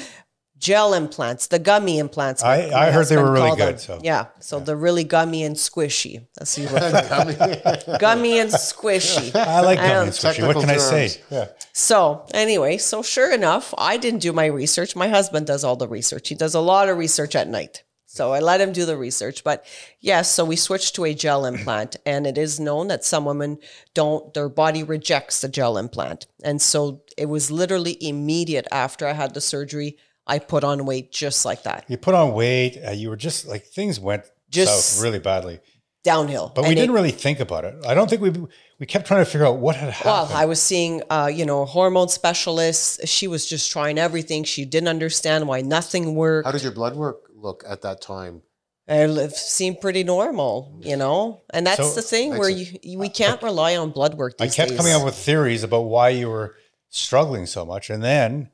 gel 0.61 0.93
implants, 0.95 1.47
the 1.49 1.59
gummy 1.59 1.99
implants. 1.99 2.43
I- 2.45 2.69
I 2.71 2.91
heard 2.93 3.07
they 3.09 3.17
were 3.17 3.23
husband 3.23 3.33
really 3.33 3.47
called 3.49 3.59
them. 3.59 3.71
good, 3.73 3.81
so- 3.81 4.01
yeah, 4.03 4.27
so 4.39 4.61
they're 4.61 4.77
really 4.77 5.05
gummy 5.05 5.43
and 5.43 5.57
squishy. 5.57 6.27
That's 6.37 6.57
what 6.59 7.99
gummy 8.01 8.39
and 8.39 8.51
squishy. 8.51 9.35
I 9.35 9.61
like 9.63 9.79
gummy 9.79 9.89
don't- 9.93 10.03
and 10.05 10.13
squishy. 10.13 10.47
What 10.47 10.55
Technical 10.55 10.61
can 10.63 10.71
I 10.71 10.77
say? 10.77 11.21
Yeah. 11.31 11.47
So 11.73 12.27
anyway, 12.35 12.77
so 12.77 13.03
sure 13.03 13.33
enough, 13.33 13.75
I 13.79 13.97
didn't 13.97 14.21
do 14.21 14.33
my 14.33 14.47
research. 14.47 14.95
My 14.95 15.09
husband 15.09 15.47
does 15.47 15.65
all 15.65 15.77
the 15.77 15.89
research. 15.89 16.29
He 16.29 16.35
does 16.35 16.55
a 16.55 16.61
lot 16.61 16.89
of 16.89 16.99
research 16.99 17.35
at 17.35 17.49
night. 17.49 17.83
So 18.07 18.33
I 18.33 18.41
let 18.41 18.61
him 18.61 18.73
do 18.73 18.85
the 18.87 18.97
research. 18.97 19.45
But 19.45 19.65
yes, 20.01 20.31
so 20.35 20.45
we 20.45 20.57
switched 20.57 20.97
to 20.97 21.05
a 21.05 21.15
gel 21.15 21.47
implant. 21.47 21.95
And 22.05 22.27
it 22.27 22.37
is 22.37 22.59
known 22.59 22.89
that 22.89 23.05
some 23.05 23.25
women 23.25 23.59
don't, 23.95 24.35
their 24.35 24.49
body 24.49 24.83
rejects 24.83 25.41
the 25.41 25.49
gel 25.49 25.79
implant. 25.79 26.27
And 26.43 26.61
so 26.61 27.03
it 27.17 27.27
was 27.27 27.53
literally 27.53 27.97
immediate 28.05 28.67
after 28.73 29.07
I 29.07 29.13
had 29.13 29.33
the 29.35 29.41
surgery, 29.41 29.97
I 30.35 30.39
put 30.39 30.63
on 30.65 30.87
weight 30.87 31.13
just 31.13 31.45
like 31.45 31.63
that. 31.65 31.85
You 31.89 31.97
put 31.99 32.15
on 32.15 32.33
weight. 32.33 32.79
Uh, 32.87 32.93
you 32.93 33.09
were 33.11 33.17
just 33.29 33.47
like 33.47 33.65
things 33.67 33.99
went 34.01 34.25
Just- 34.51 34.95
south 34.95 35.03
really 35.05 35.19
badly. 35.19 35.61
Downhill. 36.03 36.51
But 36.55 36.63
we 36.63 36.69
And 36.69 36.77
didn't 36.77 36.95
really 36.95 37.11
think 37.11 37.41
about 37.41 37.67
it. 37.67 37.75
I 37.87 37.93
don't 37.93 38.09
think 38.09 38.23
we 38.23 38.31
we 38.79 38.87
kept 38.87 39.07
trying 39.07 39.21
to 39.23 39.31
figure 39.31 39.47
out 39.47 39.59
what 39.59 39.77
had 39.77 39.91
happened. 39.91 40.07
Well, 40.11 40.25
happened. 40.25 40.39
I 40.39 40.47
was 40.47 40.63
seeing, 40.63 41.03
uh, 41.11 41.27
you 41.31 41.45
know, 41.45 41.67
hormone 41.67 42.09
specialists. 42.09 43.07
She 43.07 43.27
was 43.29 43.45
just 43.47 43.71
trying 43.71 43.99
everything. 43.99 44.45
She 44.45 44.65
didn't 44.65 44.89
understand 44.89 45.47
why 45.47 45.61
nothing 45.61 46.15
worked. 46.15 46.47
How 46.47 46.53
did 46.53 46.63
your 46.63 46.73
blood 46.73 46.97
work 46.97 47.19
look 47.35 47.65
at 47.69 47.83
that 47.83 48.01
time? 48.01 48.41
It 48.89 49.33
seemed 49.37 49.81
pretty 49.83 50.03
normal, 50.03 50.55
you 50.81 50.97
know, 50.97 51.43
and 51.53 51.67
that's 51.67 51.87
So- 51.91 51.95
the 51.95 52.03
thing 52.03 52.39
where 52.39 52.49
you, 52.49 52.67
you 52.83 52.99
we 52.99 53.11
can't 53.11 53.41
rely 53.43 53.77
on 53.77 53.91
blood 53.91 54.15
work. 54.15 54.35
I 54.41 54.49
kept 54.49 54.71
days. 54.71 54.79
coming 54.79 54.95
up 54.95 55.05
with 55.05 55.15
theories 55.17 55.63
about 55.63 55.83
why 55.83 56.09
you 56.09 56.31
were 56.31 56.55
struggling 56.89 57.45
so 57.47 57.65
much. 57.67 57.91
And 57.91 58.03
then 58.03 58.49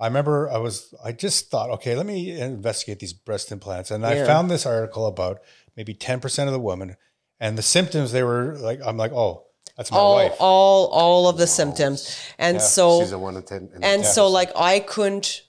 I 0.00 0.06
remember 0.06 0.48
I 0.48 0.58
was, 0.58 0.94
I 1.04 1.12
just 1.12 1.50
thought, 1.50 1.70
okay, 1.70 1.96
let 1.96 2.06
me 2.06 2.38
investigate 2.40 3.00
these 3.00 3.12
breast 3.12 3.50
implants. 3.50 3.90
And 3.90 4.06
I 4.06 4.24
found 4.24 4.50
this 4.50 4.64
article 4.64 5.06
about 5.06 5.40
maybe 5.76 5.92
10% 5.94 6.46
of 6.46 6.52
the 6.52 6.60
women 6.60 6.96
and 7.40 7.58
the 7.58 7.62
symptoms 7.62 8.12
they 8.12 8.22
were 8.22 8.56
like, 8.58 8.80
I'm 8.84 8.96
like, 8.96 9.12
oh, 9.12 9.44
that's 9.76 9.92
my 9.92 9.98
all 9.98 10.14
wife. 10.14 10.32
all 10.40 10.86
all 10.88 11.28
of 11.28 11.36
the 11.38 11.46
symptoms, 11.46 12.18
and 12.36 12.56
Yeah. 12.56 12.62
so 12.62 13.00
She's 13.00 13.12
a 13.12 13.18
one 13.18 13.36
in 13.36 13.42
ten. 13.44 13.70
in 13.76 13.84
and 13.84 14.02
10%. 14.02 14.06
so 14.06 14.26
like 14.26 14.50
I 14.56 14.80
couldn't 14.80 15.42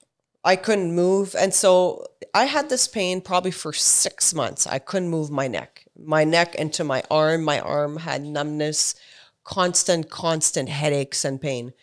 I 0.44 0.56
couldn't 0.56 0.94
move, 0.94 1.36
and 1.36 1.52
so 1.52 2.06
I 2.36 2.46
had 2.46 2.70
this 2.70 2.88
pain 2.88 3.22
probably 3.22 3.50
for 3.50 3.74
six 3.74 4.32
months. 4.34 4.68
I 4.68 4.78
couldn't 4.78 5.10
move 5.10 5.32
my 5.32 5.48
neck, 5.48 5.86
my 5.98 6.26
neck 6.26 6.54
into 6.54 6.84
my 6.84 7.02
arm. 7.10 7.44
My 7.44 7.60
arm 7.60 7.98
had 7.98 8.22
numbness, 8.24 8.94
constant 9.44 10.12
constant 10.12 10.70
headaches 10.70 11.26
and 11.26 11.42
pain. 11.42 11.74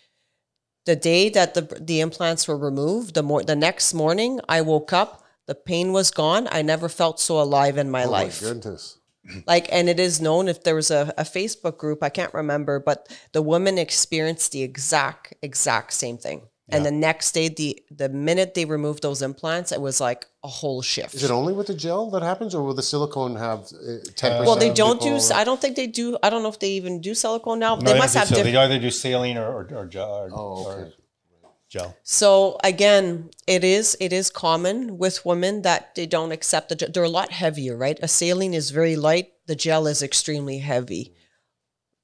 The 0.86 0.96
day 0.96 1.28
that 1.30 1.54
the 1.54 1.62
the 1.62 2.00
implants 2.00 2.48
were 2.48 2.56
removed, 2.56 3.14
the 3.14 3.22
more 3.22 3.42
the 3.42 3.56
next 3.56 3.92
morning 3.92 4.40
I 4.48 4.62
woke 4.62 4.92
up, 4.92 5.22
the 5.46 5.54
pain 5.54 5.92
was 5.92 6.10
gone. 6.10 6.48
I 6.50 6.62
never 6.62 6.88
felt 6.88 7.20
so 7.20 7.40
alive 7.40 7.76
in 7.76 7.90
my 7.90 8.04
oh 8.04 8.10
life 8.10 8.42
my 8.42 8.48
goodness. 8.48 8.98
like 9.46 9.68
and 9.72 9.88
it 9.88 10.00
is 10.00 10.20
known 10.20 10.48
if 10.48 10.62
there 10.62 10.74
was 10.74 10.90
a, 10.90 11.12
a 11.18 11.24
facebook 11.24 11.78
group 11.78 12.02
i 12.02 12.08
can't 12.08 12.34
remember 12.34 12.78
but 12.78 13.08
the 13.32 13.42
woman 13.42 13.78
experienced 13.78 14.52
the 14.52 14.62
exact 14.62 15.34
exact 15.42 15.92
same 15.92 16.16
thing 16.16 16.42
and 16.68 16.84
the 16.84 16.90
next 16.90 17.32
day 17.32 17.48
the 17.48 17.80
the 17.90 18.08
minute 18.08 18.54
they 18.54 18.64
removed 18.64 19.00
those 19.02 19.22
implants 19.22 19.70
it 19.72 19.80
was 19.80 20.00
like 20.00 20.26
a 20.42 20.48
whole 20.48 20.82
shift 20.82 21.14
Is 21.14 21.22
it 21.22 21.30
only 21.30 21.52
with 21.52 21.68
the 21.68 21.74
gel 21.74 22.10
that 22.10 22.22
happens, 22.22 22.54
or 22.56 22.62
will 22.64 22.74
the 22.74 22.82
silicone 22.82 23.36
have 23.36 23.60
uh, 23.60 23.98
ten 24.16 24.32
percent? 24.32 24.46
well 24.46 24.56
they 24.56 24.72
don't 24.82 25.00
do 25.00 25.14
i 25.34 25.44
don't 25.44 25.60
think 25.60 25.76
they 25.76 25.86
do 25.86 26.18
i 26.24 26.30
don't 26.30 26.42
know 26.42 26.48
if 26.56 26.58
they 26.58 26.70
even 26.80 27.00
do 27.00 27.14
silicone 27.14 27.58
now 27.60 27.74
No, 27.76 27.80
they 27.82 27.90
don't 27.92 27.98
must 27.98 28.14
have 28.16 28.28
so. 28.28 28.34
different 28.34 28.54
They 28.54 28.60
either 28.60 28.78
do 28.80 28.90
saline 28.90 29.36
or, 29.38 29.48
or, 29.58 29.62
or, 29.80 29.86
gel, 29.86 30.10
or, 30.10 30.28
Oh, 30.32 30.66
okay. 30.70 30.92
gel. 31.68 31.96
So 32.02 32.58
again, 32.64 33.30
it 33.46 33.62
is 33.64 33.96
it 34.00 34.12
is 34.12 34.30
common 34.30 34.98
with 34.98 35.24
women 35.24 35.62
that 35.62 35.94
they 35.96 36.06
don't 36.06 36.32
accept 36.32 36.68
the. 36.70 36.76
ge- 36.80 36.90
They're 36.92 37.10
a 37.12 37.18
lot 37.20 37.30
heavier, 37.32 37.76
right? 37.76 37.98
A 38.02 38.08
saline 38.08 38.54
is 38.54 38.70
very 38.70 38.96
light. 38.96 39.28
The 39.46 39.56
gel 39.56 39.86
is 39.86 40.00
extremely 40.02 40.58
heavy. 40.58 41.12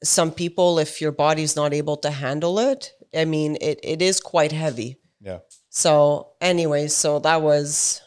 Some 0.05 0.33
people, 0.33 0.79
if 0.81 1.01
your 1.01 1.13
body's 1.13 1.55
not 1.55 1.73
able 1.73 1.97
to 1.99 2.11
handle 2.11 2.59
it, 2.59 2.93
I 3.15 3.25
mean, 3.25 3.57
it, 3.61 3.81
it 3.83 4.03
is 4.03 4.21
quite 4.21 4.53
heavy. 4.53 4.99
Yeah. 5.21 5.39
So, 5.71 6.33
anyway, 6.41 6.89
so 6.89 7.19
that 7.21 7.43
was 7.43 8.01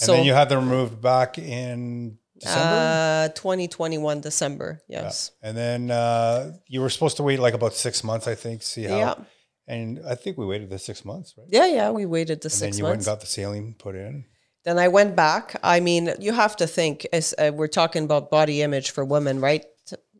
And 0.00 0.06
so 0.06 0.12
then 0.12 0.24
you 0.24 0.32
had 0.34 0.48
them 0.48 0.68
removed 0.70 1.00
back 1.00 1.38
in 1.38 2.18
December. 2.38 2.76
uh, 2.76 3.28
2021 3.34 4.20
December. 4.20 4.80
Yes. 4.88 5.30
and 5.42 5.56
then 5.56 5.90
uh, 5.90 6.52
you 6.68 6.80
were 6.80 6.90
supposed 6.90 7.16
to 7.18 7.22
wait 7.22 7.38
like 7.40 7.54
about 7.54 7.74
six 7.74 8.04
months, 8.04 8.26
I 8.28 8.34
think, 8.34 8.62
see 8.62 8.84
how. 8.84 8.98
Yeah. 8.98 9.14
And 9.68 10.00
I 10.06 10.14
think 10.14 10.38
we 10.38 10.46
waited 10.46 10.70
the 10.70 10.78
six 10.78 11.04
months, 11.04 11.34
right? 11.36 11.48
Yeah, 11.50 11.66
yeah. 11.66 11.90
We 11.90 12.06
waited 12.06 12.40
the 12.40 12.46
And 12.46 12.52
six 12.52 12.60
then 12.76 12.78
you 12.78 12.82
months. 12.84 12.90
went 12.92 12.98
and 12.98 13.06
got 13.06 13.20
the 13.20 13.26
saline 13.26 13.74
put 13.78 13.96
in. 13.96 14.24
Then 14.64 14.78
I 14.78 14.88
went 14.88 15.16
back. 15.16 15.56
I 15.62 15.80
mean, 15.80 16.10
you 16.20 16.32
have 16.32 16.56
to 16.56 16.66
think 16.66 17.06
as 17.12 17.34
uh, 17.38 17.50
we're 17.54 17.66
talking 17.68 18.04
about 18.04 18.30
body 18.30 18.62
image 18.62 18.90
for 18.92 19.04
women, 19.04 19.40
right? 19.40 19.64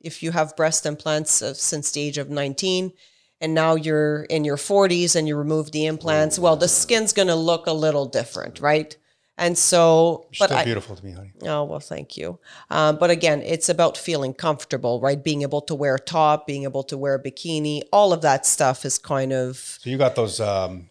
If 0.01 0.23
you 0.23 0.31
have 0.33 0.55
breast 0.57 0.85
implants 0.87 1.43
uh, 1.43 1.55
since 1.55 1.91
the 1.93 2.01
age 2.01 2.19
of 2.19 2.29
19 2.31 2.93
and 3.41 3.55
now 3.55 3.75
you're 3.75 4.23
in 4.25 4.45
your 4.45 4.57
40s 4.57 5.15
and 5.15 5.29
you 5.29 5.37
remove 5.37 5.73
the 5.73 5.87
implants, 5.87 6.39
well, 6.39 6.57
the 6.57 6.69
skin's 6.69 7.13
going 7.13 7.29
to 7.29 7.35
look 7.35 7.67
a 7.67 7.73
little 7.73 8.07
different, 8.07 8.61
right? 8.61 8.97
And 9.39 9.59
so, 9.59 10.27
Still 10.33 10.49
but 10.49 10.57
I, 10.57 10.65
beautiful 10.65 10.97
to 10.97 11.05
me, 11.05 11.13
honey. 11.13 11.33
Oh, 11.43 11.65
well, 11.65 11.81
thank 11.81 12.17
you. 12.17 12.39
Um, 12.71 12.97
but 12.97 13.11
again, 13.11 13.43
it's 13.43 13.69
about 13.69 13.99
feeling 13.99 14.33
comfortable, 14.33 14.99
right? 15.01 15.23
Being 15.23 15.43
able 15.43 15.61
to 15.63 15.75
wear 15.75 15.97
a 15.97 16.01
top, 16.01 16.47
being 16.47 16.63
able 16.63 16.83
to 16.85 16.97
wear 16.97 17.15
a 17.15 17.23
bikini, 17.23 17.83
all 17.93 18.15
of 18.15 18.23
that 18.23 18.47
stuff 18.47 18.87
is 18.87 18.99
kind 18.99 19.35
of 19.35 19.57
So 19.59 19.91
you 19.91 19.99
got 19.99 20.17
those 20.17 20.41
um, 20.41 20.89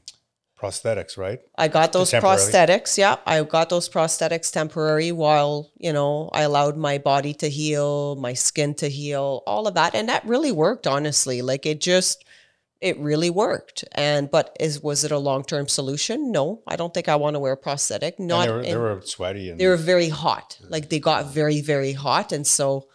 prosthetics, 0.62 1.18
right? 1.18 1.42
I 1.58 1.68
got 1.68 1.92
those 1.92 2.12
prosthetics. 2.12 3.00
Yeah, 3.00 3.16
I 3.26 3.42
got 3.42 3.70
those 3.70 3.90
prosthetics 3.90 4.52
temporary 4.52 5.12
while, 5.12 5.72
you 5.78 5.92
know, 5.92 6.30
I 6.32 6.44
allowed 6.44 6.78
my 6.78 7.00
body 7.00 7.34
to 7.36 7.50
heal, 7.50 8.16
my 8.16 8.34
skin 8.34 8.76
to 8.76 8.88
heal, 8.88 9.42
all 9.48 9.68
of 9.68 9.74
that. 9.74 9.96
And 9.96 10.08
that 10.10 10.24
really 10.24 10.52
worked, 10.52 10.86
honestly. 10.86 11.42
Like 11.42 11.66
it 11.66 11.82
just 11.82 12.24
it 12.86 12.96
really 13.00 13.32
worked. 13.32 13.84
And 13.94 14.30
but 14.30 14.56
is 14.60 14.74
was 14.90 15.04
it 15.04 15.12
a 15.12 15.18
long-term 15.30 15.68
solution? 15.68 16.32
No. 16.32 16.62
I 16.68 16.76
don't 16.80 16.94
think 16.94 17.08
I 17.10 17.16
want 17.24 17.34
to 17.36 17.40
wear 17.40 17.54
a 17.54 17.58
prosthetic. 17.68 18.20
And 18.20 18.28
Not 18.28 18.46
they 18.46 18.52
were, 18.54 18.62
in- 18.62 18.70
they 18.72 18.78
were 18.78 19.02
sweaty 19.04 19.50
and 19.50 19.60
they 19.60 19.68
were 19.68 19.82
very 19.94 20.10
hot 20.10 20.60
like 20.70 20.90
they 20.90 21.00
got 21.00 21.22
very 21.42 21.62
very 21.62 21.94
hot 21.94 22.32
and 22.32 22.46
so 22.46 22.88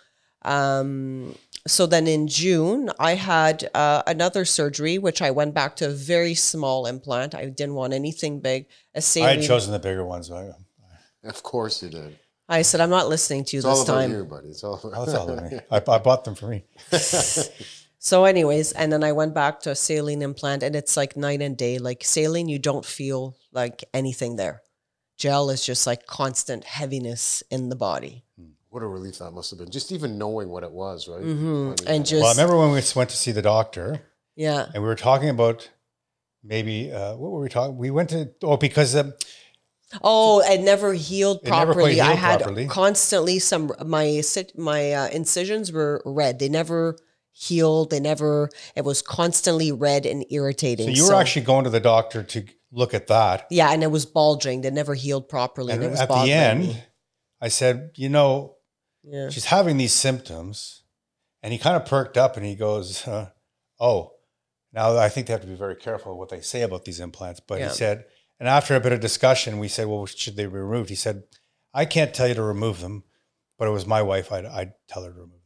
um 0.43 1.34
so 1.66 1.82
then 1.86 2.07
in 2.07 2.26
june 2.26 2.91
i 2.99 3.14
had 3.14 3.68
uh, 3.74 4.03
another 4.07 4.45
surgery 4.59 4.97
which 5.07 5.20
i 5.20 5.30
went 5.30 5.53
back 5.61 5.76
to 5.76 5.84
a 5.86 5.95
very 6.14 6.34
small 6.34 6.86
implant 6.86 7.34
i 7.34 7.45
didn't 7.45 7.74
want 7.74 7.93
anything 7.93 8.41
big 8.41 8.62
a 8.64 8.68
I 8.97 8.99
had 8.99 9.05
saline, 9.05 9.43
chosen 9.43 9.72
the 9.72 9.78
bigger 9.78 10.05
ones. 10.05 10.30
I, 10.30 10.51
Of 11.24 11.43
course 11.43 11.82
you 11.82 11.91
did. 11.91 12.18
I 12.49 12.62
said 12.62 12.80
i'm 12.80 12.91
not 12.99 13.09
listening 13.09 13.45
to 13.47 13.57
you 13.57 13.61
It's 13.61 13.66
this 13.66 13.78
all 13.78 13.82
about 13.84 14.01
time 14.01 14.11
you, 14.12 14.24
buddy. 14.24 14.49
It's 14.49 14.64
all 14.64 14.74
about 14.78 14.93
oh, 14.97 15.05
that's 15.05 15.18
all 15.18 15.30
of 15.30 15.53
me. 15.53 15.59
I, 15.70 15.76
I 15.76 15.99
bought 15.99 16.24
them 16.24 16.34
for 16.34 16.49
me. 16.49 16.64
so 18.03 18.25
anyways 18.25 18.73
and 18.73 18.91
then 18.93 19.05
i 19.05 19.13
went 19.13 19.35
back 19.35 19.61
to 19.61 19.71
a 19.71 19.75
saline 19.77 20.23
implant 20.23 20.63
and 20.63 20.75
it's 20.75 20.97
like 20.97 21.17
night 21.17 21.41
and 21.43 21.57
day 21.57 21.79
like 21.79 22.03
saline 22.03 22.49
you 22.49 22.59
don't 22.59 22.85
feel 22.87 23.37
like 23.53 23.85
anything 23.95 24.37
there 24.37 24.63
gel 25.19 25.51
is 25.51 25.65
just 25.65 25.87
like 25.87 26.07
constant 26.07 26.65
heaviness 26.65 27.43
in 27.51 27.69
the 27.69 27.77
body 27.77 28.25
What 28.71 28.83
a 28.83 28.87
relief 28.87 29.19
that 29.19 29.33
must 29.33 29.51
have 29.51 29.59
been. 29.59 29.71
Just 29.71 29.91
even 29.91 30.17
knowing 30.17 30.49
what 30.49 30.63
it 30.63 30.71
was, 30.71 31.09
right? 31.09 31.21
Mhm. 31.27 31.55
When 31.71 31.77
you 31.81 31.85
And 31.93 32.07
just- 32.07 32.21
Well, 32.23 32.29
I 32.31 32.37
remember 32.39 32.57
when 32.57 32.71
we 32.71 32.81
went 32.95 33.11
to 33.11 33.17
see 33.17 33.33
the 33.33 33.43
doctor 33.43 33.87
yeah 34.37 34.67
and 34.73 34.81
we 34.85 34.89
were 34.89 35.01
talking 35.11 35.29
about 35.29 35.69
maybe, 36.43 36.77
uh, 36.93 37.17
what 37.21 37.31
were 37.33 37.41
we 37.41 37.49
talking? 37.49 37.77
We 37.77 37.91
went 37.91 38.11
to, 38.11 38.31
oh, 38.43 38.57
because 38.57 38.95
um, 38.97 39.13
Oh, 40.03 40.41
it 40.41 40.61
never 40.61 40.95
healed 40.95 41.39
It 41.43 41.51
never 41.51 41.75
properly. 41.75 42.01
I 42.01 42.15
had 42.15 42.39
properly. 42.41 42.67
constantly 42.69 43.39
some 43.41 43.73
my 43.85 44.23
my 44.57 44.93
uh, 45.01 45.09
incisions 45.09 45.73
were 45.73 46.01
red. 46.07 46.39
They 46.39 46.49
never 46.49 46.97
healed. 47.41 47.91
They 47.91 48.01
never. 48.01 48.51
It 48.76 48.84
was 48.84 49.01
constantly 49.03 49.72
red 49.72 50.05
and 50.07 50.24
irritating. 50.30 50.86
so 50.86 50.93
you 50.93 51.09
were 51.09 51.14
actually 51.20 51.43
going 51.47 51.64
to 51.64 51.70
the 51.70 51.80
doctor 51.80 52.22
to 52.22 52.45
look 52.70 52.93
at 52.95 53.07
that. 53.09 53.47
yeah, 53.51 53.72
and 53.72 53.82
it 53.82 53.91
was 53.91 54.07
bulging. 54.07 54.61
They 54.61 54.70
never 54.70 54.95
healed 54.95 55.28
properly, 55.28 55.72
and, 55.72 55.82
And 55.82 55.88
it 55.88 55.91
was 55.93 56.01
at 56.01 56.09
the 56.09 56.32
end, 56.32 56.61
me. 56.61 56.82
I 57.41 57.49
said, 57.49 57.93
you 57.97 58.09
know, 58.09 58.57
Yeah. 59.03 59.30
she's 59.30 59.47
having 59.47 59.76
these 59.78 59.93
symptoms. 59.95 60.76
And 61.43 61.55
he 61.55 61.59
kind 61.59 61.74
of 61.74 61.86
perked 61.86 62.18
up 62.18 62.36
and 62.36 62.45
he 62.45 62.55
goes, 62.55 63.09
uh, 63.09 63.30
oh, 63.80 64.12
now 64.74 64.99
I 64.99 65.09
think 65.09 65.26
they 65.26 65.32
have 65.32 65.41
to 65.41 65.47
be 65.47 65.55
very 65.55 65.74
careful 65.74 66.18
what 66.18 66.28
they 66.28 66.43
say 66.43 66.61
about 66.61 66.84
these 66.84 67.01
implants. 67.01 67.41
But 67.41 67.61
Yeah. 67.61 67.68
he 67.68 67.74
said, 67.74 68.05
and 68.38 68.47
after 68.47 68.76
a 68.76 68.80
bit 68.80 68.93
of 68.93 69.01
discussion, 69.01 69.59
we 69.59 69.66
said, 69.68 69.86
well, 69.86 70.05
should 70.05 70.36
they 70.36 70.45
be 70.45 70.53
removed? 70.59 70.91
He 70.91 70.95
said, 70.97 71.22
I 71.72 71.86
can't 71.86 72.12
tell 72.12 72.28
you 72.28 72.34
to 72.34 72.43
remove 72.43 72.80
them, 72.80 73.05
but 73.59 73.66
it 73.68 73.70
was 73.70 73.86
my 73.86 74.03
wife. 74.03 74.30
I'd, 74.30 74.45
I'd 74.45 74.72
tell 74.86 75.03
her 75.05 75.09
to 75.11 75.14
remove 75.18 75.30
them. 75.32 75.39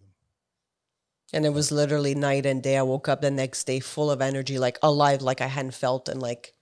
And 1.34 1.44
it 1.44 1.52
was 1.52 1.72
literally 1.72 2.14
night 2.14 2.46
and 2.46 2.62
day. 2.62 2.76
I 2.78 2.82
woke 2.82 3.08
up 3.08 3.20
the 3.20 3.30
next 3.30 3.64
day 3.64 3.80
full 3.80 4.10
of 4.10 4.22
energy, 4.22 4.58
like 4.58 4.78
alive, 4.82 5.20
like 5.20 5.40
I 5.40 5.48
hadn't 5.48 5.74
felt 5.74 6.08
in 6.08 6.20
like 6.20 6.54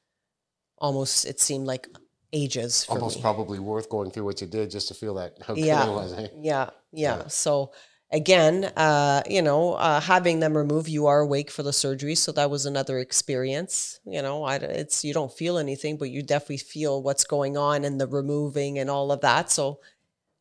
almost. 0.78 1.26
It 1.26 1.38
seemed 1.40 1.66
like 1.66 1.86
ages. 2.32 2.86
Almost 2.88 3.16
me. 3.16 3.22
probably 3.22 3.58
worth 3.58 3.88
going 3.90 4.10
through 4.10 4.24
what 4.24 4.40
you 4.40 4.46
did 4.46 4.70
just 4.70 4.88
to 4.88 4.94
feel 4.94 5.14
that 5.14 5.36
how 5.46 5.54
Yeah. 5.54 5.86
it 5.86 5.92
was. 5.92 6.12
Eh? 6.14 6.28
Yeah, 6.40 6.70
yeah. 6.92 7.16
Yeah. 7.18 7.28
So 7.28 7.72
again, 8.10 8.64
uh, 8.76 9.22
you 9.28 9.42
know, 9.42 9.74
uh, 9.74 10.00
having 10.00 10.40
them 10.40 10.56
remove, 10.56 10.88
you 10.88 11.06
are 11.06 11.20
awake 11.20 11.50
for 11.50 11.62
the 11.62 11.72
surgery, 11.72 12.14
so 12.14 12.32
that 12.32 12.50
was 12.50 12.64
another 12.66 12.98
experience. 12.98 14.00
You 14.06 14.22
know, 14.22 14.44
I, 14.44 14.56
it's 14.56 15.04
you 15.04 15.12
don't 15.12 15.32
feel 15.32 15.58
anything, 15.58 15.98
but 15.98 16.10
you 16.10 16.22
definitely 16.22 16.58
feel 16.58 17.02
what's 17.02 17.24
going 17.24 17.56
on 17.56 17.84
and 17.84 18.00
the 18.00 18.06
removing 18.06 18.78
and 18.78 18.88
all 18.90 19.12
of 19.12 19.20
that. 19.20 19.50
So, 19.50 19.80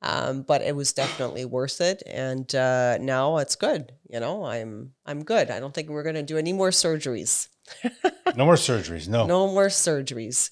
um, 0.02 0.41
but 0.43 0.62
it 0.62 0.76
was 0.76 0.93
definitely 0.93 1.45
worth 1.45 1.82
it, 1.82 2.04
and 2.08 2.54
uh, 2.56 2.97
now 2.99 3.38
it's 3.38 3.56
good. 3.56 3.91
You 4.10 4.20
know, 4.20 4.43
I'm 4.43 4.93
I'm 5.06 5.24
good. 5.24 5.49
I 5.52 5.60
don't 5.60 5.74
think 5.74 5.89
we're 5.89 6.04
gonna 6.04 6.24
do 6.24 6.38
any 6.38 6.54
more 6.54 6.70
surgeries. 6.72 7.47
No 8.38 8.45
more 8.45 8.56
surgeries. 8.56 9.08
No. 9.10 9.26
No 9.26 9.47
more 9.47 9.68
surgeries. 9.68 10.52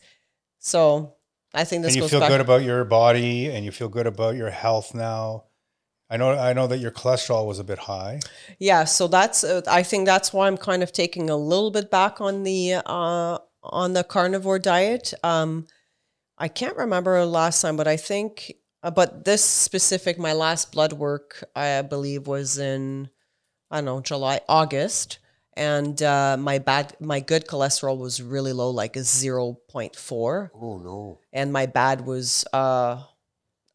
So 0.57 1.15
I 1.53 1.63
think 1.63 1.83
this 1.83 1.95
and 1.95 2.03
you 2.03 2.09
feel 2.09 2.19
back. 2.19 2.29
good 2.29 2.41
about 2.41 2.63
your 2.63 2.83
body 2.83 3.47
and 3.47 3.63
you 3.63 3.71
feel 3.71 3.89
good 3.89 4.07
about 4.07 4.35
your 4.35 4.49
health 4.49 4.93
now. 4.93 5.45
I 6.09 6.17
know, 6.17 6.31
I 6.31 6.53
know 6.53 6.67
that 6.67 6.79
your 6.79 6.91
cholesterol 6.91 7.45
was 7.45 7.59
a 7.59 7.63
bit 7.63 7.77
high. 7.79 8.19
Yeah, 8.57 8.83
so 8.83 9.07
that's 9.07 9.43
uh, 9.43 9.61
I 9.67 9.83
think 9.83 10.05
that's 10.07 10.33
why 10.33 10.47
I'm 10.47 10.57
kind 10.57 10.83
of 10.83 10.91
taking 10.91 11.29
a 11.29 11.37
little 11.37 11.71
bit 11.71 11.91
back 11.91 12.19
on 12.19 12.43
the 12.43 12.81
uh 12.85 13.37
on 13.63 13.93
the 13.93 14.03
carnivore 14.03 14.59
diet. 14.59 15.13
Um 15.23 15.67
I 16.37 16.47
can't 16.47 16.77
remember 16.77 17.23
last 17.25 17.61
time, 17.61 17.77
but 17.77 17.87
I 17.87 17.97
think 17.97 18.53
uh, 18.83 18.91
but 18.91 19.25
this 19.25 19.43
specific 19.43 20.17
my 20.17 20.33
last 20.33 20.71
blood 20.71 20.93
work 20.93 21.43
I 21.55 21.81
believe 21.81 22.27
was 22.27 22.57
in 22.57 23.09
I 23.71 23.77
don't 23.77 23.85
know, 23.85 24.01
July, 24.01 24.41
August. 24.49 25.19
And 25.55 26.01
uh, 26.01 26.37
my 26.39 26.57
bad, 26.57 26.95
my 26.99 27.19
good 27.19 27.45
cholesterol 27.45 27.97
was 27.97 28.21
really 28.21 28.53
low, 28.53 28.69
like 28.71 28.95
a 28.95 29.03
zero 29.03 29.57
point 29.69 29.95
four, 29.95 30.51
Oh 30.55 30.77
no. 30.77 31.19
and 31.33 31.51
my 31.51 31.65
bad 31.65 32.05
was 32.05 32.45
uh, 32.53 33.03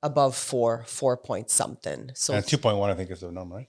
above 0.03 0.35
four, 0.35 0.85
four 0.87 1.17
point 1.19 1.51
something. 1.51 2.11
So 2.15 2.33
And 2.35 2.45
2.1, 2.45 2.91
I 2.91 2.95
think, 2.95 3.11
is 3.11 3.21
the 3.21 3.31
number, 3.31 3.57
right? 3.57 3.69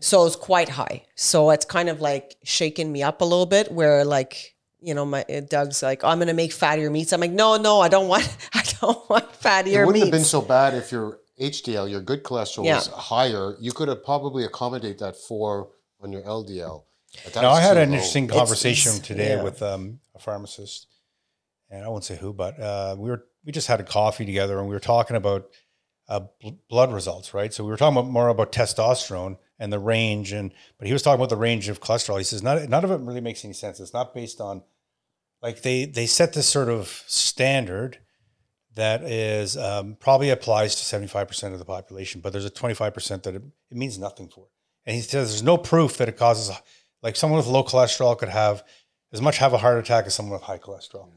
so 0.00 0.24
it's 0.26 0.36
quite 0.36 0.70
high. 0.70 1.04
So 1.16 1.50
it's 1.50 1.64
kind 1.66 1.88
of 1.90 2.00
like 2.00 2.34
shaking 2.44 2.90
me 2.90 3.02
up 3.02 3.20
a 3.20 3.24
little 3.24 3.46
bit 3.46 3.70
where 3.70 4.04
like, 4.04 4.56
you 4.82 4.94
know, 4.94 5.04
my 5.04 5.22
uh, 5.24 5.40
Doug's 5.40 5.82
like, 5.82 6.04
oh, 6.04 6.08
I'm 6.08 6.18
gonna 6.18 6.34
make 6.34 6.52
fattier 6.52 6.90
meats. 6.90 7.12
I'm 7.12 7.20
like, 7.20 7.30
no, 7.32 7.56
no, 7.56 7.80
I 7.80 7.88
don't 7.88 8.08
want 8.08 8.24
I 8.54 8.62
don't 8.80 9.08
want 9.10 9.32
fattier 9.32 9.64
meats. 9.64 9.66
It 9.66 9.72
fattier 9.72 9.86
wouldn't 9.86 9.94
meats. 9.94 10.04
have 10.06 10.12
been 10.12 10.24
so 10.24 10.42
bad 10.42 10.74
if 10.74 10.90
your 10.92 11.18
HDL, 11.40 11.90
your 11.90 12.00
good 12.00 12.22
cholesterol, 12.22 12.64
Yeah. 12.64 12.76
was 12.76 12.88
higher. 12.88 13.56
You 13.60 13.72
could 13.72 13.88
have 13.88 14.04
probably 14.04 14.44
accommodate 14.44 14.98
that 14.98 15.16
for 15.16 15.70
on 16.02 16.12
your 16.12 16.22
LDL. 16.22 16.84
Now, 17.34 17.50
I 17.50 17.60
had 17.60 17.76
an 17.76 17.88
low. 17.90 17.94
interesting 17.94 18.24
It's- 18.24 18.38
conversation 18.38 18.92
it's- 18.92 19.06
today 19.06 19.36
yeah. 19.36 19.42
with 19.42 19.62
um, 19.62 20.00
a 20.14 20.18
pharmacist, 20.18 20.86
and 21.70 21.84
I 21.84 21.88
won't 21.88 22.04
say 22.04 22.16
who, 22.16 22.32
but 22.32 22.58
uh, 22.60 22.96
we 22.98 23.10
were 23.10 23.24
we 23.44 23.52
just 23.52 23.68
had 23.68 23.80
a 23.80 23.84
coffee 23.84 24.26
together, 24.26 24.58
and 24.58 24.68
we 24.68 24.74
were 24.74 24.80
talking 24.80 25.16
about 25.16 25.48
uh, 26.08 26.20
bl- 26.40 26.50
blood 26.68 26.92
results, 26.92 27.32
right? 27.34 27.52
So 27.54 27.64
we 27.64 27.70
were 27.70 27.76
talking 27.76 27.96
about 27.98 28.10
more 28.10 28.28
about 28.28 28.52
testosterone 28.52 29.38
and 29.60 29.72
the 29.72 29.78
range, 29.78 30.32
and 30.32 30.52
but 30.78 30.88
he 30.88 30.92
was 30.92 31.02
talking 31.02 31.20
about 31.20 31.28
the 31.28 31.36
range 31.36 31.68
of 31.68 31.80
cholesterol. 31.80 32.18
He 32.18 32.24
says 32.24 32.42
not 32.42 32.68
none 32.68 32.82
of 32.82 32.90
it 32.90 33.00
really 33.00 33.20
makes 33.20 33.44
any 33.44 33.54
sense. 33.54 33.78
It's 33.78 33.92
not 33.92 34.12
based 34.12 34.40
on 34.40 34.62
like 35.40 35.62
they 35.62 35.84
they 35.84 36.06
set 36.06 36.32
this 36.32 36.48
sort 36.48 36.68
of 36.68 36.88
standard 37.06 37.98
that 38.74 39.02
is 39.02 39.56
um, 39.56 39.96
probably 39.98 40.30
applies 40.30 40.76
to 40.76 40.96
75% 40.96 41.52
of 41.52 41.58
the 41.58 41.64
population, 41.64 42.20
but 42.20 42.32
there's 42.32 42.44
a 42.44 42.50
25% 42.50 43.24
that 43.24 43.34
it, 43.34 43.42
it 43.70 43.76
means 43.76 43.98
nothing 43.98 44.28
for. 44.28 44.46
And 44.86 44.94
he 44.94 45.02
says 45.02 45.30
there's 45.30 45.42
no 45.42 45.58
proof 45.58 45.96
that 45.96 46.08
it 46.08 46.16
causes, 46.16 46.56
like 47.02 47.16
someone 47.16 47.38
with 47.38 47.48
low 47.48 47.64
cholesterol 47.64 48.16
could 48.16 48.28
have 48.28 48.62
as 49.12 49.20
much 49.20 49.38
have 49.38 49.52
a 49.52 49.58
heart 49.58 49.78
attack 49.78 50.06
as 50.06 50.14
someone 50.14 50.34
with 50.34 50.42
high 50.42 50.58
cholesterol. 50.58 51.08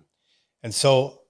And 0.63 0.73
so 0.73 1.21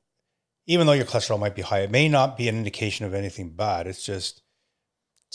even 0.65 0.87
though 0.87 0.93
your 0.93 1.05
cholesterol 1.05 1.39
might 1.39 1.55
be 1.55 1.61
high, 1.61 1.81
it 1.81 1.91
may 1.91 2.07
not 2.07 2.37
be 2.37 2.47
an 2.47 2.57
indication 2.57 3.05
of 3.05 3.13
anything 3.13 3.49
bad. 3.49 3.85
It's 3.85 4.05
just, 4.05 4.42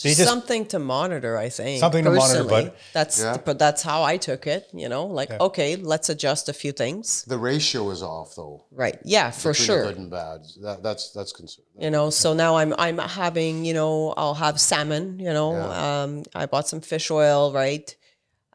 they 0.02 0.14
just- 0.14 0.28
something 0.28 0.66
to 0.66 0.78
monitor, 0.78 1.36
I 1.36 1.48
think. 1.48 1.80
Something 1.80 2.04
to 2.04 2.10
monitor, 2.12 2.44
but- 2.44 2.76
that's 2.92 3.20
Yeah. 3.20 3.36
but 3.44 3.58
that's 3.58 3.82
how 3.82 4.02
I 4.02 4.16
took 4.16 4.46
it, 4.46 4.68
you 4.72 4.88
know, 4.88 5.06
like 5.06 5.30
Yeah. 5.30 5.38
okay, 5.48 5.76
let's 5.76 6.08
adjust 6.08 6.48
a 6.48 6.52
few 6.52 6.72
things. 6.72 7.24
the 7.26 7.38
ratio 7.38 7.90
is 7.90 8.02
off 8.02 8.34
though. 8.36 8.64
Right. 8.70 8.98
Yeah, 9.04 9.30
for 9.30 9.52
sure. 9.54 9.84
Good 9.84 9.98
and 9.98 10.10
bad. 10.10 10.40
That, 10.62 10.82
that's 10.82 11.10
that's 11.10 11.32
concern. 11.32 11.64
you 11.78 11.90
know 11.90 12.10
so 12.10 12.28
now 12.34 12.56
i'm 12.60 12.72
i'm 12.78 12.98
having 12.98 13.64
you 13.64 13.72
know 13.74 14.12
i'll 14.16 14.34
have 14.46 14.56
salmon 14.60 15.18
you 15.26 15.32
know 15.38 15.50
Yeah. 15.52 16.02
um 16.02 16.10
i 16.34 16.44
bought 16.46 16.66
some 16.72 16.80
fish 16.80 17.08
oil 17.10 17.52
right 17.52 17.86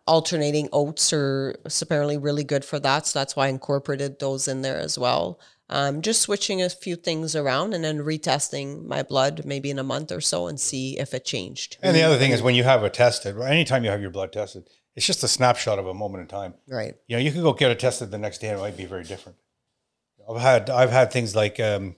alternating 0.06 0.68
oats 0.74 1.14
are 1.14 1.56
apparently 1.82 2.18
really 2.18 2.44
good 2.44 2.66
for 2.66 2.78
that 2.80 3.08
so 3.08 3.18
that's 3.20 3.36
why 3.38 3.46
i 3.46 3.50
incorporated 3.50 4.20
those 4.20 4.48
in 4.50 4.62
there 4.62 4.78
as 4.78 4.98
well 5.00 5.40
um 5.74 6.02
just 6.02 6.22
switching 6.22 6.62
a 6.62 6.70
few 6.70 6.96
things 6.96 7.36
around 7.36 7.74
and 7.74 7.84
then 7.84 7.98
retesting 8.00 8.86
my 8.86 9.02
blood 9.04 9.44
maybe 9.44 9.70
in 9.70 9.80
a 9.80 9.84
month 9.94 10.12
or 10.12 10.22
so 10.22 10.48
and 10.48 10.60
see 10.60 10.98
if 10.98 11.14
it 11.14 11.26
changed 11.26 11.78
and 11.82 11.96
the 11.96 12.04
other 12.04 12.18
thing 12.18 12.32
is 12.32 12.42
when 12.42 12.56
you 12.56 12.64
have 12.64 12.84
it 12.84 12.94
tested, 12.94 13.36
or 13.36 13.44
anytime 13.44 13.84
you 13.84 13.90
have 13.90 14.02
your 14.02 14.12
blood 14.18 14.32
tested, 14.32 14.64
it's 14.96 15.06
just 15.06 15.24
a 15.24 15.28
snapshot 15.28 15.80
of 15.80 15.88
a 15.88 15.94
moment 15.94 16.22
in 16.22 16.28
time. 16.28 16.54
right 16.68 16.94
you 17.08 17.16
know, 17.18 17.22
you 17.22 17.32
could 17.32 17.42
go 17.42 17.54
get 17.54 17.72
it 17.72 17.80
tested 17.80 18.12
the 18.12 18.18
next 18.18 18.38
day 18.40 18.50
and 18.50 18.60
it 18.60 18.62
might 18.62 18.78
be 18.78 18.86
very 18.86 19.04
different. 19.04 19.38
I've 20.30 20.42
had 20.42 20.70
I've 20.70 20.92
had 20.92 21.12
things 21.12 21.36
like 21.36 21.60
um, 21.60 21.96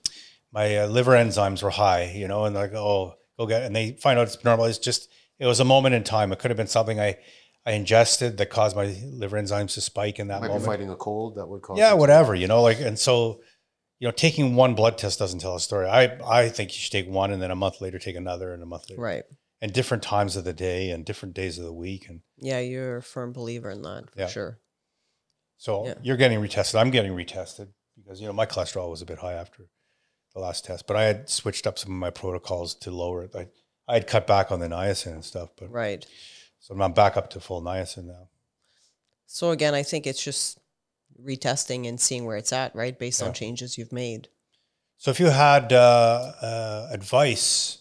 my 0.51 0.77
uh, 0.77 0.87
liver 0.87 1.11
enzymes 1.11 1.61
were 1.61 1.69
high, 1.69 2.11
you 2.15 2.27
know, 2.27 2.45
and 2.45 2.55
like 2.55 2.73
oh 2.73 3.15
go 3.37 3.45
get, 3.45 3.63
and 3.63 3.75
they 3.75 3.91
find 4.01 4.17
out 4.17 4.27
it's 4.27 4.43
normal. 4.43 4.65
It's 4.65 4.79
just 4.79 5.09
it 5.37 5.45
was 5.45 5.59
a 5.59 5.65
moment 5.65 5.95
in 5.95 6.03
time. 6.03 6.31
It 6.31 6.39
could 6.39 6.49
have 6.49 6.57
been 6.57 6.67
something 6.67 6.99
I 6.99 7.17
I 7.65 7.71
ingested 7.73 8.37
that 8.37 8.49
caused 8.49 8.75
my 8.75 8.95
liver 9.05 9.37
enzymes 9.37 9.73
to 9.73 9.81
spike 9.81 10.19
in 10.19 10.27
that 10.29 10.41
Might 10.41 10.47
be 10.47 10.53
moment. 10.53 10.65
fighting 10.65 10.89
a 10.89 10.95
cold 10.95 11.35
that 11.35 11.47
would 11.47 11.61
cause. 11.61 11.77
Yeah, 11.77 11.93
whatever, 11.93 12.33
you 12.35 12.47
know, 12.47 12.61
like 12.61 12.79
and 12.79 12.97
so 12.97 13.41
you 13.99 14.07
know, 14.07 14.11
taking 14.11 14.55
one 14.55 14.75
blood 14.75 14.97
test 14.97 15.19
doesn't 15.19 15.39
tell 15.39 15.55
a 15.55 15.59
story. 15.59 15.87
I 15.87 16.03
I 16.25 16.49
think 16.49 16.71
you 16.71 16.79
should 16.79 16.91
take 16.91 17.07
one 17.09 17.31
and 17.31 17.41
then 17.41 17.51
a 17.51 17.55
month 17.55 17.81
later 17.81 17.99
take 17.99 18.15
another 18.15 18.53
and 18.53 18.61
a 18.61 18.65
month 18.65 18.89
later, 18.89 19.01
right 19.01 19.23
and 19.61 19.71
different 19.71 20.03
times 20.03 20.35
of 20.35 20.43
the 20.43 20.53
day 20.53 20.89
and 20.91 21.05
different 21.05 21.33
days 21.33 21.57
of 21.57 21.63
the 21.65 21.73
week 21.73 22.07
and. 22.09 22.21
yeah 22.37 22.59
you're 22.59 22.97
a 22.97 23.01
firm 23.01 23.31
believer 23.31 23.69
in 23.69 23.81
that 23.83 24.11
for 24.11 24.19
Yeah. 24.19 24.27
sure 24.27 24.59
So 25.57 25.87
Yeah. 25.87 25.93
you're 26.03 26.17
getting 26.17 26.39
retested. 26.39 26.75
I'm 26.79 26.91
getting 26.91 27.13
retested 27.13 27.69
because 27.97 28.19
you 28.19 28.27
know 28.27 28.33
my 28.33 28.45
cholesterol 28.45 28.89
was 28.89 29.01
a 29.01 29.05
bit 29.05 29.19
high 29.19 29.33
after 29.33 29.69
the 30.33 30.41
last 30.41 30.65
test, 30.65 30.85
but 30.87 30.97
I 30.97 31.03
had 31.03 31.29
switched 31.29 31.65
up 31.65 31.79
some 31.79 31.91
of 31.93 31.97
my 31.97 32.09
protocols 32.09 32.75
to 32.75 32.91
lower 32.91 33.23
it. 33.23 33.35
I 33.35 33.47
I 33.87 33.93
had 33.93 34.07
cut 34.07 34.27
back 34.27 34.51
on 34.51 34.59
the 34.59 34.67
niacin 34.67 35.13
and 35.13 35.23
stuff, 35.23 35.49
but 35.55 35.71
Right. 35.71 36.05
so 36.59 36.75
I'm 36.77 36.91
back 36.93 37.15
up 37.15 37.29
to 37.31 37.39
full 37.39 37.61
niacin 37.61 38.05
now. 38.05 38.27
So 39.27 39.51
again, 39.51 39.73
I 39.73 39.83
think 39.83 40.05
it's 40.05 40.21
just 40.23 40.59
retesting 41.21 41.87
and 41.87 41.99
seeing 41.99 42.25
where 42.25 42.37
it's 42.37 42.53
at, 42.53 42.75
right? 42.75 42.97
Based 42.97 43.21
Yeah. 43.21 43.27
on 43.27 43.33
changes 43.33 43.77
you've 43.77 43.91
made. 43.91 44.29
So 44.97 45.11
if 45.11 45.19
you 45.19 45.27
had 45.29 45.73
uh, 45.73 46.33
uh, 46.41 46.89
advice 46.91 47.79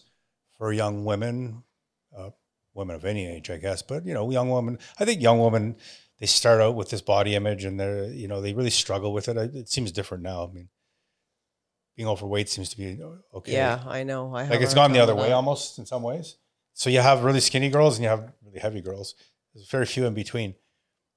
for 0.57 0.71
young 0.73 1.05
women, 1.05 1.63
uh, 2.15 2.31
women 2.73 2.95
of 2.95 3.05
any 3.05 3.25
age, 3.27 3.49
I 3.49 3.57
guess, 3.57 3.81
but 3.81 4.05
you 4.05 4.13
know, 4.13 4.29
young 4.31 4.49
women, 4.49 4.79
I 4.99 5.05
think 5.05 5.21
young 5.21 5.39
women, 5.39 5.77
they 6.19 6.25
start 6.25 6.61
out 6.61 6.75
with 6.75 6.89
this 6.89 7.01
body 7.01 7.35
image 7.35 7.65
and 7.65 7.79
they're, 7.79 8.05
you 8.05 8.27
know, 8.27 8.41
they 8.41 8.53
really 8.53 8.69
struggle 8.69 9.13
with 9.13 9.27
it. 9.27 9.37
It 9.37 9.69
seems 9.69 9.91
different 9.91 10.23
now. 10.23 10.47
I 10.47 10.53
mean, 10.53 10.69
being 11.95 12.07
overweight 12.07 12.49
seems 12.49 12.69
to 12.69 12.77
be 12.77 12.99
okay. 13.33 13.53
Yeah, 13.53 13.81
I 13.85 14.03
know. 14.03 14.33
I 14.35 14.47
Like 14.47 14.61
it's 14.61 14.73
gone 14.73 14.91
the 14.91 14.99
other 14.99 15.15
way 15.15 15.31
almost 15.31 15.77
in 15.79 15.85
some 15.85 16.03
ways. 16.03 16.35
So 16.73 16.89
you 16.89 16.99
have 16.99 17.23
really 17.23 17.39
skinny 17.39 17.69
girls 17.69 17.95
and 17.95 18.03
you 18.03 18.09
have 18.09 18.31
really 18.45 18.59
heavy 18.59 18.81
girls. 18.81 19.15
There's 19.53 19.69
very 19.69 19.85
few 19.85 20.05
in 20.05 20.13
between. 20.13 20.55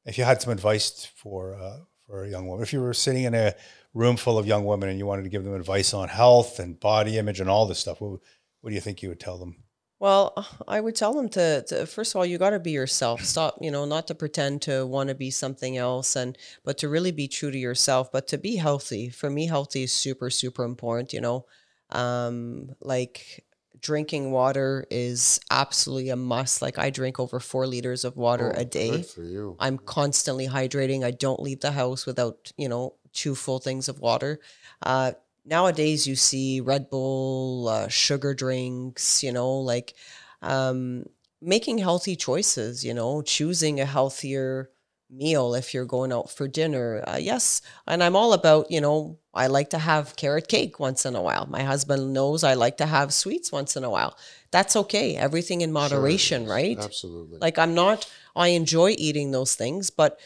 If 0.04 0.16
you 0.16 0.24
had 0.24 0.40
some 0.40 0.52
advice 0.52 1.04
for 1.04 1.54
uh, 1.54 1.78
for 2.08 2.24
a 2.24 2.28
young 2.28 2.48
woman, 2.48 2.62
if 2.62 2.72
you 2.72 2.80
were 2.80 2.94
sitting 2.94 3.24
in 3.24 3.34
a 3.34 3.54
room 3.94 4.16
full 4.16 4.38
of 4.38 4.46
young 4.46 4.64
women 4.64 4.88
and 4.88 4.98
you 4.98 5.06
wanted 5.06 5.24
to 5.24 5.28
give 5.28 5.44
them 5.44 5.54
advice 5.54 5.92
on 5.92 6.08
health 6.08 6.58
and 6.58 6.80
body 6.80 7.18
image 7.18 7.40
and 7.40 7.50
all 7.50 7.66
this 7.66 7.78
stuff, 7.78 8.00
what, 8.00 8.20
what 8.60 8.70
do 8.70 8.74
you 8.74 8.80
think 8.80 9.02
you 9.02 9.08
would 9.10 9.20
tell 9.20 9.38
them? 9.38 9.56
Well, 10.00 10.46
I 10.68 10.80
would 10.80 10.94
tell 10.94 11.12
them 11.12 11.28
to, 11.30 11.64
to 11.68 11.84
first 11.86 12.14
of 12.14 12.18
all, 12.18 12.24
you 12.24 12.38
got 12.38 12.50
to 12.50 12.60
be 12.60 12.70
yourself. 12.70 13.24
Stop, 13.24 13.58
you 13.60 13.70
know, 13.70 13.84
not 13.84 14.06
to 14.06 14.14
pretend 14.14 14.62
to 14.62 14.86
want 14.86 15.08
to 15.08 15.14
be 15.14 15.30
something 15.30 15.76
else, 15.76 16.14
and 16.14 16.38
but 16.64 16.78
to 16.78 16.88
really 16.88 17.10
be 17.10 17.26
true 17.26 17.50
to 17.50 17.58
yourself. 17.58 18.12
But 18.12 18.28
to 18.28 18.38
be 18.38 18.54
healthy. 18.54 19.08
For 19.08 19.28
me, 19.28 19.46
healthy 19.46 19.82
is 19.82 19.92
super, 19.92 20.30
super 20.30 20.62
important. 20.62 21.12
You 21.12 21.20
know, 21.20 21.46
um, 21.90 22.70
like 22.80 23.44
drinking 23.80 24.30
water 24.30 24.86
is 24.90 25.40
absolutely 25.50 26.10
a 26.10 26.16
must. 26.16 26.62
Like 26.62 26.78
I 26.78 26.90
drink 26.90 27.18
over 27.20 27.40
four 27.40 27.66
liters 27.66 28.04
of 28.04 28.16
water 28.16 28.52
Oh, 28.54 28.60
a 28.60 28.64
day. 28.64 28.90
Good 28.90 29.06
for 29.06 29.22
you. 29.22 29.56
I'm 29.58 29.78
constantly 29.78 30.48
hydrating. 30.48 31.04
I 31.04 31.10
don't 31.10 31.40
leave 31.40 31.60
the 31.60 31.72
house 31.72 32.06
without, 32.06 32.52
you 32.56 32.68
know, 32.68 32.94
two 33.12 33.34
full 33.34 33.58
things 33.58 33.88
of 33.88 34.00
water. 34.00 34.40
Uh, 34.82 35.12
nowadays, 35.44 36.06
you 36.06 36.16
see 36.16 36.60
Red 36.60 36.90
Bull, 36.90 37.68
uh, 37.68 37.88
sugar 37.88 38.34
drinks, 38.34 39.22
you 39.22 39.32
know, 39.32 39.50
like 39.58 39.94
um, 40.42 41.04
making 41.40 41.78
healthy 41.78 42.16
choices, 42.16 42.84
you 42.84 42.94
know, 42.94 43.22
choosing 43.22 43.80
a 43.80 43.86
healthier 43.86 44.70
meal 45.10 45.54
if 45.54 45.72
you're 45.72 45.84
going 45.84 46.12
out 46.12 46.30
for 46.30 46.46
dinner. 46.48 47.02
Uh, 47.06 47.18
yes. 47.18 47.62
And 47.86 48.02
I'm 48.02 48.16
all 48.16 48.32
about, 48.32 48.70
you 48.70 48.80
know, 48.80 49.18
I 49.32 49.46
like 49.46 49.70
to 49.70 49.78
have 49.78 50.16
carrot 50.16 50.48
cake 50.48 50.78
once 50.78 51.06
in 51.06 51.16
a 51.16 51.22
while. 51.22 51.46
My 51.46 51.62
husband 51.62 52.12
knows 52.12 52.44
I 52.44 52.54
like 52.54 52.76
to 52.78 52.86
have 52.86 53.14
sweets 53.14 53.50
once 53.52 53.76
in 53.76 53.84
a 53.84 53.90
while. 53.90 54.16
That's 54.50 54.76
okay. 54.76 55.16
Everything 55.16 55.60
in 55.60 55.72
moderation, 55.72 56.42
is. 56.42 56.48
right? 56.48 56.78
Absolutely. 56.78 57.38
Like 57.38 57.58
I'm 57.58 57.74
not 57.74 58.10
I 58.36 58.48
enjoy 58.48 58.94
eating 58.98 59.30
those 59.30 59.54
things, 59.54 59.90
but 59.90 60.20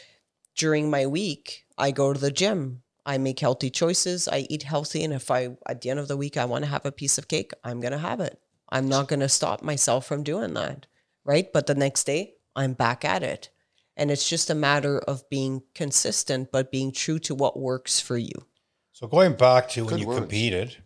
during 0.55 0.89
my 0.89 1.07
week, 1.07 1.65
I 1.77 1.91
go 1.91 2.13
to 2.13 2.19
the 2.19 2.31
gym. 2.31 2.83
I 3.05 3.17
make 3.17 3.39
healthy 3.39 3.69
choices. 3.69 4.27
I 4.27 4.45
eat 4.49 4.63
healthy 4.63 5.03
and 5.03 5.13
if 5.13 5.29
I 5.29 5.57
at 5.67 5.81
the 5.81 5.89
end 5.89 5.99
of 5.99 6.07
the 6.07 6.17
week 6.17 6.37
I 6.37 6.45
want 6.45 6.63
to 6.63 6.69
have 6.69 6.85
a 6.85 6.91
piece 6.91 7.17
of 7.17 7.27
cake, 7.27 7.51
I'm 7.63 7.81
going 7.81 7.91
to 7.91 7.97
have 7.97 8.19
it. 8.19 8.39
I'm 8.69 8.87
not 8.87 9.07
going 9.07 9.19
to 9.19 9.29
stop 9.29 9.61
myself 9.61 10.05
from 10.05 10.23
doing 10.23 10.53
that, 10.55 10.87
right? 11.25 11.51
But 11.53 11.67
the 11.67 11.75
next 11.75 12.05
day, 12.05 12.35
I'm 12.55 12.73
back 12.73 13.05
at 13.05 13.21
it. 13.21 13.49
And 13.95 14.09
it's 14.09 14.27
just 14.27 14.49
a 14.49 14.55
matter 14.55 14.99
of 14.99 15.27
being 15.29 15.63
consistent 15.75 16.51
but 16.51 16.71
being 16.71 16.91
true 16.91 17.19
to 17.19 17.35
what 17.35 17.59
works 17.59 17.99
for 17.99 18.17
you. 18.17 18.33
So 18.91 19.07
going 19.07 19.33
back 19.33 19.69
to 19.69 19.85
when 19.85 19.97
you 19.97 20.07
words. 20.07 20.19
competed, 20.19 20.77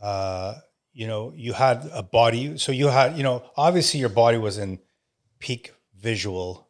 uh, 0.00 0.54
you 0.92 1.06
know, 1.06 1.32
you 1.34 1.52
had 1.52 1.88
a 1.92 2.02
body. 2.02 2.58
So 2.58 2.72
you 2.72 2.88
had, 2.88 3.16
you 3.16 3.22
know, 3.22 3.44
obviously 3.56 4.00
your 4.00 4.08
body 4.08 4.38
was 4.38 4.58
in 4.58 4.78
peak 5.38 5.72
visual, 5.98 6.68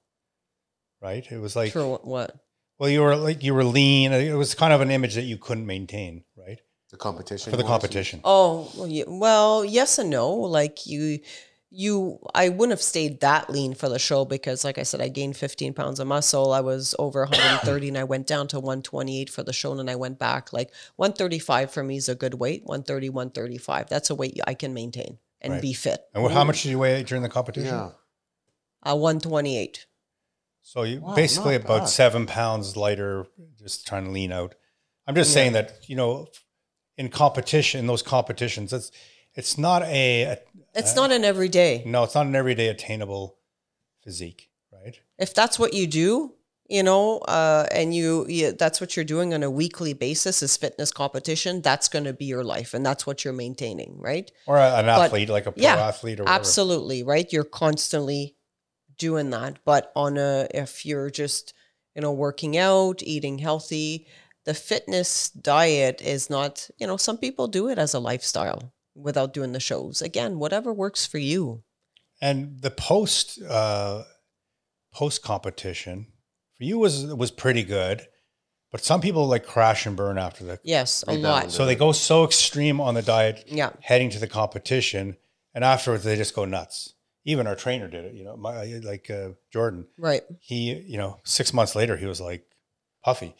right? 1.00 1.26
It 1.30 1.38
was 1.38 1.56
like, 1.56 1.72
For 1.72 1.98
what? 1.98 2.34
well, 2.78 2.88
you 2.88 3.00
were 3.02 3.16
like, 3.16 3.42
you 3.42 3.54
were 3.54 3.64
lean. 3.64 4.12
It 4.12 4.34
was 4.34 4.54
kind 4.54 4.72
of 4.72 4.80
an 4.80 4.90
image 4.90 5.14
that 5.14 5.22
you 5.22 5.38
couldn't 5.38 5.66
maintain, 5.66 6.24
right? 6.36 6.60
the 6.90 6.96
competition. 6.96 7.50
For 7.50 7.56
the 7.56 7.64
competition. 7.64 8.20
Oh, 8.24 8.70
well, 9.06 9.64
yes 9.64 9.98
and 9.98 10.10
no. 10.10 10.30
Like 10.32 10.86
you, 10.86 11.20
you, 11.70 12.18
I 12.34 12.48
wouldn't 12.48 12.72
have 12.72 12.82
stayed 12.82 13.20
that 13.20 13.48
lean 13.48 13.74
for 13.74 13.88
the 13.88 13.98
show 13.98 14.24
because, 14.24 14.64
like 14.64 14.76
I 14.76 14.82
said, 14.82 15.00
I 15.00 15.08
gained 15.08 15.36
15 15.36 15.72
pounds 15.72 16.00
of 16.00 16.08
muscle. 16.08 16.52
I 16.52 16.60
was 16.60 16.94
over 16.98 17.20
130 17.20 17.88
and 17.88 17.98
I 17.98 18.04
went 18.04 18.26
down 18.26 18.48
to 18.48 18.58
128 18.58 19.30
for 19.30 19.42
the 19.44 19.52
show 19.52 19.70
and 19.70 19.78
then 19.78 19.88
I 19.88 19.94
went 19.96 20.18
back. 20.18 20.52
Like 20.52 20.72
135 20.96 21.70
for 21.70 21.84
me 21.84 21.96
is 21.96 22.08
a 22.08 22.14
good 22.16 22.34
weight. 22.34 22.62
130, 22.64 23.08
135. 23.10 23.88
That's 23.88 24.10
a 24.10 24.14
weight 24.16 24.40
I 24.46 24.54
can 24.54 24.74
maintain 24.74 25.18
and 25.40 25.54
Right. 25.54 25.62
be 25.62 25.72
fit. 25.72 26.00
And 26.12 26.22
what, 26.24 26.32
how 26.32 26.42
much 26.44 26.62
did 26.64 26.70
you 26.70 26.78
weigh 26.80 27.02
during 27.04 27.22
the 27.22 27.28
competition? 27.28 27.72
Yeah. 27.72 27.90
Uh, 28.82 28.96
128. 28.96 29.86
So 30.62 30.82
you 30.82 31.00
Wow, 31.00 31.14
basically 31.14 31.54
about 31.54 31.80
bad. 31.82 31.88
seven 31.88 32.26
pounds 32.26 32.76
lighter, 32.76 33.26
just 33.58 33.86
trying 33.86 34.04
to 34.06 34.10
lean 34.10 34.32
out. 34.32 34.54
I'm 35.06 35.14
just 35.14 35.32
saying 35.32 35.52
that, 35.52 35.88
you 35.88 35.96
know, 35.96 36.28
in 36.96 37.08
competition, 37.08 37.86
those 37.86 38.02
competitions, 38.02 38.72
it's, 38.72 38.90
it's 39.40 39.56
not 39.58 39.82
a, 39.82 40.22
a 40.22 40.38
It's 40.74 40.94
not 40.94 41.10
an 41.12 41.24
everyday. 41.24 41.82
No, 41.86 42.04
it's 42.04 42.14
not 42.14 42.26
an 42.26 42.36
everyday 42.36 42.68
attainable 42.68 43.36
physique, 44.04 44.50
right? 44.70 45.00
If 45.18 45.34
that's 45.34 45.58
what 45.58 45.72
you 45.72 45.86
do, 45.86 46.34
you 46.68 46.82
know, 46.82 47.18
uh, 47.38 47.66
and 47.72 47.94
you, 47.98 48.26
you 48.28 48.52
that's 48.52 48.80
what 48.80 48.94
you're 48.94 49.04
doing 49.16 49.32
on 49.34 49.42
a 49.42 49.50
weekly 49.50 49.94
basis 49.94 50.42
is 50.42 50.56
fitness 50.56 50.92
competition. 50.92 51.62
That's 51.62 51.88
going 51.88 52.04
to 52.04 52.12
be 52.12 52.26
your 52.26 52.44
life, 52.44 52.74
and 52.74 52.84
that's 52.84 53.06
what 53.06 53.24
you're 53.24 53.32
maintaining, 53.44 53.98
right? 53.98 54.30
Or 54.46 54.56
a- 54.58 54.76
an 54.78 54.86
But- 54.86 55.06
athlete, 55.06 55.30
like 55.30 55.46
a 55.46 55.52
pro 55.52 55.62
yeah, 55.62 55.76
athlete 55.76 56.20
or 56.20 56.24
whatever. 56.24 56.40
Absolutely, 56.40 57.02
right? 57.02 57.32
You're 57.32 57.44
constantly 57.44 58.36
doing 58.98 59.30
that. 59.30 59.58
But 59.64 59.90
on 59.96 60.18
a 60.18 60.46
if 60.54 60.84
you're 60.86 61.10
just, 61.10 61.54
you 61.94 62.02
know, 62.02 62.12
working 62.12 62.56
out, 62.58 63.02
eating 63.02 63.38
healthy, 63.38 64.06
the 64.44 64.54
fitness 64.54 65.30
diet 65.30 66.00
is 66.02 66.30
not, 66.30 66.70
you 66.78 66.86
know, 66.86 66.96
some 66.96 67.18
people 67.18 67.48
do 67.48 67.68
it 67.68 67.78
as 67.78 67.94
a 67.94 67.98
lifestyle 67.98 68.72
without 69.02 69.32
doing 69.32 69.52
the 69.52 69.60
shows. 69.60 70.02
Again, 70.02 70.38
whatever 70.38 70.72
works 70.72 71.06
for 71.06 71.18
you. 71.18 71.62
And 72.20 72.60
the 72.60 72.70
post 72.70 73.40
uh, 73.42 74.02
post 74.92 75.22
competition 75.22 76.06
for 76.58 76.64
you 76.64 76.78
was 76.78 77.06
was 77.06 77.30
pretty 77.30 77.62
good, 77.62 78.06
but 78.70 78.84
some 78.84 79.00
people 79.00 79.26
like 79.26 79.46
crash 79.46 79.86
and 79.86 79.96
burn 79.96 80.18
after 80.18 80.44
the. 80.44 80.60
Yes, 80.62 81.02
a 81.08 81.12
Rebound. 81.12 81.22
lot. 81.22 81.52
So 81.52 81.64
they 81.64 81.74
go 81.76 81.92
so 81.92 82.24
extreme 82.24 82.80
on 82.80 82.94
the 82.94 83.02
diet, 83.02 83.44
Yeah. 83.46 83.70
heading 83.80 84.10
to 84.10 84.18
the 84.18 84.26
competition, 84.28 85.16
and 85.54 85.64
afterwards 85.64 86.04
they 86.04 86.16
just 86.16 86.34
go 86.34 86.44
nuts. 86.44 86.92
Even 87.24 87.46
our 87.46 87.56
trainer 87.56 87.86
did 87.88 88.04
it. 88.06 88.14
You 88.14 88.24
know, 88.24 88.36
my, 88.36 88.64
like 88.82 89.10
uh, 89.10 89.30
Jordan. 89.52 89.86
Right. 89.98 90.22
He, 90.40 90.72
you 90.74 90.96
know, 90.98 91.20
six 91.24 91.52
months 91.52 91.74
later 91.76 91.96
he 91.96 92.06
was 92.06 92.20
like 92.20 92.44
puffy. 93.04 93.34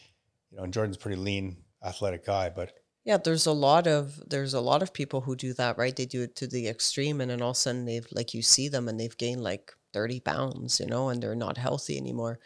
You 0.51 0.59
know, 0.59 0.65
and 0.65 0.73
Jordan's 0.73 0.97
a 0.97 1.01
pretty 1.01 1.17
lean, 1.21 1.59
athletic 1.85 2.25
guy, 2.27 2.51
but 2.51 2.73
Yeah, 3.05 3.17
there's 3.17 3.47
a 3.47 3.53
lot 3.53 3.87
of 3.87 4.23
there's 4.29 4.55
a 4.55 4.61
lot 4.61 4.83
of 4.83 4.93
people 4.93 5.23
who 5.23 5.35
do 5.37 5.53
that, 5.55 5.79
right? 5.79 5.95
They 5.97 6.07
do 6.07 6.23
it 6.23 6.37
to 6.37 6.47
the 6.47 6.69
extreme, 6.69 7.21
and 7.21 7.31
then 7.31 7.41
all 7.43 7.51
of 7.51 7.57
a 7.57 7.59
sudden 7.59 7.85
they've 7.87 8.07
like 8.13 8.35
you 8.35 8.43
see 8.43 8.69
them 8.69 8.89
and 8.89 9.01
they've 9.01 9.17
gained 9.17 9.43
like 9.43 9.73
thirty 9.93 10.21
pounds, 10.21 10.81
you 10.81 10.87
know, 10.87 11.09
and 11.09 11.23
they're 11.23 11.35
not 11.35 11.57
healthy 11.57 11.97
anymore. 11.97 12.39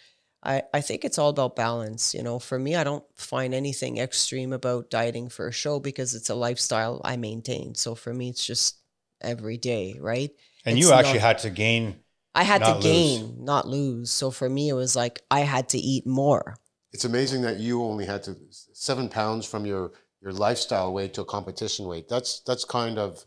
I 0.45 0.63
I 0.73 0.81
think 0.81 1.05
it's 1.05 1.19
all 1.19 1.31
about 1.31 1.57
balance, 1.57 2.15
you 2.15 2.23
know. 2.23 2.39
For 2.39 2.59
me, 2.59 2.77
I 2.77 2.85
don't 2.85 3.05
find 3.17 3.53
anything 3.53 3.99
extreme 3.99 4.53
about 4.53 4.91
dieting 4.91 5.29
for 5.29 5.49
a 5.49 5.53
show 5.53 5.81
because 5.81 6.15
it's 6.15 6.31
a 6.31 6.35
lifestyle 6.37 7.01
I 7.05 7.17
maintain. 7.17 7.75
So 7.75 7.95
for 7.97 8.15
me, 8.15 8.29
it's 8.31 8.45
just 8.47 8.79
every 9.21 9.59
day, 9.59 9.97
right? 10.01 10.31
and 10.67 10.79
It's 10.79 10.87
you 10.87 10.93
actually 10.95 11.15
not- 11.15 11.23
had 11.29 11.39
to 11.39 11.51
gain. 11.51 11.97
I 12.37 12.43
had 12.43 12.63
Not 12.63 12.67
to 12.69 12.75
lose. 12.75 12.85
gain, 12.85 13.45
not 13.45 13.69
lose. 13.69 14.11
So 14.11 14.31
for 14.33 14.49
me, 14.49 14.69
it 14.69 14.73
was 14.73 14.97
like 14.97 15.23
I 15.31 15.41
had 15.41 15.69
to 15.71 15.79
eat 15.79 16.05
more. 16.07 16.57
It's 16.93 17.05
amazing 17.05 17.43
that 17.43 17.59
you 17.61 17.83
only 17.83 18.07
had 18.07 18.23
to 18.25 18.37
seven 18.73 19.09
pounds 19.09 19.47
from 19.47 19.67
your 19.67 19.93
your 20.25 20.33
lifestyle 20.33 20.93
weight 20.93 21.13
to 21.15 21.21
a 21.21 21.25
competition 21.25 21.87
weight. 21.87 22.09
That's 22.09 22.41
that's 22.41 22.65
kind 22.65 22.99
of 22.99 23.25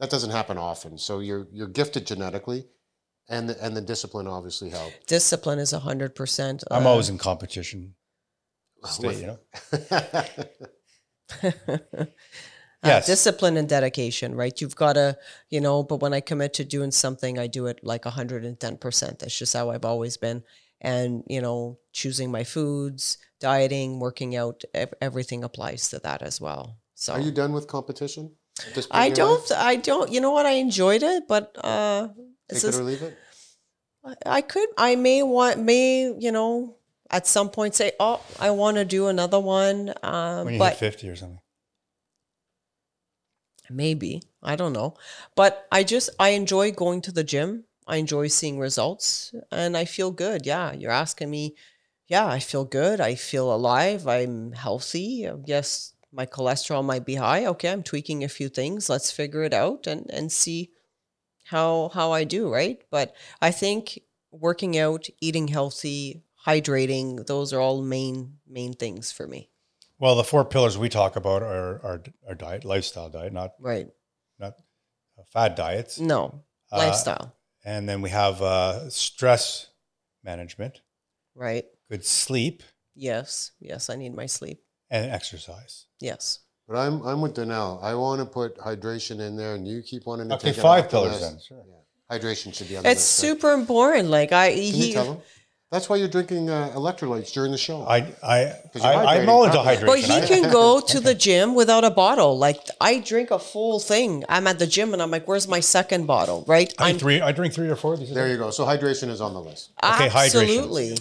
that 0.00 0.10
doesn't 0.10 0.30
happen 0.30 0.58
often. 0.58 0.98
So 0.98 1.20
you're 1.20 1.46
you're 1.52 1.68
gifted 1.68 2.04
genetically, 2.04 2.66
and 3.28 3.48
the, 3.48 3.64
and 3.64 3.76
the 3.76 3.80
discipline 3.80 4.26
obviously 4.26 4.68
helps. 4.70 5.06
Discipline 5.06 5.60
is 5.60 5.72
a 5.72 5.78
hundred 5.78 6.16
percent. 6.16 6.64
I'm 6.70 6.86
uh, 6.86 6.90
always 6.90 7.08
in 7.08 7.16
competition 7.16 7.94
state, 8.84 9.18
you 9.18 9.26
know. 9.28 9.38
Uh, 12.84 12.88
Yes. 12.88 13.06
discipline 13.06 13.56
and 13.56 13.68
dedication, 13.68 14.34
right? 14.34 14.60
You've 14.60 14.74
got 14.74 14.94
to, 14.94 15.16
you 15.50 15.60
know, 15.60 15.84
but 15.84 16.00
when 16.00 16.12
I 16.12 16.18
commit 16.20 16.52
to 16.54 16.64
doing 16.64 16.90
something, 16.90 17.38
I 17.38 17.46
do 17.46 17.66
it 17.66 17.78
like 17.84 18.02
110%. 18.02 19.18
That's 19.20 19.38
just 19.38 19.54
how 19.54 19.70
I've 19.70 19.84
always 19.84 20.16
been. 20.16 20.42
And, 20.82 21.22
you 21.28 21.40
know, 21.40 21.78
choosing 21.92 22.30
my 22.30 22.42
foods, 22.44 23.16
dieting, 23.38 24.00
working 24.00 24.34
out 24.36 24.64
everything 25.00 25.44
applies 25.44 25.88
to 25.90 26.00
that 26.00 26.22
as 26.22 26.40
well. 26.40 26.78
So 26.94 27.14
Are 27.14 27.20
you 27.20 27.30
done 27.30 27.52
with 27.52 27.66
competition? 27.68 28.32
at 28.66 28.74
this 28.74 28.86
point 28.86 29.02
I 29.02 29.06
in 29.06 29.16
your 29.16 29.26
life? 29.26 29.48
don't, 29.48 29.58
I 29.58 29.76
don't, 29.76 30.12
you 30.12 30.20
know 30.20 30.32
what? 30.32 30.44
I 30.44 30.52
enjoyed 30.52 31.02
it, 31.02 31.28
but, 31.28 31.56
uh, 31.62 32.08
it's 32.48 32.62
Take 32.62 32.74
it 32.74 32.80
or 32.80 32.82
leave 32.82 33.02
it. 33.02 33.16
I 34.26 34.40
could, 34.42 34.68
I 34.76 34.96
may 34.96 35.22
want, 35.22 35.60
may, 35.60 36.12
you 36.18 36.32
know, 36.32 36.76
at 37.12 37.26
some 37.26 37.50
point 37.50 37.74
say, 37.74 37.92
"Oh, 38.00 38.20
I 38.40 38.50
want 38.50 38.78
to 38.78 38.84
do 38.84 39.06
another 39.06 39.38
one," 39.38 39.92
um, 40.02 40.46
when 40.46 40.54
you 40.54 40.58
but 40.58 40.72
hit 40.72 40.78
50 40.78 41.08
or 41.10 41.16
something. 41.16 41.38
maybe 43.70 44.22
I 44.42 44.56
don't 44.56 44.72
know. 44.72 44.94
But 45.36 45.66
I 45.70 45.84
just 45.84 46.10
I 46.18 46.30
enjoy 46.30 46.72
going 46.72 47.00
to 47.02 47.12
the 47.12 47.24
gym. 47.24 47.64
I 47.86 47.96
enjoy 47.96 48.28
seeing 48.28 48.58
results, 48.58 49.34
and 49.50 49.76
I 49.76 49.84
feel 49.84 50.10
good. 50.10 50.46
Yeah, 50.46 50.72
you're 50.72 50.90
asking 50.92 51.30
me. 51.30 51.54
Yeah, 52.08 52.26
I 52.26 52.40
feel 52.40 52.64
good. 52.64 53.00
I 53.00 53.14
feel 53.14 53.52
alive. 53.54 54.06
I'm 54.06 54.52
healthy. 54.52 55.28
Yes, 55.46 55.94
my 56.12 56.26
cholesterol 56.26 56.84
might 56.84 57.04
be 57.06 57.14
high. 57.16 57.46
Okay, 57.46 57.70
I'm 57.70 57.82
tweaking 57.82 58.22
a 58.22 58.28
few 58.28 58.48
things. 58.48 58.88
Let's 58.90 59.10
figure 59.10 59.42
it 59.42 59.54
out 59.54 59.86
and 59.86 60.08
and 60.10 60.30
see 60.30 60.70
how 61.44 61.90
how 61.94 62.12
I 62.12 62.24
do, 62.24 62.52
right? 62.52 62.78
But 62.90 63.14
I 63.40 63.50
think 63.50 64.00
working 64.30 64.78
out, 64.78 65.08
eating 65.20 65.48
healthy, 65.48 66.22
hydrating, 66.46 67.26
those 67.26 67.52
are 67.52 67.60
all 67.60 67.82
main 67.82 68.38
main 68.46 68.74
things 68.74 69.10
for 69.12 69.26
me. 69.26 69.48
Well, 69.98 70.16
the 70.16 70.24
four 70.24 70.44
pillars 70.44 70.76
we 70.76 70.88
talk 70.88 71.16
about 71.16 71.42
are 71.42 71.80
our, 71.84 72.02
our 72.28 72.34
diet, 72.34 72.64
lifestyle 72.64 73.08
diet, 73.08 73.32
not 73.32 73.52
Right. 73.60 73.88
not 74.38 74.54
uh, 75.18 75.22
fad 75.32 75.54
diets. 75.54 75.98
No. 76.00 76.42
Uh, 76.72 76.78
Lifestyle. 76.78 77.34
And 77.64 77.88
then 77.88 78.02
we 78.02 78.10
have 78.10 78.42
uh, 78.42 78.90
stress 78.90 79.68
management, 80.24 80.80
Right. 81.34 81.64
good 81.90 82.04
sleep, 82.04 82.62
Yes. 82.94 83.52
Yes, 83.60 83.88
I 83.88 83.96
need 83.96 84.14
my 84.14 84.26
sleep. 84.26 84.60
and 84.90 85.10
exercise. 85.10 85.86
Yes. 86.00 86.40
But 86.68 86.76
I'm 86.76 87.02
I'm 87.06 87.20
with 87.22 87.34
Danelle. 87.34 87.82
I 87.82 87.94
want 87.94 88.20
to 88.20 88.26
put 88.26 88.56
hydration 88.58 89.20
in 89.20 89.36
there, 89.36 89.54
and 89.54 89.66
you 89.66 89.82
keep 89.82 90.04
wanting 90.06 90.28
to 90.28 90.34
Okay, 90.36 90.50
take 90.50 90.58
it 90.58 90.60
five 90.60 90.84
off 90.84 90.90
the 90.90 90.96
pillars 90.98 91.20
list. 91.20 91.22
then. 91.22 91.40
Sure. 91.40 91.64
Hydration 92.10 92.54
should 92.54 92.68
be 92.68 92.76
on 92.76 92.82
the 92.82 92.90
It's 92.90 93.00
list. 93.00 93.22
right? 93.22 93.30
super 93.30 93.52
important. 93.52 94.08
Like 94.10 94.32
I 94.32 94.50
Can 94.50 94.58
he 94.62 94.86
you 94.88 94.92
tell 94.92 95.04
them? 95.14 95.22
That's 95.72 95.88
why 95.88 95.96
you're 95.96 96.06
drinking 96.16 96.50
uh, 96.50 96.70
electrolytes 96.76 97.32
during 97.32 97.50
the 97.50 97.56
show. 97.58 97.82
I 97.86 97.96
I, 98.22 98.54
'Cause 98.72 98.82
you're 98.84 98.84
I 98.84 99.16
I'm 99.20 99.28
all 99.28 99.44
into 99.44 99.56
hydration. 99.56 99.86
but 99.86 99.98
he 100.00 100.20
can 100.28 100.52
go 100.52 100.80
to 100.92 101.00
the 101.00 101.14
gym 101.14 101.54
without 101.54 101.82
a 101.82 101.90
bottle. 101.90 102.36
Like 102.38 102.60
I 102.80 102.98
drink 103.00 103.30
a 103.30 103.38
full 103.38 103.80
thing. 103.80 104.22
I'm 104.28 104.46
at 104.46 104.58
the 104.58 104.66
gym 104.66 104.92
and 104.92 105.00
I'm 105.02 105.10
like, 105.10 105.26
where's 105.26 105.48
my 105.48 105.60
second 105.60 106.06
bottle? 106.06 106.44
Right? 106.46 106.72
I 106.78 106.90
I'm 106.90 106.98
drink 106.98 107.00
three. 107.00 107.20
I 107.22 107.32
drink 107.32 107.54
three 107.54 107.70
or 107.70 107.76
four. 107.76 107.94
of 107.94 108.00
these 108.00 108.10
a 108.10 108.14
there 108.14 108.28
you 108.28 108.36
go. 108.36 108.50
So 108.50 108.66
hydration 108.66 109.08
is 109.08 109.22
on 109.22 109.32
the 109.32 109.40
list. 109.40 109.70
Okay, 109.82 110.08
hydration. 110.08 110.42
absolutely. 110.42 110.96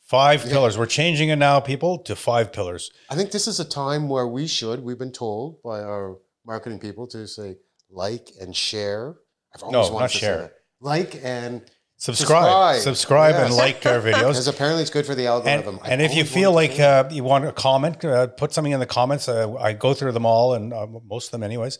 Five 0.00 0.44
pillars. 0.44 0.78
We're 0.78 0.86
changing 0.86 1.28
it 1.30 1.36
now, 1.36 1.60
people, 1.60 1.98
to 2.04 2.16
five 2.16 2.52
pillars. 2.52 2.90
I 3.10 3.16
think 3.16 3.32
this 3.32 3.46
is 3.46 3.60
a 3.60 3.64
time 3.64 4.08
where 4.08 4.26
we 4.26 4.46
should. 4.46 4.82
We've 4.82 4.98
been 4.98 5.12
told 5.12 5.60
by 5.62 5.80
our 5.82 6.16
marketing 6.46 6.78
people 6.78 7.06
to 7.08 7.26
say 7.28 7.56
like 7.90 8.30
and 8.40 8.54
share. 8.56 9.16
I've 9.54 9.62
always 9.62 9.72
No, 9.72 9.80
wanted 9.92 9.98
not 10.04 10.10
to 10.12 10.18
share. 10.18 10.34
say 10.36 10.42
that. 10.42 10.52
Like 10.80 11.20
and 11.22 11.62
Subscribe, 11.98 12.76
Subscribe. 12.76 12.80
subscribe, 12.82 13.34
and 13.36 13.54
like 13.54 13.86
our 13.86 14.00
videos. 14.00 14.12
because 14.32 14.48
apparently 14.48 14.82
it's 14.82 14.90
good 14.90 15.06
for 15.06 15.14
the 15.14 15.22
And, 15.26 15.46
algorithm. 15.46 15.80
I've 15.82 15.92
and 15.92 16.02
if 16.02 16.14
you 16.14 16.24
feel 16.24 16.52
like 16.52 16.72
to 16.72 16.76
say 16.76 16.82
that. 16.82 17.06
uh, 17.06 17.14
you 17.14 17.24
want 17.24 17.46
a 17.46 17.52
comment, 17.52 18.04
uh, 18.04 18.26
put 18.26 18.52
something 18.52 18.72
in 18.72 18.80
the 18.80 18.86
comments. 18.86 19.28
Uh, 19.28 19.54
I 19.54 19.72
go 19.72 19.94
through 19.94 20.12
them 20.12 20.26
all, 20.26 20.52
and 20.54 20.74
uh, 20.74 20.86
most 21.06 21.28
of 21.28 21.30
them, 21.32 21.42
anyways, 21.42 21.78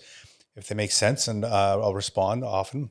if 0.57 0.69
they 0.69 0.75
make 0.75 0.91
sense, 0.91 1.29
and 1.29 1.45
uh, 1.45 1.79
I'll 1.83 1.95
respond 1.95 2.45
often. 2.45 2.91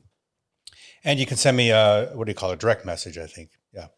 And 1.02 1.18
you 1.18 1.26
can 1.26 1.36
send 1.36 1.56
me 1.56 1.70
a 1.70 2.10
what 2.14 2.26
do 2.26 2.30
you 2.30 2.34
call 2.36 2.50
it, 2.50 2.54
a 2.54 2.56
direct 2.58 2.84
message? 2.86 3.18
I 3.18 3.26
think, 3.26 3.50
yeah. 3.72 3.88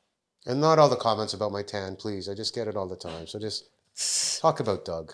and 0.46 0.58
not 0.60 0.78
all 0.78 0.88
the 0.88 0.96
comments 0.96 1.34
about 1.34 1.52
my 1.52 1.62
tan, 1.62 1.96
please. 1.96 2.30
I 2.30 2.34
just 2.34 2.54
get 2.54 2.66
it 2.66 2.76
all 2.76 2.88
the 2.88 2.96
time. 2.96 3.26
So 3.26 3.38
just 3.38 3.68
talk 4.40 4.60
about 4.60 4.84
Doug. 4.86 5.12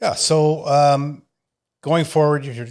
Yeah. 0.00 0.12
So 0.14 0.66
um, 0.66 1.22
going 1.80 2.04
forward, 2.04 2.44
you're, 2.44 2.66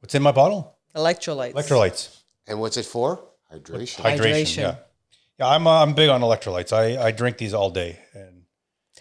what's 0.00 0.14
in 0.14 0.22
my 0.22 0.32
bottle? 0.32 0.76
Electrolytes. 0.94 1.52
Electrolytes, 1.52 2.22
And 2.46 2.60
what's 2.60 2.76
it 2.76 2.86
for? 2.86 3.24
Hydration. 3.52 4.00
hydration. 4.02 4.18
Hydration. 4.18 4.56
Yeah. 4.58 4.76
Yeah, 5.38 5.48
I'm 5.48 5.66
uh, 5.66 5.82
I'm 5.82 5.94
big 5.94 6.08
on 6.08 6.22
electrolytes. 6.22 6.72
I, 6.72 7.06
I 7.06 7.10
drink 7.10 7.36
these 7.38 7.52
all 7.52 7.70
day, 7.70 7.98
and 8.14 8.42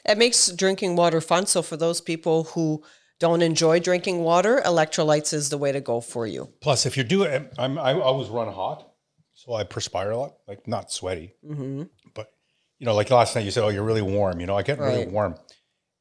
It 0.06 0.18
makes 0.18 0.52
drinking 0.52 0.96
water 0.98 1.22
fun. 1.22 1.46
So 1.46 1.62
for 1.62 1.78
those 1.78 2.02
people 2.02 2.43
who 2.46 2.84
don't 3.20 3.41
enjoy 3.41 3.80
drinking 3.80 4.20
water, 4.20 4.62
electrolytes 4.66 5.34
is 5.34 5.50
the 5.50 5.58
way 5.58 5.72
to 5.72 5.80
go 5.80 6.02
for 6.02 6.28
you. 6.28 6.50
plus, 6.60 6.86
if 6.86 6.98
you're 6.98 7.06
doing, 7.06 7.48
I'm 7.58 7.78
I 7.80 7.93
always 7.93 8.28
run 8.28 8.52
hot, 8.52 8.91
so 9.34 9.54
I 9.54 9.64
perspire 9.64 10.12
a 10.12 10.18
lot, 10.18 10.34
like 10.48 10.68
not 10.68 10.91
sweaty, 10.91 11.34
hmm 11.46 11.84
but 12.14 12.34
you 12.80 12.86
know, 12.86 12.93
like 12.93 13.10
last 13.10 13.34
night 13.36 13.46
you 13.46 13.52
said, 13.52 13.64
oh, 13.64 13.70
you're 13.70 13.84
really 13.84 14.02
warm. 14.02 14.41
You 14.41 14.48
know, 14.48 14.58
I 14.58 14.64
get 14.64 14.78
really 14.80 15.08
warm, 15.08 15.36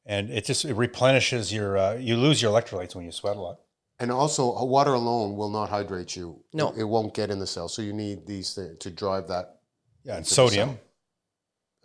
and 0.05 0.29
it 0.29 0.43
just 0.43 0.65
it 0.65 0.73
replenishes 0.73 1.53
your. 1.53 1.77
Uh, 1.77 1.93
you 1.93 2.17
lose 2.17 2.41
your 2.41 2.51
electrolytes 2.51 2.93
when 2.93 3.05
you 3.05 3.13
sweat 3.13 3.37
a 3.37 3.39
lot. 3.39 3.59
And 3.99 4.11
also, 4.11 4.53
uh, 4.55 4.65
water 4.65 4.93
alone 4.93 5.37
will 5.37 5.49
not 5.49 5.69
hydrate 5.69 6.15
you. 6.15 6.43
No. 6.53 6.69
It, 6.71 6.79
it 6.79 6.83
won't 6.83 7.13
get 7.13 7.29
in 7.31 7.39
the 7.39 7.47
cell. 7.47 7.69
So 7.69 7.81
you 7.81 7.93
need 7.93 8.25
these 8.25 8.53
things 8.53 8.77
to 8.79 8.91
drive 8.91 9.27
that 9.29 9.59
Yeah, 10.03 10.17
and 10.17 10.27
sodium. 10.27 10.77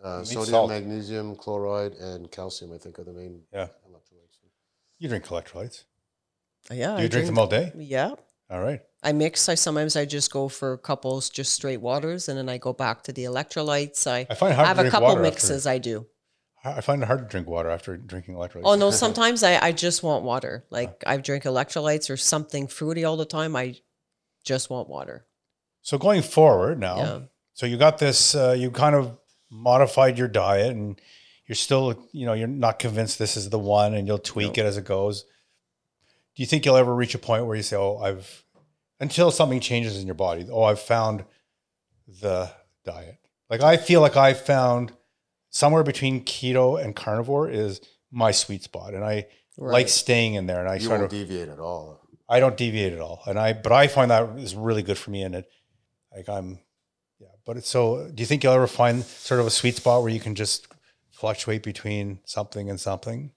uh, 0.02 0.24
sodium, 0.24 0.46
salt. 0.46 0.70
magnesium, 0.70 1.36
chloride, 1.36 1.92
and 1.94 2.30
calcium, 2.30 2.72
I 2.72 2.78
think, 2.78 2.98
are 2.98 3.04
the 3.04 3.12
main 3.12 3.42
Yeah. 3.52 3.68
electrolytes. 3.88 4.38
You 4.98 5.08
drink 5.08 5.24
electrolytes. 5.26 5.84
Yeah. 6.70 6.96
Do 6.96 7.02
you 7.02 7.06
I 7.06 7.08
drink 7.08 7.26
them 7.26 7.38
all 7.38 7.46
day? 7.46 7.72
Yeah. 7.76 8.14
All 8.50 8.61
right. 8.61 8.80
I 9.02 9.12
mix. 9.12 9.48
I 9.48 9.54
sometimes 9.54 9.94
I 9.96 10.04
just 10.04 10.30
go 10.32 10.48
for 10.48 10.76
couples, 10.76 11.30
just 11.30 11.54
straight 11.54 11.80
waters, 11.80 12.28
and 12.28 12.36
then 12.36 12.48
I 12.48 12.58
go 12.58 12.72
back 12.72 13.02
to 13.04 13.12
the 13.12 13.24
electrolytes. 13.24 14.06
I, 14.06 14.26
I 14.28 14.34
find 14.34 14.52
it 14.52 14.58
I 14.58 14.66
have 14.66 14.76
to 14.78 14.88
a 14.88 14.90
couple 14.90 15.08
water 15.08 15.22
mixes. 15.22 15.66
I 15.66 15.78
do. 15.78 16.06
I 16.62 16.80
find 16.82 17.02
it 17.02 17.06
hard 17.06 17.20
to 17.20 17.24
drink 17.26 17.48
water 17.48 17.70
after 17.70 17.96
drinking 17.96 18.34
electrolytes. 18.34 18.62
Oh 18.64 18.74
no, 18.74 18.90
sometimes 19.04 19.42
I, 19.42 19.58
I 19.64 19.72
just 19.72 20.02
want 20.02 20.24
water. 20.24 20.64
Like 20.70 21.02
I 21.06 21.16
drink 21.16 21.44
electrolytes 21.44 22.11
or 22.11 22.16
something 22.16 22.66
fruity 22.66 23.04
all 23.04 23.16
the 23.16 23.24
time. 23.24 23.56
I 23.56 23.76
just 24.44 24.68
want 24.70 24.88
water. 24.88 25.26
So 25.82 25.96
going 25.96 26.22
forward 26.22 26.78
now, 26.78 26.96
Yeah. 26.98 27.18
so 27.54 27.66
you 27.66 27.76
got 27.78 27.98
this. 27.98 28.34
Uh, 28.34 28.54
you 28.58 28.70
kind 28.70 28.94
of 28.94 29.16
modified 29.50 30.18
your 30.18 30.28
diet, 30.28 30.72
and 30.76 31.00
you're 31.46 31.56
still, 31.56 32.06
you 32.12 32.26
know, 32.26 32.34
you're 32.34 32.46
not 32.46 32.78
convinced 32.78 33.18
this 33.18 33.36
is 33.36 33.48
the 33.48 33.58
one, 33.58 33.94
and 33.94 34.06
you'll 34.06 34.18
tweak 34.18 34.58
it 34.58 34.66
as 34.66 34.76
it 34.76 34.84
goes. 34.84 35.22
Do 36.36 36.42
you 36.42 36.46
think 36.46 36.64
you'll 36.66 36.76
ever 36.76 36.94
reach 36.94 37.14
a 37.14 37.18
point 37.18 37.46
where 37.46 37.56
you 37.56 37.62
say, 37.62 37.76
"Oh, 37.76 37.96
I've," 37.96 38.44
until 39.00 39.30
something 39.30 39.61
changes 39.61 39.98
in 39.98 40.06
your 40.06 40.14
body? 40.14 40.46
Oh, 40.50 40.62
I've 40.64 40.80
found 40.80 41.24
the 42.20 42.50
diet. 42.84 43.16
Like 43.48 43.62
I 43.62 43.76
feel 43.78 44.00
like 44.02 44.16
I 44.16 44.34
found 44.34 44.92
somewhere 45.51 45.82
between 45.82 46.24
keto 46.24 46.82
and 46.82 46.96
carnivore 46.96 47.51
is 47.51 47.80
my 48.11 48.30
sweet 48.30 48.62
spot, 48.62 48.94
and 48.94 49.05
I 49.05 49.26
like 49.59 49.88
staying 49.88 50.34
in 50.34 50.46
there. 50.46 50.61
And 50.61 50.68
I 50.68 50.74
You 50.76 50.80
sort 50.80 51.01
won't 51.01 51.05
of 51.05 51.11
deviate 51.11 51.48
at 51.48 51.59
all. 51.59 52.01
I 52.28 52.40
don't 52.40 52.57
deviate 52.57 52.92
at 52.92 53.01
all, 53.01 53.22
and 53.26 53.38
I 53.38 53.53
but 53.53 53.72
I 53.72 53.88
find 53.88 54.11
that 54.11 54.38
is 54.38 54.55
really 54.55 54.82
good 54.82 54.98
for 54.98 55.11
me, 55.11 55.22
and 55.22 55.34
it 55.34 55.51
like 56.14 56.28
I'm 56.28 56.61
yeah. 57.18 57.28
But 57.44 57.57
it's 57.59 57.68
so. 57.68 58.11
Do 58.12 58.22
you 58.22 58.26
think 58.26 58.42
you'll 58.42 58.55
ever 58.55 58.66
find 58.66 59.05
sort 59.05 59.40
of 59.40 59.46
a 59.46 59.51
sweet 59.51 59.76
spot 59.76 60.03
where 60.03 60.12
you 60.12 60.20
can 60.20 60.34
just 60.34 60.68
fluctuate 61.11 61.62
between 61.62 62.20
something 62.24 62.70
and 62.70 62.80
something? 62.80 63.32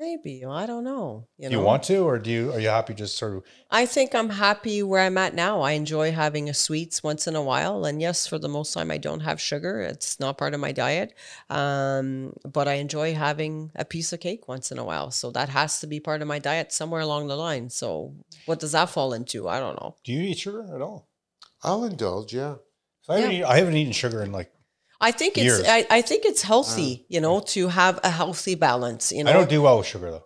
Maybe 0.00 0.46
I 0.46 0.64
don't 0.64 0.82
know. 0.84 1.28
You 1.36 1.50
Do 1.50 1.56
you 1.56 1.60
want 1.60 1.82
to, 1.84 1.98
or 1.98 2.18
do 2.18 2.30
you 2.30 2.52
are 2.54 2.58
you 2.58 2.70
happy 2.70 2.94
just 2.94 3.18
sort 3.18 3.36
of? 3.36 3.42
I 3.70 3.84
think 3.84 4.14
I'm 4.14 4.30
happy 4.30 4.82
where 4.82 5.02
I'm 5.02 5.18
at 5.18 5.34
now. 5.34 5.60
I 5.60 5.72
enjoy 5.72 6.10
having 6.10 6.48
a 6.48 6.54
sweets 6.54 7.02
once 7.02 7.26
in 7.26 7.36
a 7.36 7.42
while, 7.42 7.84
and 7.84 8.00
yes, 8.00 8.26
for 8.26 8.38
the 8.38 8.48
most 8.48 8.72
time, 8.72 8.90
I 8.90 8.96
don't 8.96 9.20
have 9.20 9.38
sugar. 9.42 9.82
It's 9.82 10.18
not 10.18 10.38
part 10.38 10.54
of 10.54 10.60
my 10.60 10.72
diet, 10.72 11.12
um, 11.50 12.32
but 12.50 12.66
I 12.66 12.74
enjoy 12.74 13.12
having 13.12 13.72
a 13.74 13.84
piece 13.84 14.10
of 14.14 14.20
cake 14.20 14.48
once 14.48 14.72
in 14.72 14.78
a 14.78 14.84
while. 14.84 15.10
So 15.10 15.30
that 15.32 15.50
has 15.50 15.80
to 15.80 15.86
be 15.86 16.00
part 16.00 16.22
of 16.22 16.28
my 16.28 16.38
diet 16.38 16.72
somewhere 16.72 17.02
along 17.02 17.28
the 17.28 17.36
line. 17.36 17.68
So 17.68 18.14
what 18.46 18.58
does 18.58 18.72
that 18.72 18.88
fall 18.88 19.12
into? 19.12 19.48
I 19.48 19.60
don't 19.60 19.78
know. 19.82 19.96
Do 20.02 20.12
you 20.14 20.22
eat 20.22 20.38
sugar 20.38 20.64
at 20.74 20.80
all? 20.80 21.10
I'll 21.62 21.84
indulge, 21.84 22.32
yeah. 22.32 22.54
'Cause 23.06 23.10
I 23.10 23.14
haven't, 23.16 23.32
Yeah. 23.32 23.38
eat- 23.40 23.44
I 23.44 23.56
haven't 23.58 23.76
eaten 23.76 23.92
sugar 23.92 24.22
in 24.22 24.32
like 24.32 24.50
I 25.00 25.12
think 25.12 25.38
it's 25.38 25.68
I, 25.68 25.86
I 25.90 26.02
think 26.02 26.24
it's 26.24 26.42
healthy, 26.42 27.06
you 27.08 27.20
know, 27.20 27.40
to 27.54 27.68
have 27.68 27.98
a 28.04 28.10
healthy 28.10 28.54
balance. 28.54 29.12
You 29.12 29.24
know, 29.24 29.30
I 29.30 29.34
don't 29.34 29.48
do 29.48 29.62
well 29.62 29.78
with 29.78 29.86
sugar 29.86 30.10
though. 30.10 30.24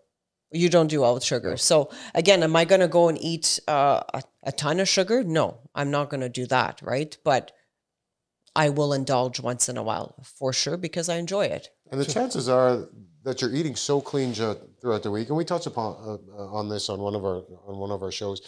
you 0.53 0.69
don't 0.69 0.89
do 0.89 1.01
well 1.03 1.15
with 1.15 1.25
sugar. 1.25 1.57
So 1.57 1.91
again, 2.15 2.43
am 2.43 2.55
I 2.57 2.65
going 2.65 2.81
to 2.81 2.89
go 2.89 3.09
and 3.09 3.19
eat 3.21 3.61
uh, 3.69 4.03
a, 4.13 4.23
a 4.45 4.53
ton 4.53 4.81
of 4.81 4.89
sugar? 4.89 5.23
No, 5.25 5.59
I'm 5.75 5.91
not 5.91 6.11
going 6.11 6.21
to 6.23 6.29
do 6.29 6.47
that, 6.47 6.81
right? 6.83 7.17
But 7.25 7.53
I 8.57 8.69
will 8.71 8.93
indulge 8.93 9.41
once 9.41 9.69
in 9.69 9.77
a 9.77 9.83
while 9.83 10.15
for 10.39 10.53
sure 10.53 10.77
because 10.77 11.09
I 11.09 11.17
enjoy 11.17 11.47
it. 11.47 11.71
And 11.91 12.01
the 12.01 12.05
chances 12.05 12.49
are 12.49 12.89
that 13.25 13.41
you're 13.41 13.55
eating 13.55 13.75
so 13.77 14.01
clean 14.01 14.33
throughout 14.35 15.03
the 15.03 15.11
week, 15.11 15.29
and 15.29 15.37
we 15.37 15.45
touched 15.45 15.67
upon 15.67 15.97
uh, 15.97 16.41
uh, 16.41 16.59
on 16.59 16.69
this 16.69 16.89
on 16.89 17.01
one 17.01 17.15
of 17.15 17.25
our 17.25 17.43
on 17.67 17.79
one 17.79 17.91
of 17.91 18.03
our 18.03 18.13
shows. 18.13 18.43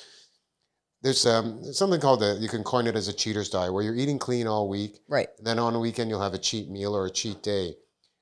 There's 1.06 1.24
um, 1.24 1.62
something 1.72 2.00
called 2.00 2.18
the 2.18 2.36
you 2.40 2.48
can 2.48 2.64
coin 2.64 2.88
it 2.88 2.96
as 2.96 3.06
a 3.06 3.12
cheater's 3.12 3.48
diet, 3.48 3.72
where 3.72 3.84
you're 3.84 3.94
eating 3.94 4.18
clean 4.18 4.48
all 4.48 4.68
week, 4.68 4.98
Right. 5.08 5.28
and 5.38 5.46
then 5.46 5.56
on 5.60 5.72
a 5.76 5.78
weekend 5.78 6.10
you'll 6.10 6.20
have 6.20 6.34
a 6.34 6.38
cheat 6.38 6.68
meal 6.68 6.96
or 6.96 7.06
a 7.06 7.10
cheat 7.10 7.44
day, 7.44 7.76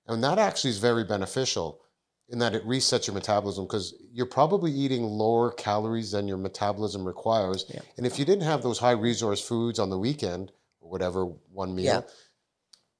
and 0.06 0.22
that 0.22 0.38
actually 0.38 0.68
is 0.68 0.76
very 0.76 1.02
beneficial 1.02 1.80
in 2.28 2.38
that 2.40 2.54
it 2.54 2.62
resets 2.66 3.06
your 3.06 3.14
metabolism 3.14 3.64
because 3.64 3.94
you're 4.12 4.26
probably 4.26 4.70
eating 4.70 5.02
lower 5.02 5.50
calories 5.52 6.10
than 6.10 6.28
your 6.28 6.36
metabolism 6.36 7.06
requires. 7.06 7.64
Yeah. 7.70 7.80
And 7.96 8.04
if 8.06 8.18
you 8.18 8.26
didn't 8.26 8.44
have 8.44 8.62
those 8.62 8.78
high 8.78 8.90
resource 9.08 9.40
foods 9.40 9.78
on 9.78 9.88
the 9.88 9.98
weekend 9.98 10.52
or 10.80 10.90
whatever 10.90 11.24
one 11.52 11.74
meal, 11.74 11.84
Yeah. 11.86 12.00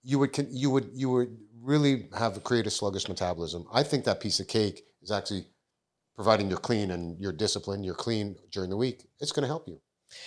you 0.03 0.19
would 0.19 0.35
you 0.51 0.71
would 0.71 0.89
you 0.95 1.11
would 1.11 1.37
really 1.61 2.09
have 2.17 2.43
create 2.43 2.67
a 2.67 2.71
sluggish 2.71 3.07
metabolism. 3.07 3.67
I 3.71 3.83
think 3.83 4.05
that 4.05 4.21
piece 4.21 4.41
of 4.41 4.49
cake 4.49 4.87
is 5.03 5.11
actually 5.11 5.45
providing 6.15 6.49
you're 6.49 6.59
clean 6.59 6.91
and 6.91 7.21
you're 7.21 7.33
disciplined, 7.33 7.85
you're 7.85 7.95
clean 7.95 8.37
during 8.51 8.71
the 8.71 8.77
week. 8.77 9.07
It's 9.21 9.33
going 9.33 9.43
to 9.43 9.49
help 9.49 9.69
you, 9.69 9.81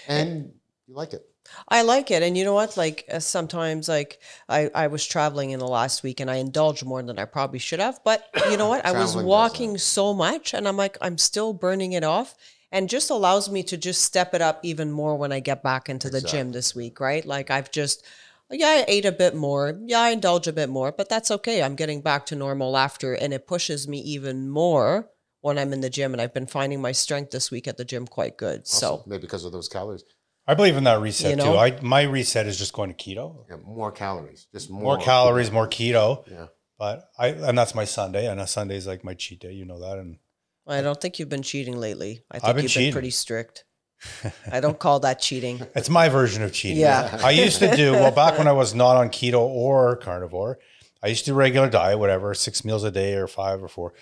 and 0.07 0.51
you 0.87 0.95
like 0.95 1.13
it. 1.13 1.23
I 1.67 1.81
like 1.81 2.11
it. 2.11 2.23
And 2.23 2.37
you 2.37 2.43
know 2.43 2.53
what? 2.53 2.77
Like 2.77 3.05
uh, 3.11 3.19
sometimes 3.19 3.87
like 3.87 4.19
I, 4.49 4.69
I 4.73 4.87
was 4.87 5.05
traveling 5.05 5.51
in 5.51 5.59
the 5.59 5.67
last 5.67 6.03
week 6.03 6.19
and 6.19 6.29
I 6.29 6.35
indulged 6.35 6.85
more 6.85 7.01
than 7.01 7.19
I 7.19 7.25
probably 7.25 7.59
should 7.59 7.79
have. 7.79 7.99
But 8.03 8.25
you 8.49 8.57
know 8.57 8.67
what? 8.67 8.85
I 8.85 8.91
was 8.91 9.11
Traveling 9.13 9.25
does 9.25 9.29
walking 9.29 9.77
so 9.77 10.13
much 10.13 10.53
and 10.53 10.67
I'm 10.67 10.77
like, 10.77 10.97
I'm 11.01 11.17
still 11.17 11.53
burning 11.53 11.93
it 11.93 12.03
off. 12.03 12.35
And 12.69 12.89
just 12.89 13.09
allows 13.09 13.49
me 13.49 13.63
to 13.63 13.77
just 13.77 14.01
step 14.01 14.33
it 14.33 14.41
up 14.41 14.59
even 14.61 14.91
more 14.91 15.15
when 15.15 15.31
I 15.31 15.39
get 15.39 15.63
back 15.63 15.87
into 15.87 16.09
the 16.09 16.19
gym 16.19 16.51
this 16.51 16.75
week, 16.75 16.99
right? 16.99 17.25
Like 17.25 17.49
I've 17.49 17.71
just 17.71 18.05
yeah, 18.51 18.67
I 18.67 18.85
ate 18.87 19.05
a 19.05 19.11
bit 19.11 19.35
more. 19.35 19.77
Yeah, 19.85 20.01
I 20.01 20.09
indulge 20.09 20.47
a 20.47 20.53
bit 20.53 20.69
more, 20.69 20.91
but 20.91 21.07
that's 21.09 21.31
okay. 21.31 21.63
I'm 21.63 21.75
getting 21.75 22.01
back 22.01 22.25
to 22.27 22.35
normal 22.35 22.77
after, 22.77 23.13
and 23.13 23.33
it 23.33 23.47
pushes 23.47 23.87
me 23.87 23.99
even 23.99 24.49
more 24.49 25.09
when 25.47 25.57
I'm 25.57 25.73
in 25.73 25.81
the 25.81 25.89
gym. 25.89 26.13
And 26.13 26.21
I've 26.21 26.33
been 26.33 26.45
finding 26.45 26.81
my 26.81 26.91
strength 26.91 27.31
this 27.31 27.49
week 27.49 27.67
at 27.67 27.77
the 27.77 27.85
gym 27.85 28.05
quite 28.05 28.37
good. 28.37 28.67
So 28.67 29.03
maybe 29.07 29.21
because 29.21 29.45
of 29.45 29.51
those 29.51 29.67
calories. 29.67 30.03
I 30.49 30.53
believe 30.53 30.77
in 30.77 30.83
that 30.85 31.01
reset 31.01 31.37
You 31.37 31.43
too. 31.43 31.57
I 31.57 31.79
my 31.81 32.03
reset 32.03 32.45
is 32.47 32.57
just 32.57 32.73
going 32.73 32.93
to 32.93 32.95
keto. 32.95 33.45
Yeah, 33.49 33.57
more 33.65 33.91
calories, 33.91 34.47
just 34.53 34.69
more, 34.69 34.81
More 34.81 34.97
calories, 34.97 35.51
more 35.51 35.67
keto. 35.67 36.29
Yeah. 36.29 36.47
But 36.77 37.09
I 37.17 37.29
and 37.29 37.57
that's 37.57 37.73
my 37.73 37.85
Sunday, 37.85 38.27
and 38.27 38.39
a 38.39 38.47
Sunday 38.47 38.77
is 38.77 38.87
like 38.87 39.03
my 39.03 39.13
cheat 39.13 39.39
day. 39.39 39.51
You 39.51 39.65
know 39.65 39.79
that, 39.79 39.97
and 39.97 40.19
I 40.67 40.81
don't 40.81 41.01
think 41.01 41.17
you've 41.17 41.27
been 41.27 41.41
cheating 41.43 41.77
lately. 41.77 42.23
I 42.29 42.35
think 42.35 42.45
I've 42.45 42.55
been 42.55 42.63
you've 42.63 42.71
cheating. 42.71 42.89
been 42.89 42.93
pretty 42.93 43.09
strict. 43.09 43.65
I 44.51 44.59
don't 44.59 44.77
call 44.77 44.99
that 44.99 45.19
cheating. 45.19 45.65
It's 45.75 45.89
my 45.89 46.07
version 46.07 46.43
of 46.43 46.53
cheating. 46.53 46.77
Yeah. 46.77 47.19
I 47.23 47.31
used 47.31 47.59
to 47.59 47.75
do, 47.75 47.93
well, 47.93 48.11
back 48.11 48.37
when 48.37 48.47
I 48.47 48.51
was 48.51 48.75
not 48.75 48.95
on 48.95 49.09
keto 49.09 49.39
or 49.39 49.95
carnivore, 49.95 50.59
I 51.01 51.07
used 51.07 51.25
to 51.25 51.31
do 51.31 51.35
regular 51.35 51.67
diet, 51.67 51.97
whatever, 51.97 52.33
six 52.35 52.63
meals 52.63 52.83
a 52.83 52.91
day 52.91 53.15
or 53.15 53.27
five 53.27 53.63
or 53.63 53.67
four. 53.67 53.93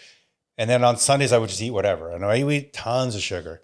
And 0.57 0.69
then 0.69 0.83
on 0.83 0.97
Sundays, 0.97 1.33
I 1.33 1.37
would 1.37 1.49
just 1.49 1.61
eat 1.61 1.71
whatever. 1.71 2.11
And 2.11 2.23
I 2.23 2.43
would 2.43 2.53
eat 2.53 2.73
tons 2.73 3.15
of 3.15 3.21
sugar. 3.21 3.61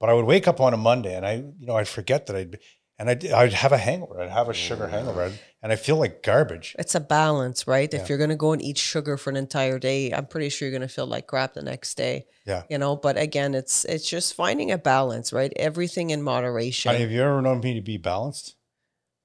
But 0.00 0.08
I 0.08 0.14
would 0.14 0.24
wake 0.24 0.48
up 0.48 0.60
on 0.60 0.74
a 0.74 0.76
Monday 0.76 1.14
and 1.16 1.24
I, 1.24 1.34
you 1.34 1.66
know, 1.66 1.76
I'd 1.76 1.88
forget 1.88 2.26
that 2.26 2.36
I'd, 2.36 2.58
and 2.98 3.08
I'd, 3.08 3.26
I'd 3.26 3.52
have 3.52 3.72
a 3.72 3.78
hangover. 3.78 4.20
I'd 4.20 4.30
have 4.30 4.48
a 4.48 4.54
sugar 4.54 4.86
mm. 4.86 4.90
hangover. 4.90 5.32
And 5.62 5.72
I 5.72 5.76
feel 5.76 5.96
like 5.96 6.22
garbage. 6.22 6.76
It's 6.78 6.94
a 6.94 7.00
balance, 7.00 7.66
right? 7.66 7.88
Yeah. 7.90 8.00
If 8.00 8.08
you're 8.08 8.18
going 8.18 8.30
to 8.30 8.36
go 8.36 8.52
and 8.52 8.60
eat 8.60 8.76
sugar 8.76 9.16
for 9.16 9.30
an 9.30 9.36
entire 9.36 9.78
day, 9.78 10.12
I'm 10.12 10.26
pretty 10.26 10.50
sure 10.50 10.68
you're 10.68 10.76
going 10.78 10.86
to 10.86 10.94
feel 10.94 11.06
like 11.06 11.26
crap 11.26 11.54
the 11.54 11.62
next 11.62 11.94
day. 11.96 12.26
Yeah. 12.44 12.64
You 12.68 12.78
know, 12.78 12.96
but 12.96 13.16
again, 13.16 13.54
it's 13.54 13.84
it's 13.86 14.08
just 14.08 14.34
finding 14.34 14.70
a 14.70 14.78
balance, 14.78 15.32
right? 15.32 15.52
Everything 15.56 16.10
in 16.10 16.22
moderation. 16.22 16.90
Honey, 16.90 17.02
have 17.02 17.10
you 17.10 17.22
ever 17.22 17.40
known 17.40 17.60
me 17.60 17.74
to 17.74 17.80
be 17.80 17.96
balanced? 17.96 18.56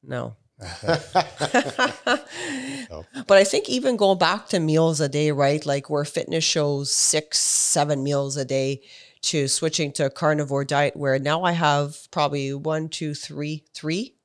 No. 0.01 0.37
But 3.27 3.37
I 3.37 3.43
think 3.43 3.69
even 3.69 3.95
going 3.95 4.17
back 4.17 4.49
to 4.49 4.59
meals 4.59 4.99
a 4.99 5.07
day, 5.07 5.31
right? 5.31 5.65
Like 5.65 5.89
where 5.89 6.05
fitness 6.05 6.43
shows 6.43 6.91
six, 6.91 7.39
seven 7.39 8.03
meals 8.03 8.37
a 8.37 8.45
day 8.45 8.81
to 9.21 9.47
switching 9.47 9.91
to 9.93 10.05
a 10.05 10.09
carnivore 10.09 10.65
diet 10.65 10.95
where 10.95 11.19
now 11.19 11.43
I 11.43 11.51
have 11.51 12.09
probably 12.11 12.53
one, 12.53 12.89
two, 12.89 13.13
three, 13.13 13.65
three, 13.73 14.15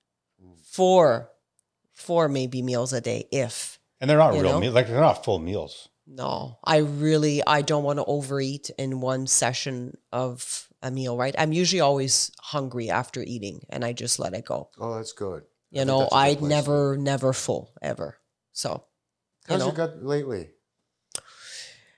four, 0.62 1.30
four 1.92 2.28
maybe 2.28 2.62
meals 2.62 2.92
a 2.92 3.00
day, 3.00 3.28
if. 3.30 3.78
And 4.00 4.08
they're 4.08 4.18
not 4.18 4.32
real 4.32 4.42
know? 4.42 4.60
meals. 4.60 4.74
Like 4.74 4.88
they're 4.88 5.00
not 5.00 5.24
full 5.24 5.38
meals. 5.38 5.88
No, 6.06 6.58
I 6.62 6.78
really 6.78 7.42
I 7.46 7.62
don't 7.62 7.84
want 7.84 7.98
to 7.98 8.04
overeat 8.04 8.70
in 8.78 9.00
one 9.00 9.26
session 9.26 9.96
of 10.12 10.68
a 10.82 10.90
meal, 10.90 11.16
right? 11.16 11.34
I'm 11.38 11.52
usually 11.52 11.80
always 11.80 12.30
hungry 12.40 12.90
after 12.90 13.22
eating 13.22 13.64
and 13.70 13.84
I 13.84 13.94
just 13.94 14.18
let 14.18 14.34
it 14.34 14.44
go. 14.44 14.68
Oh, 14.78 14.96
that's 14.96 15.12
good. 15.12 15.44
I 15.74 15.80
You 15.80 15.80
think 15.80 15.86
know, 15.88 15.98
that's 16.00 16.12
a 16.14 16.34
good 16.40 16.44
I 16.44 16.48
never 16.48 16.96
never 16.96 17.32
full 17.32 17.72
ever. 17.82 18.16
So, 18.52 18.84
you 19.48 19.52
How's 19.54 19.58
know. 19.60 19.66
your 19.66 19.74
gut 19.74 20.02
lately? 20.04 20.50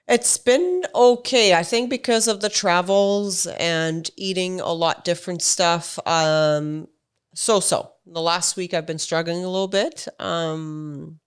It's 0.08 0.38
been 0.38 0.84
okay. 0.94 1.52
I 1.54 1.62
think 1.64 1.90
because 1.90 2.28
of 2.28 2.40
the 2.40 2.48
travels 2.48 3.46
and 3.46 4.08
eating 4.16 4.60
a 4.60 4.72
lot 4.72 5.04
different 5.04 5.42
stuff. 5.42 5.98
Um, 6.06 6.88
so 7.34 7.60
so. 7.60 7.92
The 8.08 8.22
last 8.22 8.56
week 8.56 8.72
I've 8.72 8.86
been 8.86 9.00
struggling 9.00 9.42
a 9.44 9.48
little 9.50 9.66
bit. 9.66 10.06
Um, 10.20 11.18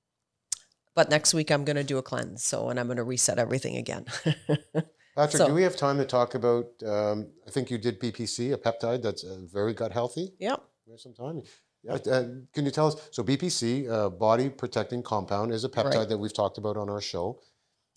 but 0.95 1.09
next 1.09 1.33
week 1.33 1.51
I'm 1.51 1.65
gonna 1.65 1.83
do 1.83 1.97
a 1.97 2.01
cleanse. 2.01 2.45
So 2.45 2.69
and 2.69 2.79
I'm 2.79 2.87
gonna 2.87 3.03
reset 3.03 3.37
everything 3.37 3.75
again. 3.75 4.05
Patrick, 5.15 5.31
So- 5.37 5.47
do 5.47 5.53
we 5.53 5.63
have 5.63 5.75
time 5.75 5.97
to 5.97 6.05
talk 6.05 6.35
about? 6.35 6.67
Um, 6.85 7.27
I 7.45 7.51
think 7.51 7.69
you 7.69 7.77
did 7.77 7.99
BPC, 7.99 8.53
a 8.53 8.57
peptide 8.57 9.01
that's 9.03 9.25
uh, 9.25 9.39
very 9.51 9.73
gut 9.73 9.91
healthy. 9.91 10.33
yep. 10.39 10.63
We 10.87 10.91
have 10.93 11.01
some 11.01 11.13
time. 11.13 11.41
Yeah, 11.83 11.93
uh, 11.93 12.23
can 12.53 12.65
you 12.65 12.71
tell 12.71 12.87
us? 12.87 12.95
So 13.11 13.23
BPC, 13.23 13.89
uh, 13.89 14.09
body 14.09 14.49
protecting 14.49 15.01
compound, 15.01 15.53
is 15.53 15.63
a 15.63 15.69
peptide 15.69 15.95
Right. 15.95 16.09
that 16.09 16.17
we've 16.17 16.33
talked 16.33 16.57
about 16.57 16.75
on 16.77 16.89
our 16.89 17.01
show. 17.01 17.39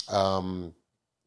Um, 0.09 0.75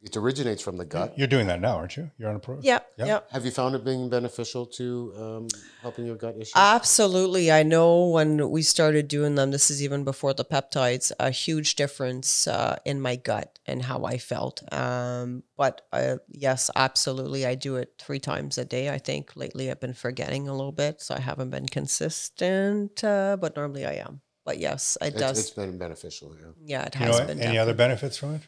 it 0.05 0.15
originates 0.15 0.61
from 0.61 0.77
the 0.77 0.85
gut. 0.85 1.17
You're 1.17 1.27
doing 1.27 1.47
that 1.47 1.59
now, 1.59 1.75
aren't 1.77 1.97
you? 1.97 2.11
You're 2.17 2.29
on 2.29 2.35
a 2.35 2.39
pro. 2.39 2.59
Yep. 2.61 2.91
Yeah. 2.97 3.05
Yep. 3.05 3.31
Have 3.31 3.43
you 3.45 3.51
found 3.51 3.73
it 3.75 3.83
being 3.83 4.07
beneficial 4.09 4.65
to 4.67 5.13
um, 5.17 5.47
helping 5.81 6.05
your 6.05 6.15
gut 6.15 6.35
issues? 6.35 6.53
Absolutely. 6.55 7.51
I 7.51 7.63
know 7.63 8.07
when 8.09 8.49
we 8.51 8.61
started 8.61 9.07
doing 9.07 9.33
them, 9.35 9.49
this 9.51 9.71
is 9.71 9.81
even 9.81 10.03
before 10.03 10.33
the 10.35 10.45
peptides, 10.45 11.11
a 11.19 11.31
huge 11.31 11.73
difference 11.75 12.47
uh, 12.47 12.77
in 12.85 13.01
my 13.01 13.15
gut 13.15 13.57
and 13.65 13.81
how 13.81 14.05
I 14.05 14.17
felt. 14.19 14.61
Um, 14.71 15.41
but 15.57 15.81
uh, 15.91 16.17
yes, 16.29 16.69
absolutely. 16.75 17.45
I 17.45 17.55
do 17.55 17.75
it 17.77 17.93
three 17.97 18.19
times 18.19 18.57
a 18.59 18.65
day. 18.65 18.89
I 18.91 18.99
think 18.99 19.35
lately 19.35 19.71
I've 19.71 19.79
been 19.79 19.93
forgetting 19.95 20.47
a 20.47 20.55
little 20.55 20.71
bit, 20.71 21.01
so 21.01 21.15
I 21.15 21.19
haven't 21.19 21.49
been 21.49 21.65
consistent, 21.67 23.03
uh, 23.03 23.37
but 23.39 23.55
normally 23.55 23.85
I 23.85 23.93
am. 23.93 24.21
But 24.45 24.59
yes, 24.59 24.97
it 25.01 25.07
It's- 25.15 25.19
does. 25.21 25.39
it's 25.39 25.49
been 25.49 25.77
beneficial. 25.79 26.35
Yeah. 26.39 26.51
yeah, 26.63 26.85
it 26.85 26.93
You 26.95 27.05
has 27.07 27.19
know, 27.19 27.25
been. 27.25 27.41
any 27.41 27.57
other 27.57 27.73
benefits 27.73 28.17
from 28.17 28.35
it? 28.35 28.41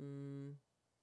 Mm, 0.00 0.54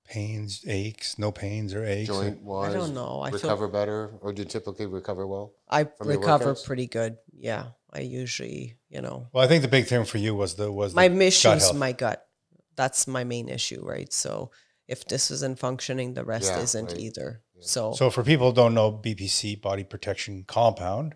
Pains, 0.05 0.63
aches, 0.67 1.17
no 1.17 1.31
pains 1.31 1.73
or 1.73 1.85
aches. 1.85 2.09
Joint 2.09 2.41
wise, 2.41 2.75
I 2.75 2.77
don't 2.77 2.93
know. 2.93 3.21
I 3.21 3.31
feel 3.31 3.39
recover 3.39 3.67
better, 3.69 4.11
or 4.21 4.33
do 4.33 4.41
you 4.41 4.47
typically 4.47 4.85
recover 4.85 5.25
well? 5.25 5.53
I 5.69 5.87
recover 6.01 6.55
pretty 6.55 6.87
good. 6.87 7.17
Yeah, 7.31 7.67
I 7.91 8.01
usually, 8.01 8.75
you 8.89 9.01
know, 9.01 9.27
Well, 9.31 9.43
I 9.43 9.47
think 9.47 9.61
the 9.61 9.69
big 9.69 9.87
thing 9.87 10.03
for 10.03 10.17
you 10.17 10.35
was 10.35 10.55
the 10.55 10.71
was 10.71 10.93
my 10.93 11.07
the 11.07 11.21
issue 11.21 11.47
gut 11.47 11.57
is 11.57 11.73
my 11.73 11.93
gut. 11.93 12.27
That's 12.75 13.07
my 13.07 13.23
main 13.23 13.47
issue, 13.47 13.81
right? 13.83 14.11
So 14.11 14.51
if 14.87 15.05
this 15.07 15.31
isn't 15.31 15.57
functioning, 15.57 16.13
the 16.15 16.25
rest 16.25 16.51
Yeah, 16.51 16.59
isn't 16.63 16.87
right. 16.87 16.99
either. 16.99 17.41
So, 17.61 17.93
So 17.93 18.09
for 18.09 18.23
people 18.23 18.49
who 18.49 18.55
don't 18.55 18.73
know 18.73 18.91
BPC, 18.91 19.61
body 19.61 19.85
protection 19.85 20.43
compound, 20.45 21.15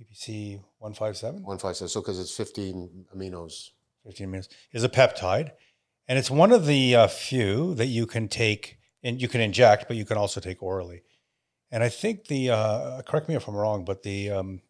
BPC 0.00 0.62
one 0.78 0.94
five 0.94 1.16
seven. 1.16 1.42
One 1.42 1.58
five 1.58 1.76
seven. 1.76 1.88
So 1.88 2.00
because 2.00 2.20
it's 2.20 2.34
fifteen 2.34 3.06
aminos. 3.14 3.70
15 4.04 4.30
minutes 4.30 4.48
is 4.72 4.84
a 4.84 4.88
peptide 4.88 5.50
and 6.08 6.18
it's 6.18 6.30
one 6.30 6.52
of 6.52 6.66
the 6.66 6.94
uh, 6.94 7.06
few 7.08 7.74
that 7.74 7.86
you 7.86 8.06
can 8.06 8.28
take 8.28 8.78
and 9.02 9.20
you 9.20 9.28
can 9.28 9.40
inject 9.40 9.86
but 9.88 9.96
you 9.96 10.04
can 10.04 10.16
also 10.16 10.40
take 10.40 10.62
orally. 10.62 11.02
And 11.70 11.82
i 11.82 11.88
think 11.88 12.26
the 12.28 12.50
uh, 12.50 13.02
correct 13.02 13.28
me 13.28 13.34
if 13.34 13.48
i'm 13.48 13.56
wrong 13.56 13.84
but 13.84 14.02
the 14.02 14.30
um, 14.30 14.62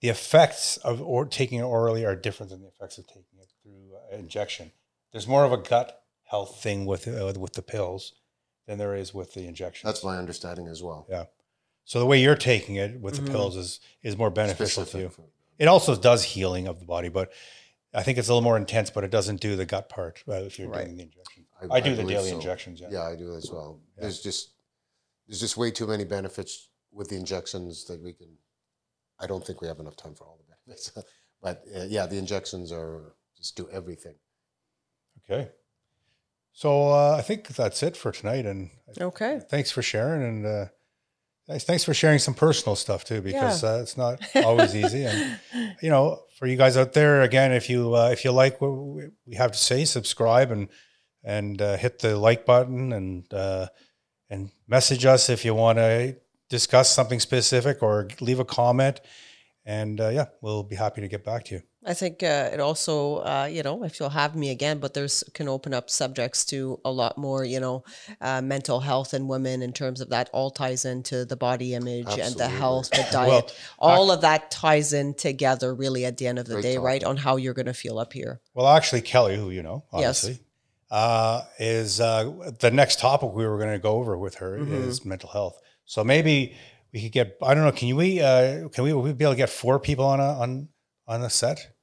the 0.00 0.08
effects 0.10 0.76
of 0.78 1.00
or 1.00 1.24
taking 1.24 1.58
it 1.60 1.62
orally 1.62 2.04
are 2.04 2.16
different 2.16 2.50
than 2.50 2.60
the 2.62 2.68
effects 2.68 2.98
of 2.98 3.06
taking 3.06 3.38
it 3.40 3.48
through 3.62 3.94
uh, 3.96 4.16
injection. 4.16 4.72
There's 5.12 5.26
more 5.26 5.44
of 5.44 5.52
a 5.52 5.56
gut 5.56 6.02
health 6.24 6.60
thing 6.62 6.84
with 6.84 7.06
uh, 7.08 7.32
with 7.38 7.54
the 7.54 7.62
pills 7.62 8.12
than 8.66 8.78
there 8.78 8.94
is 8.94 9.14
with 9.14 9.34
the 9.34 9.46
injection. 9.46 9.86
That's 9.86 10.04
my 10.04 10.16
understanding 10.18 10.66
as 10.68 10.82
well. 10.82 11.06
yeah. 11.08 11.24
So 11.86 11.98
the 12.00 12.06
way 12.06 12.20
you're 12.20 12.34
taking 12.52 12.76
it 12.76 12.98
with 13.00 13.14
Mhm. 13.14 13.24
the 13.26 13.30
pills 13.30 13.56
is 13.56 13.80
is 14.02 14.16
more 14.16 14.30
beneficial 14.30 14.84
to 14.86 14.98
you. 14.98 15.10
it 15.58 15.68
also 15.68 15.94
does 15.96 16.24
healing 16.24 16.66
of 16.66 16.80
the 16.80 16.86
body, 16.86 17.08
but 17.08 17.32
I 17.94 18.02
think 18.02 18.18
it's 18.18 18.28
a 18.28 18.32
little 18.32 18.42
more 18.42 18.56
intense. 18.56 18.90
But 18.90 19.04
it 19.04 19.10
doesn't 19.10 19.40
do 19.40 19.56
the 19.56 19.66
gut 19.66 19.88
part 19.88 20.22
uh, 20.28 20.32
if 20.34 20.58
you're 20.58 20.68
Right. 20.68 20.84
doing 20.84 20.96
the 20.96 21.02
injection. 21.04 21.46
I, 21.70 21.80
do 21.80 21.90
the 21.94 22.02
believe 22.02 22.16
daily 22.18 22.30
so. 22.30 22.36
injections. 22.36 22.80
Yeah. 22.80 22.88
Yeah, 22.90 23.02
I 23.04 23.16
do 23.16 23.34
as 23.34 23.50
well. 23.50 23.80
Yeah. 23.96 24.02
There's 24.02 24.20
just 24.20 24.50
there's 25.26 25.40
just 25.40 25.56
way 25.56 25.70
too 25.70 25.86
many 25.86 26.04
benefits 26.04 26.68
with 26.92 27.08
the 27.08 27.16
injections 27.16 27.84
that 27.86 28.02
we 28.02 28.12
can. 28.12 28.36
I 29.18 29.26
don't 29.26 29.46
think 29.46 29.60
we 29.62 29.68
have 29.68 29.78
enough 29.78 29.96
time 29.96 30.14
for 30.14 30.24
all 30.24 30.38
the 30.38 30.54
benefits, 30.54 30.90
but 31.42 31.64
uh, 31.74 31.84
yeah, 31.84 32.06
the 32.06 32.18
injections 32.18 32.72
are 32.72 33.14
just 33.36 33.56
do 33.56 33.68
everything. 33.70 34.16
Okay. 35.30 35.50
So 36.52 36.90
uh, 36.90 37.16
I 37.18 37.22
think 37.22 37.48
that's 37.48 37.82
it 37.82 37.96
for 37.96 38.12
tonight. 38.12 38.46
And 38.46 38.70
okay. 39.00 39.40
thanks 39.50 39.70
for 39.72 39.82
sharing. 39.82 40.22
And 40.22 40.46
uh, 40.46 40.66
thanks, 41.48 41.64
thanks 41.64 41.84
for 41.84 41.94
sharing 41.94 42.18
some 42.18 42.34
personal 42.34 42.76
stuff 42.76 43.04
too, 43.04 43.20
because 43.20 43.64
uh, 43.64 43.80
it's 43.82 43.96
not 43.96 44.20
always 44.44 44.74
easy. 44.74 45.04
And 45.04 45.38
you 45.82 45.90
know, 45.90 46.20
for 46.38 46.46
you 46.46 46.56
guys 46.56 46.76
out 46.76 46.92
there, 46.92 47.22
again, 47.22 47.52
if 47.52 47.68
you 47.70 47.94
uh, 47.94 48.10
if 48.10 48.24
you 48.24 48.32
like 48.32 48.60
what 48.60 48.70
we 48.70 49.08
we 49.26 49.34
have 49.36 49.52
to 49.52 49.58
say, 49.58 49.84
subscribe 49.84 50.50
and 50.50 50.68
and 51.22 51.60
uh, 51.60 51.76
hit 51.76 52.00
the 52.00 52.16
like 52.16 52.44
button 52.44 52.92
and 52.92 53.32
uh, 53.32 53.66
and 54.30 54.50
message 54.68 55.04
us 55.04 55.28
if 55.30 55.44
you 55.44 55.54
want 55.54 55.78
to 55.78 56.16
discuss 56.50 56.94
something 56.94 57.20
specific 57.20 57.82
or 57.82 58.08
leave 58.20 58.40
a 58.40 58.44
comment. 58.44 59.00
And 59.64 60.00
uh, 60.00 60.08
yeah, 60.08 60.26
we'll 60.42 60.62
be 60.62 60.76
happy 60.76 61.00
to 61.00 61.08
get 61.08 61.24
back 61.24 61.44
to 61.44 61.56
you. 61.56 61.62
I 61.86 61.92
think 61.94 62.22
uh, 62.22 62.50
it 62.52 62.60
also, 62.60 63.16
uh, 63.18 63.48
you 63.50 63.62
know, 63.62 63.84
if 63.84 64.00
you'll 64.00 64.08
have 64.08 64.34
me 64.34 64.50
again, 64.50 64.78
but 64.78 64.94
there's 64.94 65.22
can 65.34 65.48
open 65.48 65.74
up 65.74 65.90
subjects 65.90 66.44
to 66.46 66.80
a 66.84 66.90
lot 66.90 67.18
more, 67.18 67.44
you 67.44 67.60
know, 67.60 67.84
uh, 68.20 68.40
mental 68.40 68.80
health 68.80 69.12
and 69.12 69.28
women 69.28 69.60
in 69.60 69.72
terms 69.72 70.00
of 70.00 70.08
that 70.08 70.30
all 70.32 70.50
ties 70.50 70.84
into 70.84 71.24
the 71.24 71.36
body 71.36 71.74
image 71.74 72.18
and 72.18 72.34
the 72.36 72.48
health, 72.48 72.90
the 72.90 73.06
diet. 73.12 73.28
Well, 73.28 73.50
all 73.78 74.10
of 74.10 74.22
that 74.22 74.50
ties 74.50 74.92
in 74.94 75.14
together 75.14 75.74
really 75.74 76.06
at 76.06 76.16
the 76.16 76.26
end 76.26 76.38
of 76.38 76.46
the 76.46 76.54
Great 76.54 76.62
day, 76.62 76.78
right? 76.78 77.04
On 77.04 77.16
how 77.18 77.36
you're 77.36 77.54
going 77.54 77.66
to 77.66 77.74
feel 77.74 77.98
up 77.98 78.12
here. 78.14 78.40
Well, 78.54 78.66
actually, 78.68 79.02
Kelly, 79.02 79.36
who 79.36 79.50
you 79.50 79.62
know, 79.62 79.84
Yes. 79.92 80.24
obviously, 80.24 80.44
uh, 80.90 81.42
is 81.58 82.00
uh, 82.00 82.50
the 82.60 82.70
next 82.70 82.98
topic 82.98 83.30
we 83.32 83.46
were 83.46 83.58
going 83.58 83.72
to 83.72 83.78
go 83.78 83.96
over 83.96 84.16
with 84.16 84.36
her 84.36 84.58
Mhm. 84.58 84.72
is 84.72 85.04
mental 85.04 85.28
health. 85.30 85.58
So 85.84 86.02
maybe 86.02 86.56
we 86.94 87.02
could 87.02 87.12
get. 87.12 87.36
I 87.42 87.52
don't 87.52 87.64
know. 87.64 87.72
Can 87.72 87.88
you 87.88 87.96
we? 87.96 88.20
Uh, 88.20 88.68
can 88.70 88.84
we? 88.84 88.92
We 88.94 89.12
be 89.12 89.24
able 89.24 89.34
to 89.34 89.36
get 89.36 89.50
four 89.50 89.78
people 89.78 90.06
on 90.06 90.20
a 90.20 90.40
on 90.40 90.68
on 91.06 91.22
a 91.22 91.28
set? 91.28 91.73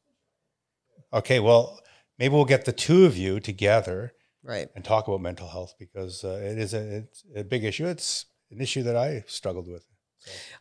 Okay. 1.14 1.40
Well, 1.40 1.80
maybe 2.18 2.34
we'll 2.34 2.46
get 2.46 2.66
the 2.66 2.72
two 2.74 3.06
of 3.06 3.18
you 3.18 3.40
together 3.40 4.14
Right. 4.44 4.70
and 4.76 4.84
talk 4.84 5.08
about 5.08 5.22
mental 5.22 5.48
health 5.48 5.76
because 5.78 6.24
uh, 6.24 6.40
it 6.44 6.58
is 6.58 6.74
a 6.74 6.98
it's 6.98 7.24
a 7.36 7.44
big 7.44 7.64
issue. 7.64 7.86
It's 7.86 8.26
an 8.50 8.60
issue 8.60 8.84
that 8.84 8.96
I 8.96 9.24
struggled 9.28 9.68
with. 9.68 9.86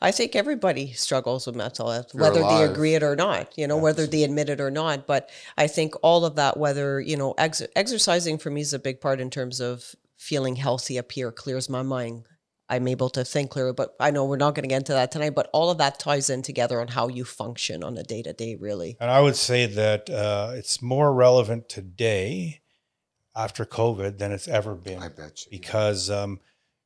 I 0.01 0.11
think 0.11 0.35
everybody 0.35 0.93
struggles 0.93 1.47
with 1.47 1.55
mental 1.55 1.91
health, 1.91 2.13
You're 2.15 2.23
whether 2.23 2.41
they 2.43 2.63
agree 2.63 2.95
it 2.95 3.03
or 3.03 3.15
not, 3.15 3.57
you 3.59 3.67
know, 3.67 3.77
whether 3.77 4.07
they 4.07 4.23
admit 4.25 4.49
it 4.49 4.61
or 4.61 4.71
not. 4.71 5.07
But 5.07 5.29
I 5.59 5.67
think 5.67 5.95
all 6.03 6.25
of 6.25 6.37
that, 6.37 6.57
whether, 6.57 6.99
you 7.01 7.17
know, 7.17 7.35
ex- 7.37 7.63
exercising 7.77 8.39
for 8.39 8.51
me 8.51 8.63
is 8.63 8.73
a 8.73 8.79
big 8.79 9.03
part 9.03 9.21
in 9.21 9.29
terms 9.29 9.61
of 9.61 9.95
feeling 10.17 10.57
healthy 10.57 10.99
up 10.99 11.13
here, 11.13 11.31
clears 11.31 11.69
my 11.69 11.83
mind. 11.83 12.25
I'm 12.71 12.89
able 12.89 13.11
to 13.11 13.25
think 13.25 13.51
clearer, 13.51 13.73
but 13.73 13.97
I 13.99 14.13
know 14.13 14.25
we're 14.25 14.37
not 14.37 14.55
going 14.55 14.63
to 14.63 14.69
get 14.69 14.77
into 14.77 14.93
that 14.93 15.11
tonight. 15.11 15.35
But 15.35 15.51
all 15.53 15.71
of 15.71 15.79
that 15.79 15.99
ties 15.99 16.31
in 16.31 16.43
together 16.43 16.81
on 16.81 16.89
how 16.89 17.09
you 17.09 17.25
function 17.25 17.83
on 17.83 17.99
a 17.99 18.05
day 18.05 18.23
to 18.23 18.33
day, 18.33 18.55
really. 18.55 18.97
And 19.01 19.11
I 19.11 19.21
would 19.21 19.37
say 19.37 19.67
that 19.67 20.09
uh, 20.09 20.53
it's 20.55 20.81
more 20.81 21.13
relevant 21.13 21.69
today 21.69 22.61
after 23.35 23.65
COVID 23.65 24.19
than 24.19 24.33
it's 24.33 24.49
ever 24.49 24.75
been. 24.75 25.03
I 25.03 25.09
bet 25.09 25.45
you. 25.45 25.51
because 25.51 26.11
um, 26.11 26.41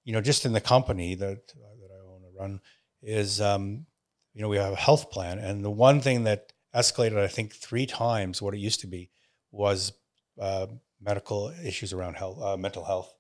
you 0.05 0.13
know 0.13 0.21
just 0.21 0.47
in 0.47 0.53
the 0.53 0.61
company 0.61 1.15
that 1.15 1.49
that 1.49 1.91
I 1.91 2.07
own 2.07 2.23
and 2.25 2.39
run 2.39 2.61
is 3.03 3.41
um, 3.41 3.87
you 4.35 4.43
know 4.43 4.49
we 4.49 4.57
have 4.57 4.73
a 4.73 4.77
health 4.77 5.11
plan 5.11 5.39
and 5.39 5.65
the 5.65 5.71
one 5.71 6.01
thing 6.01 6.25
that 6.25 6.53
escalated 6.75 7.19
I 7.19 7.29
think 7.29 7.55
three 7.55 7.87
times 7.87 8.41
what 8.41 8.55
it 8.55 8.59
used 8.59 8.81
to 8.81 8.87
be 8.87 9.11
was 9.51 9.93
uh, 10.41 10.67
medical 11.01 11.53
issues 11.65 11.93
around 11.93 12.15
health 12.15 12.43
uh, 12.43 12.57
mental 12.57 12.85
health 12.85 13.15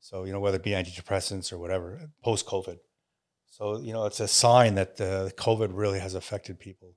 so 0.00 0.24
you 0.24 0.32
know 0.32 0.40
whether 0.40 0.56
it 0.56 0.62
be 0.62 0.70
antidepressants 0.70 1.52
or 1.52 1.58
whatever 1.58 2.10
post 2.22 2.46
COVID 2.46 2.78
so 3.46 3.80
you 3.80 3.92
know 3.92 4.06
it's 4.06 4.20
a 4.20 4.28
sign 4.28 4.74
that 4.74 5.00
uh, 5.00 5.28
COVID 5.36 5.70
really 5.72 5.98
has 6.00 6.14
affected 6.14 6.58
people 6.58 6.94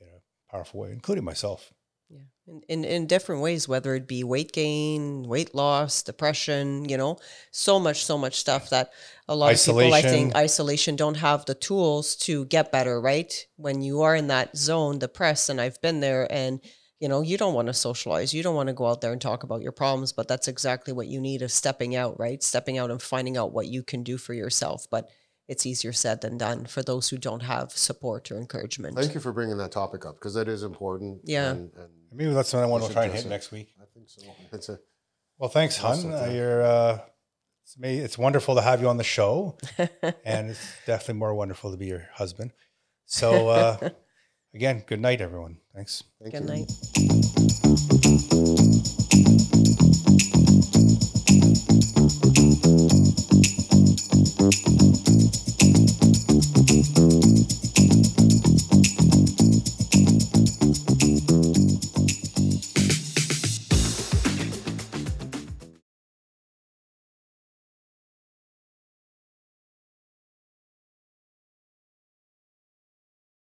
in 0.00 0.06
a 0.06 0.50
powerful 0.50 0.80
way 0.80 0.90
including 0.92 1.24
myself 1.24 1.72
Yeah. 2.10 2.26
In, 2.46 2.62
in, 2.68 2.84
in 2.84 3.06
different 3.06 3.40
ways, 3.40 3.68
whether 3.68 3.94
it 3.94 4.08
be 4.08 4.24
weight 4.24 4.50
gain, 4.52 5.22
weight 5.28 5.54
loss, 5.54 6.02
depression, 6.02 6.88
you 6.88 6.96
know, 6.96 7.18
so 7.52 7.78
much, 7.78 8.04
so 8.04 8.18
much 8.18 8.34
stuff 8.34 8.70
that 8.70 8.90
a 9.28 9.36
lot 9.36 9.52
of 9.54 9.64
people, 9.64 9.94
I 9.94 10.02
think, 10.02 10.34
isolation 10.34 10.96
don't 10.96 11.18
have 11.18 11.44
the 11.44 11.54
tools 11.54 12.16
to 12.26 12.46
get 12.46 12.72
better, 12.72 13.00
right? 13.00 13.32
When 13.56 13.80
you 13.80 14.02
are 14.02 14.16
in 14.16 14.26
that 14.26 14.56
zone, 14.56 14.98
depressed, 14.98 15.50
and 15.50 15.60
I've 15.60 15.80
been 15.80 16.00
there, 16.00 16.26
and, 16.32 16.60
you 17.00 17.08
know, 17.08 17.22
you 17.22 17.38
don't 17.38 17.54
want 17.54 17.66
to 17.66 17.74
socialize. 17.74 18.32
You 18.32 18.42
don't 18.42 18.54
want 18.54 18.68
to 18.68 18.74
go 18.74 18.86
out 18.86 19.00
there 19.00 19.12
and 19.12 19.20
talk 19.20 19.42
about 19.42 19.62
your 19.62 19.72
problems, 19.72 20.12
but 20.12 20.28
that's 20.28 20.48
exactly 20.48 20.92
what 20.92 21.06
you 21.06 21.20
need 21.20 21.42
is 21.42 21.54
stepping 21.54 21.96
out, 21.96 22.20
right? 22.20 22.42
Stepping 22.42 22.78
out 22.78 22.90
and 22.90 23.00
finding 23.00 23.36
out 23.36 23.52
what 23.52 23.66
you 23.66 23.82
can 23.82 24.02
do 24.02 24.18
for 24.18 24.34
yourself. 24.34 24.86
But 24.90 25.08
it's 25.48 25.66
easier 25.66 25.92
said 25.92 26.20
than 26.20 26.38
done 26.38 26.66
for 26.66 26.82
those 26.82 27.08
who 27.08 27.18
don't 27.18 27.42
have 27.42 27.72
support 27.72 28.30
or 28.30 28.36
encouragement. 28.36 28.96
Thank 28.96 29.14
you 29.14 29.20
for 29.20 29.32
bringing 29.32 29.56
that 29.58 29.72
topic 29.72 30.06
up 30.06 30.14
because 30.14 30.34
that 30.34 30.46
is 30.46 30.62
important. 30.62 31.22
Yeah. 31.24 31.50
And, 31.50 31.72
and 31.74 31.88
maybe 32.12 32.32
that's 32.32 32.52
what 32.52 32.62
I 32.62 32.66
want 32.66 32.84
to 32.84 32.92
try 32.92 33.04
and 33.04 33.12
hit 33.12 33.24
it. 33.24 33.28
next 33.28 33.50
week 33.50 33.74
I 33.80 33.86
think 33.92 34.08
so. 34.08 34.22
It's 34.52 34.68
a 34.68 34.78
Well, 35.38 35.48
thanks, 35.50 35.76
Hun. 35.78 36.12
Uh, 36.12 36.26
you. 36.26 36.36
you're 36.36 36.62
uh, 36.62 36.98
it's, 37.64 37.78
ma- 37.78 37.88
it's 37.88 38.18
wonderful 38.18 38.54
to 38.56 38.62
have 38.62 38.80
you 38.80 38.88
on 38.88 38.96
the 38.96 39.04
show, 39.04 39.56
and 40.24 40.50
it's 40.50 40.72
definitely 40.86 41.14
more 41.14 41.34
wonderful 41.34 41.70
to 41.70 41.76
be 41.76 41.86
your 41.86 42.08
husband. 42.14 42.52
So, 43.06 43.48
uh, 43.48 43.90
again, 44.54 44.84
good 44.86 45.00
night, 45.00 45.20
everyone. 45.20 45.58
Thanks. 45.74 46.04
thank 46.20 46.34
Good 46.34 46.42
you. 46.42 46.66
night. 47.76 47.86